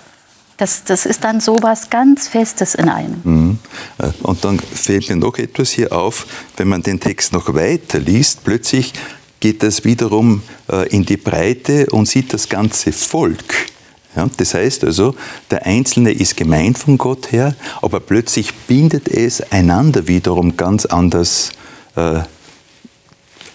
Das, 0.57 0.85
das 0.85 1.05
ist 1.05 1.25
dann 1.25 1.41
so 1.41 1.59
was 1.63 1.91
ganz 1.91 2.29
Festes 2.29 2.77
in 2.77 2.89
einem. 2.89 3.21
Mhm. 3.25 3.59
Äh, 3.99 4.11
und 4.23 4.45
dann 4.45 4.61
fällt 4.61 5.09
mir 5.09 5.17
noch 5.17 5.37
etwas 5.37 5.71
hier 5.71 5.93
auf, 5.93 6.27
wenn 6.57 6.69
man 6.69 6.83
den 6.83 7.01
Text 7.01 7.33
noch 7.33 7.55
weiter 7.55 7.99
liest, 7.99 8.45
plötzlich 8.45 8.93
geht 9.41 9.65
das 9.65 9.85
wiederum 9.85 10.43
äh, 10.71 10.89
in 10.91 11.05
die 11.05 11.17
Breite 11.17 11.87
und 11.91 12.07
sieht 12.07 12.33
das 12.33 12.49
ganze 12.49 12.93
Volk 12.93 13.74
ja, 14.17 14.29
das 14.37 14.55
heißt 14.55 14.85
also, 14.85 15.15
der 15.51 15.67
Einzelne 15.67 16.13
ist 16.13 16.37
gemeint 16.37 16.79
von 16.79 16.99
Gott 16.99 17.33
her, 17.33 17.55
aber 17.83 18.01
plötzlich 18.01 18.55
bindet 18.55 19.09
es 19.09 19.41
einander 19.53 20.07
wiederum 20.07 20.57
ganz 20.57 20.87
anders 20.87 21.51
äh, 21.97 22.21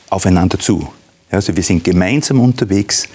aufeinander 0.10 0.60
zu. 0.60 0.90
Ja, 1.32 1.38
also 1.38 1.56
wir 1.56 1.64
sind 1.64 1.84
gemeinsam 1.84 2.40
unterwegs 2.40 3.08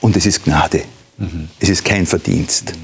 und 0.00 0.16
es 0.16 0.26
ist 0.26 0.44
Gnade. 0.44 0.82
Mhm. 1.18 1.48
Es 1.58 1.68
ist 1.68 1.84
kein 1.84 2.06
Verdienst. 2.06 2.74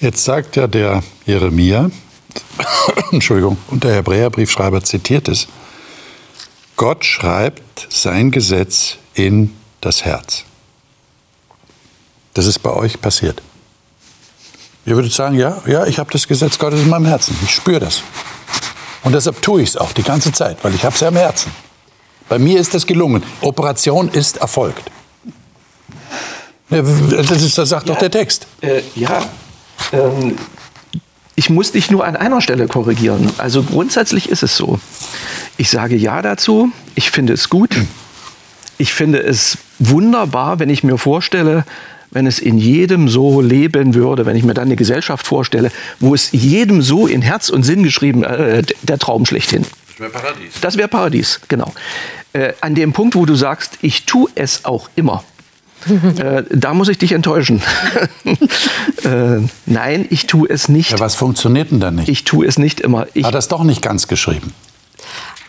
Jetzt 0.00 0.24
sagt 0.24 0.56
ja 0.56 0.66
der 0.66 1.02
Jeremia, 1.24 1.90
Entschuldigung, 3.12 3.56
und 3.68 3.84
der 3.84 3.94
Hebräerbriefschreiber 3.94 4.82
zitiert 4.82 5.28
es, 5.28 5.48
Gott 6.76 7.04
schreibt 7.04 7.86
sein 7.90 8.30
Gesetz 8.30 8.96
in 9.14 9.52
das 9.80 10.04
Herz. 10.04 10.45
Das 12.36 12.44
ist 12.44 12.58
bei 12.58 12.70
euch 12.70 13.00
passiert. 13.00 13.42
Ihr 14.84 14.94
würdet 14.94 15.10
sagen, 15.10 15.36
ja, 15.36 15.62
ja, 15.66 15.86
ich 15.86 15.98
habe 15.98 16.12
das 16.12 16.28
Gesetz 16.28 16.58
Gottes 16.58 16.82
in 16.82 16.90
meinem 16.90 17.06
Herzen. 17.06 17.34
Ich 17.42 17.54
spüre 17.54 17.80
das. 17.80 18.02
Und 19.04 19.14
deshalb 19.14 19.40
tue 19.40 19.62
ich 19.62 19.70
es 19.70 19.76
auch 19.78 19.92
die 19.92 20.02
ganze 20.02 20.32
Zeit, 20.32 20.62
weil 20.62 20.74
ich 20.74 20.84
habe 20.84 20.94
es 20.94 21.00
ja 21.00 21.08
im 21.08 21.16
Herzen. 21.16 21.50
Bei 22.28 22.38
mir 22.38 22.60
ist 22.60 22.74
das 22.74 22.86
gelungen. 22.86 23.22
Operation 23.40 24.10
ist 24.10 24.36
erfolgt. 24.36 24.90
Das, 26.68 27.42
ist, 27.42 27.56
das 27.56 27.70
sagt 27.70 27.88
ja, 27.88 27.94
doch 27.94 28.00
der 28.00 28.10
Text. 28.10 28.46
Äh, 28.60 28.82
ja, 28.94 29.24
ähm, 29.92 30.36
ich 31.36 31.48
muss 31.48 31.72
dich 31.72 31.90
nur 31.90 32.04
an 32.04 32.16
einer 32.16 32.42
Stelle 32.42 32.68
korrigieren. 32.68 33.32
Also 33.38 33.62
grundsätzlich 33.62 34.28
ist 34.28 34.42
es 34.42 34.56
so. 34.56 34.78
Ich 35.56 35.70
sage 35.70 35.96
ja 35.96 36.20
dazu. 36.20 36.70
Ich 36.96 37.10
finde 37.10 37.32
es 37.32 37.48
gut. 37.48 37.74
Ich 38.76 38.92
finde 38.92 39.22
es 39.22 39.56
wunderbar, 39.78 40.58
wenn 40.58 40.68
ich 40.68 40.84
mir 40.84 40.98
vorstelle, 40.98 41.64
wenn 42.10 42.26
es 42.26 42.38
in 42.38 42.58
jedem 42.58 43.08
so 43.08 43.40
leben 43.40 43.94
würde, 43.94 44.26
wenn 44.26 44.36
ich 44.36 44.44
mir 44.44 44.54
dann 44.54 44.66
eine 44.66 44.76
Gesellschaft 44.76 45.26
vorstelle, 45.26 45.70
wo 46.00 46.14
es 46.14 46.32
jedem 46.32 46.82
so 46.82 47.06
in 47.06 47.22
Herz 47.22 47.48
und 47.48 47.62
Sinn 47.62 47.82
geschrieben, 47.82 48.22
äh, 48.24 48.62
der 48.82 48.98
Traum 48.98 49.26
schlechthin. 49.26 49.64
Das 49.88 50.00
wäre 50.00 50.10
Paradies. 50.10 50.52
Das 50.60 50.76
wäre 50.76 50.88
Paradies, 50.88 51.40
genau. 51.48 51.72
Äh, 52.32 52.52
an 52.60 52.74
dem 52.74 52.92
Punkt, 52.92 53.14
wo 53.14 53.24
du 53.24 53.34
sagst, 53.34 53.78
ich 53.82 54.04
tue 54.04 54.28
es 54.34 54.64
auch 54.64 54.90
immer. 54.94 55.24
äh, 56.18 56.42
da 56.50 56.74
muss 56.74 56.88
ich 56.88 56.98
dich 56.98 57.12
enttäuschen. 57.12 57.62
äh, 59.04 59.40
nein, 59.66 60.06
ich 60.10 60.26
tue 60.26 60.48
es 60.48 60.68
nicht. 60.68 60.92
Ja, 60.92 61.00
was 61.00 61.14
funktioniert 61.14 61.70
denn 61.70 61.80
da 61.80 61.90
nicht? 61.90 62.08
Ich 62.08 62.24
tue 62.24 62.46
es 62.46 62.58
nicht 62.58 62.80
immer. 62.80 63.06
Ich 63.14 63.24
Hat 63.24 63.34
das 63.34 63.48
doch 63.48 63.62
nicht 63.62 63.82
ganz 63.82 64.08
geschrieben? 64.08 64.52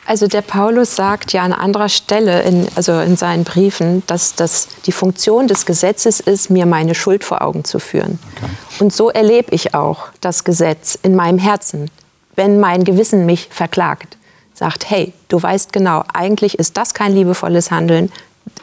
Also 0.07 0.27
der 0.27 0.41
Paulus 0.41 0.95
sagt 0.95 1.33
ja 1.33 1.43
an 1.43 1.51
anderer 1.51 1.89
Stelle, 1.89 2.41
in, 2.43 2.65
also 2.75 2.97
in 3.01 3.17
seinen 3.17 3.43
Briefen, 3.43 4.03
dass 4.07 4.35
das 4.35 4.69
die 4.85 4.93
Funktion 4.93 5.49
des 5.49 5.65
Gesetzes 5.65 6.21
ist, 6.21 6.49
mir 6.49 6.65
meine 6.65 6.95
Schuld 6.95 7.25
vor 7.25 7.41
Augen 7.41 7.65
zu 7.65 7.77
führen. 7.77 8.17
Okay. 8.37 8.49
Und 8.79 8.93
so 8.93 9.09
erlebe 9.09 9.53
ich 9.53 9.75
auch 9.75 10.07
das 10.21 10.45
Gesetz 10.45 10.97
in 11.03 11.13
meinem 11.13 11.39
Herzen, 11.39 11.91
wenn 12.37 12.57
mein 12.57 12.85
Gewissen 12.85 13.25
mich 13.25 13.49
verklagt. 13.51 14.15
Sagt, 14.53 14.89
hey, 14.89 15.11
du 15.27 15.43
weißt 15.43 15.73
genau, 15.73 16.05
eigentlich 16.13 16.57
ist 16.57 16.77
das 16.77 16.93
kein 16.93 17.13
liebevolles 17.13 17.69
Handeln, 17.69 18.09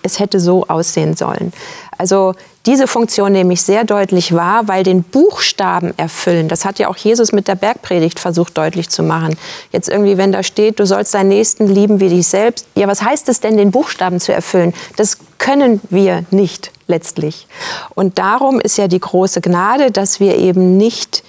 es 0.02 0.18
hätte 0.18 0.40
so 0.40 0.66
aussehen 0.68 1.14
sollen. 1.14 1.52
Also 1.98 2.34
diese 2.66 2.86
Funktion 2.86 3.32
nehme 3.32 3.52
ich 3.52 3.62
sehr 3.62 3.84
deutlich 3.84 4.34
wahr, 4.34 4.68
weil 4.68 4.84
den 4.84 5.02
Buchstaben 5.02 5.92
erfüllen, 5.98 6.48
das 6.48 6.64
hat 6.64 6.78
ja 6.78 6.88
auch 6.88 6.96
Jesus 6.96 7.32
mit 7.32 7.46
der 7.46 7.56
Bergpredigt 7.56 8.18
versucht 8.18 8.56
deutlich 8.56 8.88
zu 8.88 9.02
machen. 9.02 9.36
Jetzt 9.70 9.90
irgendwie, 9.90 10.16
wenn 10.16 10.32
da 10.32 10.42
steht, 10.42 10.80
du 10.80 10.86
sollst 10.86 11.12
deinen 11.12 11.28
Nächsten 11.28 11.66
lieben 11.66 12.00
wie 12.00 12.08
dich 12.08 12.26
selbst, 12.26 12.66
ja, 12.74 12.88
was 12.88 13.02
heißt 13.02 13.28
es 13.28 13.40
denn, 13.40 13.58
den 13.58 13.70
Buchstaben 13.70 14.18
zu 14.18 14.32
erfüllen? 14.32 14.72
Das 14.96 15.18
können 15.36 15.80
wir 15.90 16.24
nicht 16.30 16.72
letztlich. 16.86 17.46
Und 17.94 18.18
darum 18.18 18.60
ist 18.60 18.78
ja 18.78 18.88
die 18.88 19.00
große 19.00 19.42
Gnade, 19.42 19.90
dass 19.90 20.18
wir 20.18 20.38
eben 20.38 20.78
nicht 20.78 21.22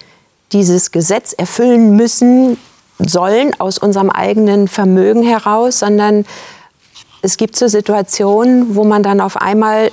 dieses 0.53 0.91
Gesetz 0.91 1.33
erfüllen 1.33 1.97
müssen, 1.97 2.57
sollen 2.97 3.59
aus 3.59 3.77
unserem 3.77 4.09
eigenen 4.09 4.69
Vermögen 4.69 5.23
heraus, 5.23 5.79
sondern 5.79 6.25
es 7.21 7.35
gibt 7.35 7.57
so 7.57 7.67
Situationen, 7.67 8.75
wo 8.75 8.85
man 8.85 9.03
dann 9.03 9.19
auf 9.19 9.35
einmal 9.35 9.91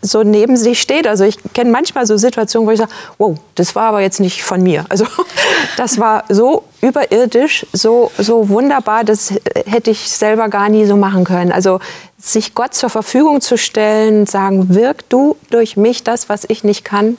so 0.00 0.22
neben 0.22 0.56
sich 0.56 0.80
steht. 0.80 1.06
Also 1.06 1.24
ich 1.24 1.38
kenne 1.54 1.70
manchmal 1.70 2.06
so 2.06 2.16
Situationen, 2.16 2.68
wo 2.68 2.72
ich 2.72 2.78
sage, 2.78 2.90
wow, 3.18 3.38
das 3.54 3.74
war 3.74 3.88
aber 3.88 4.00
jetzt 4.00 4.20
nicht 4.20 4.42
von 4.42 4.62
mir. 4.62 4.84
Also 4.88 5.06
das 5.76 5.98
war 5.98 6.24
so 6.28 6.64
überirdisch, 6.80 7.66
so, 7.72 8.10
so 8.16 8.48
wunderbar, 8.48 9.04
das 9.04 9.32
hätte 9.66 9.90
ich 9.90 10.08
selber 10.08 10.48
gar 10.48 10.68
nie 10.68 10.86
so 10.86 10.96
machen 10.96 11.24
können. 11.24 11.52
Also 11.52 11.80
sich 12.18 12.54
Gott 12.54 12.74
zur 12.74 12.90
Verfügung 12.90 13.40
zu 13.40 13.58
stellen, 13.58 14.26
sagen, 14.26 14.74
wirk 14.74 15.08
du 15.08 15.36
durch 15.50 15.76
mich 15.76 16.04
das, 16.04 16.28
was 16.28 16.44
ich 16.48 16.64
nicht 16.64 16.84
kann. 16.84 17.16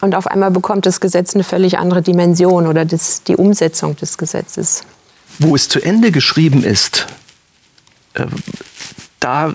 Und 0.00 0.14
auf 0.14 0.26
einmal 0.26 0.50
bekommt 0.50 0.86
das 0.86 1.00
Gesetz 1.00 1.34
eine 1.34 1.44
völlig 1.44 1.78
andere 1.78 2.02
Dimension 2.02 2.66
oder 2.66 2.84
das, 2.84 3.22
die 3.22 3.36
Umsetzung 3.36 3.96
des 3.96 4.18
Gesetzes. 4.18 4.82
Wo 5.38 5.54
es 5.54 5.68
zu 5.68 5.80
Ende 5.80 6.10
geschrieben 6.10 6.62
ist, 6.64 7.06
äh, 8.14 8.26
da 9.20 9.54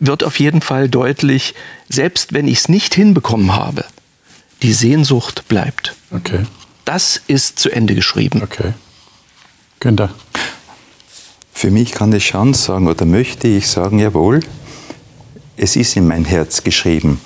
wird 0.00 0.24
auf 0.24 0.40
jeden 0.40 0.62
Fall 0.62 0.88
deutlich, 0.88 1.54
selbst 1.88 2.32
wenn 2.32 2.48
ich 2.48 2.58
es 2.58 2.68
nicht 2.68 2.94
hinbekommen 2.94 3.54
habe, 3.54 3.84
die 4.62 4.72
Sehnsucht 4.72 5.46
bleibt. 5.46 5.94
Okay. 6.10 6.46
Das 6.84 7.20
ist 7.28 7.58
zu 7.58 7.70
Ende 7.70 7.94
geschrieben. 7.94 8.42
Okay. 8.42 8.72
Günther. 9.78 10.10
Für 11.52 11.70
mich 11.70 11.92
kann 11.92 12.12
ich 12.12 12.26
schon 12.26 12.54
sagen, 12.54 12.88
oder 12.88 13.04
möchte 13.04 13.46
ich 13.46 13.68
sagen, 13.68 13.98
jawohl, 13.98 14.40
es 15.56 15.76
ist 15.76 15.96
in 15.96 16.08
mein 16.08 16.24
Herz 16.24 16.64
geschrieben. 16.64 17.20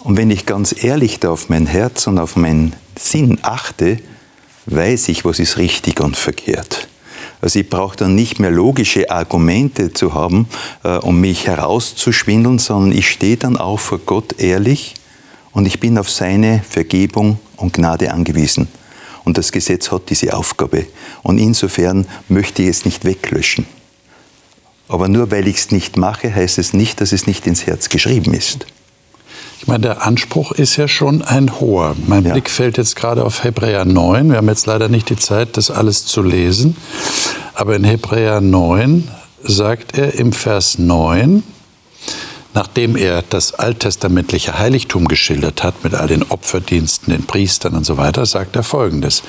Und 0.00 0.16
wenn 0.16 0.30
ich 0.30 0.46
ganz 0.46 0.84
ehrlich 0.84 1.18
da 1.18 1.30
auf 1.30 1.48
mein 1.48 1.66
Herz 1.66 2.06
und 2.06 2.18
auf 2.18 2.36
meinen 2.36 2.74
Sinn 2.96 3.40
achte, 3.42 3.98
weiß 4.66 5.08
ich, 5.08 5.24
was 5.24 5.40
ist 5.40 5.58
richtig 5.58 6.00
und 6.00 6.16
verkehrt. 6.16 6.86
Also 7.46 7.60
ich 7.60 7.70
brauche 7.70 7.96
dann 7.96 8.16
nicht 8.16 8.40
mehr 8.40 8.50
logische 8.50 9.08
Argumente 9.08 9.92
zu 9.92 10.14
haben, 10.14 10.48
äh, 10.82 10.96
um 10.96 11.20
mich 11.20 11.46
herauszuschwindeln, 11.46 12.58
sondern 12.58 12.90
ich 12.90 13.08
stehe 13.08 13.36
dann 13.36 13.56
auch 13.56 13.78
vor 13.78 14.00
Gott 14.00 14.40
ehrlich 14.40 14.94
und 15.52 15.64
ich 15.64 15.78
bin 15.78 15.96
auf 15.96 16.10
seine 16.10 16.64
Vergebung 16.68 17.38
und 17.56 17.72
Gnade 17.72 18.12
angewiesen. 18.12 18.66
Und 19.22 19.38
das 19.38 19.52
Gesetz 19.52 19.92
hat 19.92 20.10
diese 20.10 20.36
Aufgabe. 20.36 20.86
Und 21.22 21.38
insofern 21.38 22.08
möchte 22.28 22.62
ich 22.62 22.68
es 22.68 22.84
nicht 22.84 23.04
weglöschen. 23.04 23.64
Aber 24.88 25.06
nur 25.06 25.30
weil 25.30 25.46
ich 25.46 25.58
es 25.58 25.70
nicht 25.70 25.96
mache, 25.96 26.34
heißt 26.34 26.58
es 26.58 26.72
nicht, 26.72 27.00
dass 27.00 27.12
es 27.12 27.28
nicht 27.28 27.46
ins 27.46 27.64
Herz 27.64 27.90
geschrieben 27.90 28.34
ist. 28.34 28.66
Ich 29.58 29.66
meine, 29.66 29.80
der 29.80 30.06
Anspruch 30.06 30.52
ist 30.52 30.76
ja 30.76 30.86
schon 30.86 31.22
ein 31.22 31.60
hoher. 31.60 31.96
Mein 32.06 32.24
ja. 32.24 32.32
Blick 32.32 32.50
fällt 32.50 32.76
jetzt 32.76 32.94
gerade 32.94 33.24
auf 33.24 33.42
Hebräer 33.42 33.84
9. 33.84 34.30
Wir 34.30 34.36
haben 34.36 34.48
jetzt 34.48 34.66
leider 34.66 34.88
nicht 34.88 35.10
die 35.10 35.16
Zeit, 35.16 35.56
das 35.56 35.70
alles 35.70 36.06
zu 36.06 36.22
lesen. 36.22 36.76
Aber 37.54 37.74
in 37.74 37.84
Hebräer 37.84 38.40
9 38.40 39.08
sagt 39.42 39.96
er 39.96 40.14
im 40.14 40.32
Vers 40.32 40.78
9, 40.78 41.42
nachdem 42.54 42.96
er 42.96 43.22
das 43.22 43.54
alttestamentliche 43.54 44.58
Heiligtum 44.58 45.08
geschildert 45.08 45.62
hat 45.62 45.84
mit 45.84 45.94
all 45.94 46.06
den 46.06 46.22
Opferdiensten, 46.22 47.12
den 47.12 47.26
Priestern 47.26 47.74
und 47.74 47.84
so 47.84 47.96
weiter, 47.96 48.24
sagt 48.26 48.56
er 48.56 48.62
Folgendes. 48.62 49.22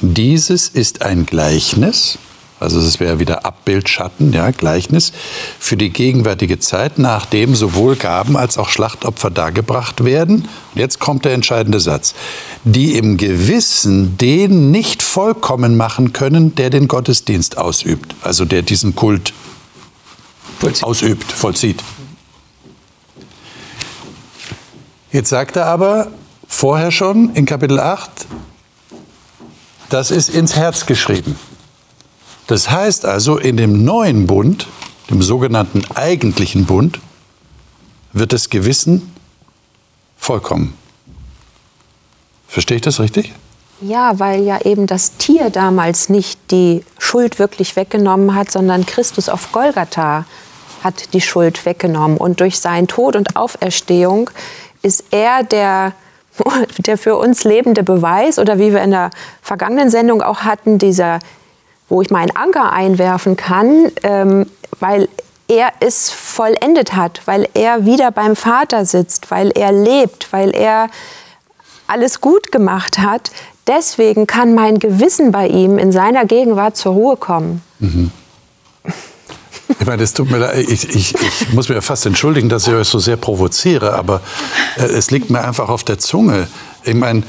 Dieses 0.00 0.68
ist 0.68 1.02
ein 1.02 1.26
Gleichnis, 1.26 2.18
also 2.60 2.78
es 2.78 3.00
wäre 3.00 3.18
wieder 3.18 3.44
Abbild, 3.44 3.88
Schatten, 3.88 4.32
ja, 4.32 4.50
Gleichnis, 4.50 5.12
für 5.58 5.76
die 5.76 5.90
gegenwärtige 5.90 6.58
Zeit, 6.58 6.98
nachdem 6.98 7.54
sowohl 7.54 7.96
Gaben 7.96 8.36
als 8.36 8.58
auch 8.58 8.68
Schlachtopfer 8.68 9.30
dargebracht 9.30 10.04
werden. 10.04 10.48
Und 10.74 10.80
jetzt 10.80 11.00
kommt 11.00 11.24
der 11.24 11.32
entscheidende 11.32 11.80
Satz. 11.80 12.14
Die 12.64 12.96
im 12.96 13.16
Gewissen 13.16 14.16
den 14.18 14.70
nicht 14.70 15.02
vollkommen 15.02 15.76
machen 15.76 16.12
können, 16.12 16.54
der 16.54 16.70
den 16.70 16.88
Gottesdienst 16.88 17.58
ausübt. 17.58 18.14
Also 18.22 18.44
der 18.44 18.62
diesen 18.62 18.94
Kult 18.94 19.34
vollzieht. 20.58 20.84
ausübt, 20.84 21.32
vollzieht. 21.32 21.82
Jetzt 25.10 25.28
sagt 25.28 25.56
er 25.56 25.66
aber 25.66 26.08
vorher 26.48 26.90
schon 26.90 27.34
in 27.34 27.46
Kapitel 27.46 27.78
8, 27.78 28.10
das 29.90 30.10
ist 30.10 30.28
ins 30.28 30.56
Herz 30.56 30.86
geschrieben. 30.86 31.36
Das 32.46 32.70
heißt 32.70 33.06
also, 33.06 33.38
in 33.38 33.56
dem 33.56 33.84
neuen 33.84 34.26
Bund, 34.26 34.66
dem 35.10 35.22
sogenannten 35.22 35.84
eigentlichen 35.94 36.66
Bund, 36.66 37.00
wird 38.12 38.32
das 38.32 38.50
Gewissen 38.50 39.12
vollkommen. 40.16 40.74
Verstehe 42.46 42.76
ich 42.76 42.82
das 42.82 43.00
richtig? 43.00 43.32
Ja, 43.80 44.18
weil 44.18 44.42
ja 44.44 44.60
eben 44.64 44.86
das 44.86 45.16
Tier 45.16 45.50
damals 45.50 46.08
nicht 46.08 46.38
die 46.50 46.84
Schuld 46.98 47.38
wirklich 47.38 47.76
weggenommen 47.76 48.34
hat, 48.34 48.50
sondern 48.50 48.86
Christus 48.86 49.28
auf 49.28 49.50
Golgatha 49.52 50.24
hat 50.82 51.12
die 51.14 51.20
Schuld 51.20 51.66
weggenommen. 51.66 52.16
Und 52.18 52.40
durch 52.40 52.60
seinen 52.60 52.86
Tod 52.86 53.16
und 53.16 53.36
Auferstehung 53.36 54.30
ist 54.82 55.04
er 55.10 55.42
der, 55.42 55.92
der 56.78 56.98
für 56.98 57.16
uns 57.16 57.42
lebende 57.44 57.82
Beweis 57.82 58.38
oder 58.38 58.58
wie 58.58 58.72
wir 58.72 58.82
in 58.82 58.92
der 58.92 59.10
vergangenen 59.42 59.90
Sendung 59.90 60.22
auch 60.22 60.40
hatten, 60.40 60.78
dieser 60.78 61.18
wo 61.88 62.02
ich 62.02 62.10
meinen 62.10 62.34
Anker 62.34 62.72
einwerfen 62.72 63.36
kann, 63.36 63.90
ähm, 64.02 64.46
weil 64.80 65.08
er 65.48 65.72
es 65.80 66.10
vollendet 66.10 66.94
hat, 66.94 67.20
weil 67.26 67.48
er 67.54 67.84
wieder 67.84 68.10
beim 68.10 68.34
Vater 68.34 68.84
sitzt, 68.84 69.30
weil 69.30 69.50
er 69.50 69.72
lebt, 69.72 70.32
weil 70.32 70.50
er 70.54 70.88
alles 71.86 72.20
gut 72.20 72.50
gemacht 72.50 72.98
hat. 72.98 73.30
Deswegen 73.66 74.26
kann 74.26 74.54
mein 74.54 74.78
Gewissen 74.78 75.32
bei 75.32 75.48
ihm 75.48 75.78
in 75.78 75.92
seiner 75.92 76.24
Gegenwart 76.24 76.76
zur 76.76 76.92
Ruhe 76.92 77.16
kommen. 77.16 77.62
Mhm. 77.78 78.10
Ich 79.80 79.86
meine, 79.86 80.02
es 80.02 80.12
tut 80.12 80.30
mir 80.30 80.38
leid, 80.38 80.58
ich, 80.68 80.88
ich, 80.94 81.14
ich, 81.14 81.52
muss 81.52 81.70
mir 81.70 81.80
fast 81.80 82.04
entschuldigen, 82.04 82.50
dass 82.50 82.68
ich 82.68 82.74
euch 82.74 82.86
so 82.86 82.98
sehr 82.98 83.16
provoziere, 83.16 83.94
aber 83.94 84.20
äh, 84.76 84.82
es 84.82 85.10
liegt 85.10 85.30
mir 85.30 85.40
einfach 85.40 85.70
auf 85.70 85.84
der 85.84 85.98
Zunge. 85.98 86.48
Ich 86.84 86.94
meine, 86.94 87.22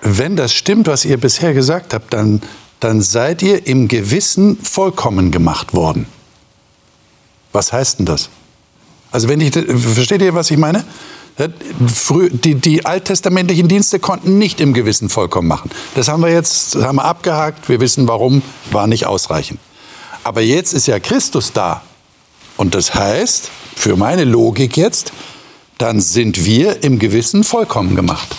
wenn 0.00 0.36
das 0.36 0.54
stimmt, 0.54 0.88
was 0.88 1.04
ihr 1.04 1.18
bisher 1.18 1.52
gesagt 1.52 1.92
habt, 1.92 2.14
dann 2.14 2.40
dann 2.80 3.00
seid 3.00 3.42
ihr 3.42 3.66
im 3.66 3.88
Gewissen 3.88 4.58
vollkommen 4.62 5.30
gemacht 5.30 5.74
worden. 5.74 6.06
Was 7.52 7.72
heißt 7.72 7.98
denn 7.98 8.06
das? 8.06 8.28
Also 9.10 9.28
wenn 9.28 9.40
ich, 9.40 9.52
versteht 9.52 10.20
ihr, 10.20 10.34
was 10.34 10.50
ich 10.50 10.58
meine? 10.58 10.84
Die, 11.38 12.54
die 12.54 12.86
alttestamentlichen 12.86 13.68
Dienste 13.68 13.98
konnten 13.98 14.38
nicht 14.38 14.60
im 14.60 14.72
Gewissen 14.72 15.10
vollkommen 15.10 15.48
machen. 15.48 15.70
Das 15.94 16.08
haben 16.08 16.22
wir 16.22 16.30
jetzt 16.30 16.76
haben 16.76 16.96
wir 16.96 17.04
abgehakt. 17.04 17.68
Wir 17.68 17.80
wissen, 17.80 18.08
warum, 18.08 18.42
war 18.70 18.86
nicht 18.86 19.06
ausreichend. 19.06 19.60
Aber 20.24 20.40
jetzt 20.40 20.72
ist 20.72 20.86
ja 20.86 20.98
Christus 20.98 21.52
da. 21.52 21.82
Und 22.56 22.74
das 22.74 22.94
heißt, 22.94 23.50
für 23.74 23.96
meine 23.96 24.24
Logik 24.24 24.76
jetzt, 24.78 25.12
dann 25.78 26.00
sind 26.00 26.44
wir 26.44 26.82
im 26.82 26.98
Gewissen 26.98 27.44
vollkommen 27.44 27.96
gemacht. 27.96 28.34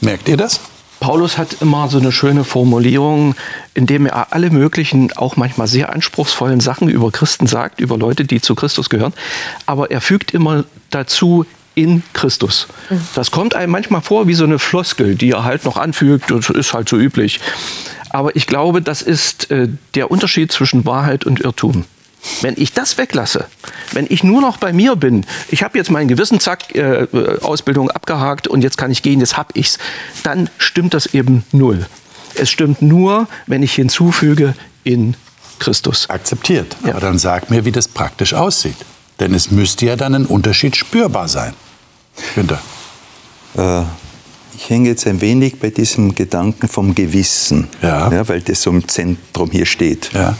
Merkt 0.00 0.28
ihr 0.28 0.36
das? 0.36 0.60
Paulus 1.04 1.36
hat 1.36 1.60
immer 1.60 1.86
so 1.90 1.98
eine 1.98 2.12
schöne 2.12 2.44
Formulierung, 2.44 3.34
in 3.74 3.84
dem 3.84 4.06
er 4.06 4.32
alle 4.32 4.48
möglichen, 4.48 5.12
auch 5.12 5.36
manchmal 5.36 5.66
sehr 5.66 5.92
anspruchsvollen 5.92 6.60
Sachen 6.60 6.88
über 6.88 7.12
Christen 7.12 7.46
sagt, 7.46 7.78
über 7.78 7.98
Leute, 7.98 8.24
die 8.24 8.40
zu 8.40 8.54
Christus 8.54 8.88
gehören. 8.88 9.12
Aber 9.66 9.90
er 9.90 10.00
fügt 10.00 10.32
immer 10.32 10.64
dazu, 10.88 11.44
in 11.74 12.02
Christus. 12.14 12.68
Das 13.14 13.30
kommt 13.30 13.54
einem 13.54 13.70
manchmal 13.70 14.00
vor 14.00 14.28
wie 14.28 14.34
so 14.34 14.44
eine 14.44 14.58
Floskel, 14.58 15.14
die 15.14 15.32
er 15.32 15.44
halt 15.44 15.66
noch 15.66 15.76
anfügt, 15.76 16.30
das 16.30 16.48
ist 16.48 16.72
halt 16.72 16.88
so 16.88 16.96
üblich. 16.96 17.38
Aber 18.08 18.34
ich 18.34 18.46
glaube, 18.46 18.80
das 18.80 19.02
ist 19.02 19.50
äh, 19.50 19.68
der 19.94 20.10
Unterschied 20.10 20.52
zwischen 20.52 20.86
Wahrheit 20.86 21.26
und 21.26 21.38
Irrtum. 21.38 21.84
Wenn 22.40 22.54
ich 22.56 22.72
das 22.72 22.96
weglasse, 22.98 23.46
wenn 23.92 24.06
ich 24.08 24.24
nur 24.24 24.40
noch 24.40 24.56
bei 24.56 24.72
mir 24.72 24.96
bin, 24.96 25.26
ich 25.48 25.62
habe 25.62 25.76
jetzt 25.76 25.90
meinen 25.90 26.08
Gewissen, 26.08 26.40
zack, 26.40 26.74
äh, 26.74 27.06
Ausbildung 27.42 27.90
abgehakt 27.90 28.48
und 28.48 28.62
jetzt 28.62 28.78
kann 28.78 28.90
ich 28.90 29.02
gehen, 29.02 29.20
jetzt 29.20 29.36
habe 29.36 29.50
ich's, 29.54 29.78
dann 30.22 30.48
stimmt 30.58 30.94
das 30.94 31.06
eben 31.06 31.44
null. 31.52 31.86
Es 32.34 32.50
stimmt 32.50 32.82
nur, 32.82 33.28
wenn 33.46 33.62
ich 33.62 33.74
hinzufüge 33.74 34.54
in 34.82 35.16
Christus. 35.58 36.08
Akzeptiert. 36.10 36.76
Ja. 36.84 36.92
Aber 36.92 37.00
dann 37.00 37.18
sag 37.18 37.50
mir, 37.50 37.64
wie 37.64 37.72
das 37.72 37.88
praktisch 37.88 38.34
aussieht. 38.34 38.76
Denn 39.20 39.34
es 39.34 39.50
müsste 39.50 39.86
ja 39.86 39.96
dann 39.96 40.14
ein 40.14 40.26
Unterschied 40.26 40.76
spürbar 40.76 41.28
sein. 41.28 41.54
Günther. 42.34 42.60
Äh, 43.56 43.82
ich 44.56 44.70
hänge 44.70 44.88
jetzt 44.88 45.06
ein 45.06 45.20
wenig 45.20 45.58
bei 45.60 45.70
diesem 45.70 46.14
Gedanken 46.14 46.68
vom 46.68 46.94
Gewissen, 46.94 47.68
ja. 47.82 48.10
ja 48.10 48.28
weil 48.28 48.40
das 48.40 48.62
so 48.62 48.70
im 48.70 48.86
Zentrum 48.86 49.50
hier 49.50 49.66
steht. 49.66 50.10
Ja. 50.12 50.36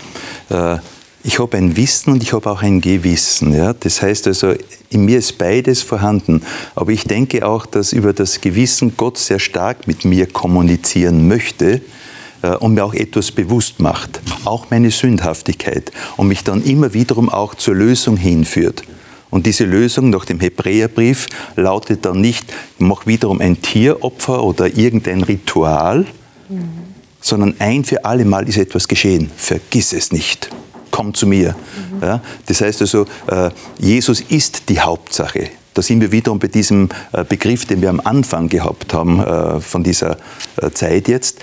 Äh, 0.50 0.78
ich 1.26 1.38
habe 1.38 1.56
ein 1.56 1.74
Wissen 1.74 2.12
und 2.12 2.22
ich 2.22 2.34
habe 2.34 2.50
auch 2.50 2.62
ein 2.62 2.82
Gewissen. 2.82 3.54
Ja? 3.54 3.72
Das 3.72 4.02
heißt 4.02 4.26
also, 4.26 4.54
in 4.90 5.06
mir 5.06 5.18
ist 5.18 5.38
beides 5.38 5.80
vorhanden. 5.80 6.42
Aber 6.74 6.92
ich 6.92 7.04
denke 7.04 7.46
auch, 7.46 7.64
dass 7.64 7.94
über 7.94 8.12
das 8.12 8.42
Gewissen 8.42 8.92
Gott 8.98 9.16
sehr 9.16 9.38
stark 9.38 9.86
mit 9.86 10.04
mir 10.04 10.26
kommunizieren 10.26 11.26
möchte 11.26 11.80
äh, 12.42 12.48
und 12.56 12.74
mir 12.74 12.84
auch 12.84 12.92
etwas 12.92 13.32
bewusst 13.32 13.80
macht. 13.80 14.20
Auch 14.44 14.66
meine 14.70 14.90
Sündhaftigkeit. 14.90 15.92
Und 16.18 16.28
mich 16.28 16.44
dann 16.44 16.62
immer 16.62 16.92
wiederum 16.92 17.30
auch 17.30 17.54
zur 17.54 17.74
Lösung 17.74 18.18
hinführt. 18.18 18.82
Und 19.30 19.46
diese 19.46 19.64
Lösung 19.64 20.10
nach 20.10 20.26
dem 20.26 20.40
Hebräerbrief 20.40 21.26
lautet 21.56 22.04
dann 22.04 22.20
nicht, 22.20 22.52
mach 22.78 23.06
wiederum 23.06 23.40
ein 23.40 23.62
Tieropfer 23.62 24.44
oder 24.44 24.66
irgendein 24.76 25.22
Ritual, 25.22 26.06
mhm. 26.50 26.68
sondern 27.22 27.54
ein 27.60 27.82
für 27.82 28.04
alle 28.04 28.26
Mal 28.26 28.46
ist 28.46 28.58
etwas 28.58 28.86
geschehen. 28.86 29.30
Vergiss 29.34 29.94
es 29.94 30.12
nicht 30.12 30.50
komm 30.94 31.12
zu 31.12 31.26
mir. 31.26 31.56
Mhm. 31.90 32.02
Ja, 32.02 32.20
das 32.46 32.60
heißt 32.60 32.80
also, 32.82 33.04
äh, 33.26 33.50
Jesus 33.78 34.20
ist 34.20 34.68
die 34.68 34.78
Hauptsache. 34.78 35.48
Da 35.74 35.82
sind 35.82 36.00
wir 36.00 36.12
wiederum 36.12 36.38
bei 36.38 36.46
diesem 36.46 36.88
äh, 37.10 37.24
Begriff, 37.24 37.66
den 37.66 37.82
wir 37.82 37.90
am 37.90 38.00
Anfang 38.04 38.48
gehabt 38.48 38.94
haben 38.94 39.18
äh, 39.18 39.60
von 39.60 39.82
dieser 39.82 40.18
Zeit 40.72 41.08
jetzt, 41.08 41.40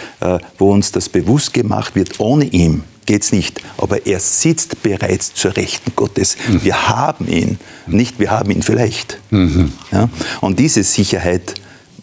wo 0.58 0.72
uns 0.72 0.93
das 0.93 1.10
bewusst 1.10 1.54
gemacht 1.54 1.95
wird, 1.95 2.22
ohne 2.22 2.45
ihn 2.45 2.84
geht 3.06 3.24
es 3.24 3.34
nicht. 3.34 3.62
Aber 3.78 4.06
er 4.06 4.22
sitzt 4.22 4.82
bereits 4.84 5.34
zur 5.34 5.58
Rechten 5.58 5.91
Gottes. 5.97 6.38
Mhm. 6.47 6.64
Wir 6.64 6.88
haben 6.88 7.28
ihn, 7.28 7.60
nicht 7.88 8.20
wir 8.20 8.32
haben 8.32 8.52
ihn 8.52 8.62
vielleicht. 8.62 9.20
Mhm. 9.32 9.74
Ja? 9.91 10.08
Und 10.39 10.60
diese 10.60 10.84
Sicherheit 10.84 11.56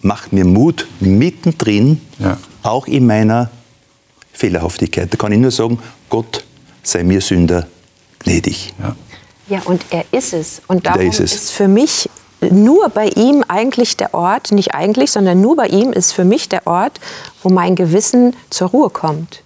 macht 0.03 0.35
mir 0.35 0.45
Mut 0.45 0.87
mittendrin, 1.01 2.03
ja. 2.19 2.37
auch 2.63 2.87
in 2.87 3.07
meiner 3.07 3.51
Fehlerhaftigkeit. 4.35 5.11
Da 5.11 5.17
kann 5.17 5.33
ich 5.33 5.39
nur 5.39 5.51
sagen, 5.51 5.79
Gott 6.11 6.45
sei 6.91 7.03
mir 7.05 7.21
Sünder 7.21 7.67
gnädig. 8.21 8.75
Ja, 8.79 8.97
ja 9.49 9.63
und 9.65 9.85
er 9.91 10.05
ist 10.13 10.33
es. 10.33 10.63
Und 10.67 10.87
darum 10.87 11.01
ist, 11.03 11.21
es. 11.21 11.35
ist 11.35 11.51
für 11.51 11.69
mich 11.69 12.09
nur 12.51 12.89
bei 12.91 13.09
ihm 13.09 13.45
eigentlich 13.49 13.97
der 13.97 14.15
Ort, 14.15 14.53
nicht 14.53 14.75
eigentlich, 14.75 15.11
sondern 15.11 15.41
nur 15.41 15.57
bei 15.57 15.67
ihm 15.67 15.93
ist 15.93 16.13
für 16.13 16.25
mich 16.25 16.49
der 16.49 16.67
Ort, 16.67 17.01
wo 17.43 17.49
mein 17.49 17.75
Gewissen 17.75 18.37
zur 18.51 18.69
Ruhe 18.69 18.91
kommt, 18.91 19.43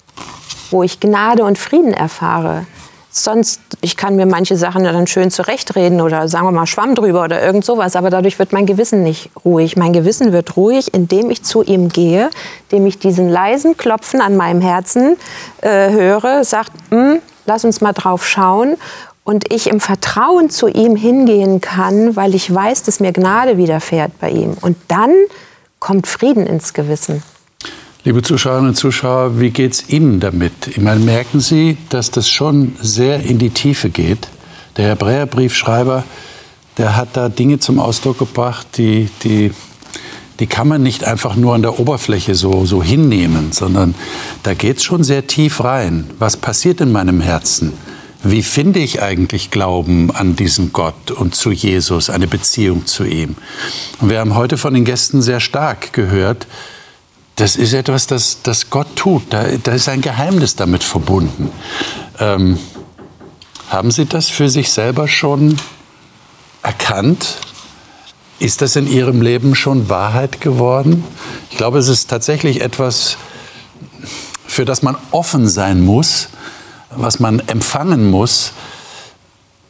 wo 0.71 0.83
ich 0.83 1.01
Gnade 1.01 1.45
und 1.45 1.59
Frieden 1.59 1.95
erfahre 1.95 2.67
sonst, 3.13 3.61
ich 3.83 3.97
kann 3.97 4.17
mir 4.17 4.27
manche 4.27 4.57
Sachen 4.57 4.85
dann 4.85 5.07
schön 5.07 5.31
zurechtreden 5.31 6.01
oder 6.01 6.29
sagen 6.29 6.47
wir 6.47 6.51
mal 6.51 6.67
Schwamm 6.67 6.95
drüber 6.95 7.25
oder 7.25 7.43
irgend 7.43 7.65
sowas, 7.65 7.95
aber 7.95 8.11
dadurch 8.11 8.39
wird 8.39 8.53
mein 8.53 8.67
Gewissen 8.67 9.03
nicht 9.03 9.31
ruhig. 9.45 9.77
Mein 9.77 9.93
Gewissen 9.93 10.33
wird 10.33 10.57
ruhig, 10.57 10.95
indem 10.95 11.31
ich 11.31 11.43
zu 11.43 11.63
ihm 11.63 11.91
gehe, 11.91 12.31
indem 12.71 12.87
ich 12.87 12.99
diesen 12.99 13.29
leisen 13.29 13.77
Klopfen 13.77 14.23
an 14.23 14.37
meinem 14.37 14.63
Herzen 14.63 15.17
äh, 15.61 15.91
höre, 15.91 16.43
sagt, 16.45 16.73
hm, 16.91 17.21
lass 17.47 17.65
uns 17.65 17.81
mal 17.81 17.93
drauf 17.93 18.27
schauen 18.27 18.77
und 19.25 19.53
ich 19.53 19.69
im 19.69 19.81
Vertrauen 19.81 20.51
zu 20.51 20.69
ihm 20.69 20.97
hingehen 20.97 21.61
kann, 21.61 22.17
weil 22.17 22.35
ich 22.35 22.53
weiß, 22.53 22.83
dass 22.83 23.01
mir 23.01 23.13
Gnade 23.13 23.57
widerfährt 23.57 24.19
bei 24.21 24.31
ihm. 24.31 24.57
Und 24.61 24.77
dann 24.89 25.13
kommt 25.79 26.07
Frieden 26.07 26.47
ins 26.47 26.75
Gewissen. 26.75 27.23
Liebe 28.05 28.23
Zuschauerinnen 28.23 28.71
und 28.71 28.75
Zuschauer, 28.75 29.39
wie 29.39 29.51
geht 29.51 29.75
es 29.75 29.89
Ihnen 29.89 30.19
damit? 30.19 30.67
Ich 30.67 30.81
meine, 30.81 30.99
merken 30.99 31.39
Sie, 31.39 31.79
dass 31.89 32.11
das 32.11 32.29
schon 32.29 32.75
sehr 32.81 33.23
in 33.23 33.39
die 33.39 33.51
Tiefe 33.51 33.91
geht? 33.91 34.27
Der 34.77 34.89
Hebräerbriefschreiber, 34.91 36.03
der 36.79 36.97
hat 36.97 37.11
da 37.13 37.29
Dinge 37.29 37.61
zum 37.61 37.79
Ausdruck 37.79 38.19
gebracht, 38.19 38.67
die, 38.77 39.09
die, 39.23 39.53
die 40.41 40.47
kann 40.47 40.69
man 40.69 40.83
nicht 40.83 41.05
einfach 41.05 41.37
nur 41.37 41.55
an 41.55 41.63
der 41.63 41.79
Oberfläche 41.79 42.35
so, 42.35 42.65
so 42.65 42.83
hinnehmen, 42.83 43.53
sondern 43.53 43.95
da 44.43 44.55
geht 44.55 44.79
es 44.79 44.85
schon 44.85 45.05
sehr 45.05 45.27
tief 45.27 45.63
rein. 45.63 46.11
Was 46.19 46.37
passiert 46.37 46.81
in 46.81 46.93
meinem 46.93 47.21
Herzen? 47.21 47.73
Wie 48.25 48.43
finde 48.43 48.79
ich 48.79 49.03
eigentlich 49.03 49.51
Glauben 49.51 50.11
an 50.13 50.37
diesen 50.37 50.73
Gott 50.73 51.11
und 51.11 51.35
zu 51.35 51.51
Jesus, 51.51 52.09
eine 52.09 52.29
Beziehung 52.29 52.87
zu 52.87 53.05
ihm? 53.05 53.35
Und 54.01 54.11
wir 54.11 54.21
haben 54.21 54.35
heute 54.35 54.57
von 54.57 54.75
den 54.75 54.85
Gästen 54.85 55.23
sehr 55.23 55.41
stark 55.41 55.93
gehört, 55.93 56.47
das 57.37 57.57
ist 57.57 57.73
etwas, 57.73 58.07
das, 58.07 58.43
das 58.43 58.71
Gott 58.71 58.95
tut. 58.95 59.23
Da, 59.31 59.45
da 59.63 59.73
ist 59.73 59.89
ein 59.89 60.03
Geheimnis 60.03 60.55
damit 60.55 60.85
verbunden. 60.85 61.51
Ähm, 62.21 62.59
haben 63.69 63.91
Sie 63.91 64.05
das 64.05 64.29
für 64.29 64.49
sich 64.49 64.71
selber 64.71 65.09
schon 65.09 65.57
erkannt? 66.63 67.39
Ist 68.39 68.63
das 68.63 68.77
in 68.77 68.87
Ihrem 68.87 69.23
Leben 69.23 69.55
schon 69.55 69.89
Wahrheit 69.89 70.41
geworden? 70.41 71.05
Ich 71.51 71.57
glaube, 71.57 71.79
es 71.79 71.89
ist 71.89 72.11
tatsächlich 72.11 72.61
etwas, 72.61 73.17
für 74.47 74.65
das 74.65 74.83
man 74.83 74.97
offen 75.11 75.49
sein 75.49 75.81
muss, 75.81 76.29
was 76.91 77.21
man 77.21 77.41
empfangen 77.41 78.11
muss. 78.11 78.53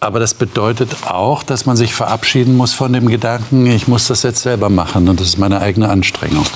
Aber 0.00 0.18
das 0.18 0.34
bedeutet 0.34 1.04
auch, 1.06 1.44
dass 1.44 1.66
man 1.66 1.76
sich 1.76 1.94
verabschieden 1.94 2.56
muss 2.56 2.72
von 2.72 2.92
dem 2.92 3.06
Gedanken, 3.06 3.66
ich 3.66 3.86
muss 3.86 4.08
das 4.08 4.24
jetzt 4.24 4.42
selber 4.42 4.68
machen 4.68 5.08
und 5.08 5.20
das 5.20 5.28
ist 5.28 5.38
meine 5.38 5.60
eigene 5.60 5.88
Anstrengung. 5.88 6.46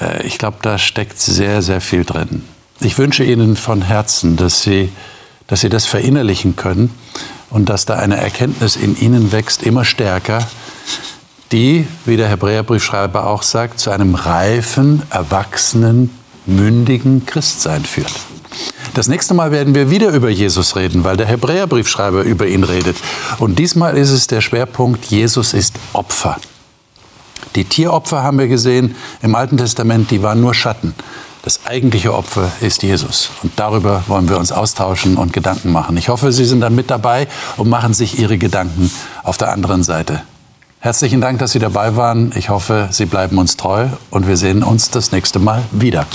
Äh, 0.00 0.26
ich 0.26 0.38
glaube, 0.38 0.56
da 0.62 0.78
steckt 0.78 1.18
sehr, 1.18 1.60
sehr 1.60 1.82
viel 1.82 2.04
drin. 2.04 2.44
Ich 2.80 2.96
wünsche 2.98 3.24
Ihnen 3.24 3.56
von 3.56 3.82
Herzen, 3.82 4.36
dass 4.36 4.62
Sie, 4.62 4.90
dass 5.48 5.60
Sie 5.60 5.68
das 5.68 5.86
verinnerlichen 5.86 6.56
können 6.56 6.90
und 7.50 7.68
dass 7.68 7.84
da 7.84 7.96
eine 7.96 8.16
Erkenntnis 8.16 8.76
in 8.76 8.98
Ihnen 8.98 9.32
wächst, 9.32 9.62
immer 9.62 9.84
stärker, 9.84 10.38
die, 11.52 11.86
wie 12.06 12.16
der 12.16 12.28
Hebräerbriefschreiber 12.28 13.26
auch 13.26 13.42
sagt, 13.42 13.78
zu 13.78 13.90
einem 13.90 14.14
reifen, 14.14 15.02
erwachsenen, 15.10 16.10
mündigen 16.46 17.26
Christsein 17.26 17.84
führt. 17.84 18.12
Das 18.94 19.08
nächste 19.08 19.34
Mal 19.34 19.52
werden 19.52 19.74
wir 19.74 19.90
wieder 19.90 20.10
über 20.10 20.28
Jesus 20.28 20.76
reden, 20.76 21.04
weil 21.04 21.16
der 21.16 21.26
Hebräerbriefschreiber 21.26 22.22
über 22.22 22.46
ihn 22.46 22.64
redet. 22.64 22.96
Und 23.38 23.58
diesmal 23.58 23.96
ist 23.96 24.10
es 24.10 24.26
der 24.26 24.40
Schwerpunkt, 24.40 25.06
Jesus 25.06 25.54
ist 25.54 25.74
Opfer. 25.92 26.36
Die 27.54 27.64
Tieropfer 27.64 28.22
haben 28.22 28.38
wir 28.38 28.48
gesehen 28.48 28.94
im 29.22 29.34
Alten 29.34 29.56
Testament, 29.56 30.10
die 30.10 30.22
waren 30.22 30.40
nur 30.40 30.54
Schatten. 30.54 30.94
Das 31.42 31.66
eigentliche 31.66 32.14
Opfer 32.14 32.52
ist 32.60 32.82
Jesus. 32.82 33.30
Und 33.42 33.52
darüber 33.56 34.04
wollen 34.06 34.28
wir 34.28 34.38
uns 34.38 34.52
austauschen 34.52 35.16
und 35.16 35.32
Gedanken 35.32 35.72
machen. 35.72 35.96
Ich 35.96 36.08
hoffe, 36.08 36.30
Sie 36.30 36.44
sind 36.44 36.60
dann 36.60 36.74
mit 36.74 36.90
dabei 36.90 37.26
und 37.56 37.68
machen 37.68 37.94
sich 37.94 38.18
Ihre 38.18 38.38
Gedanken 38.38 38.90
auf 39.22 39.38
der 39.38 39.50
anderen 39.50 39.82
Seite. 39.82 40.22
Herzlichen 40.84 41.20
Dank, 41.20 41.38
dass 41.38 41.52
Sie 41.52 41.60
dabei 41.60 41.94
waren. 41.94 42.32
Ich 42.34 42.48
hoffe, 42.48 42.88
Sie 42.90 43.06
bleiben 43.06 43.38
uns 43.38 43.56
treu 43.56 43.86
und 44.10 44.26
wir 44.26 44.36
sehen 44.36 44.64
uns 44.64 44.90
das 44.90 45.12
nächste 45.12 45.38
Mal 45.38 45.62
wieder. 45.70 46.06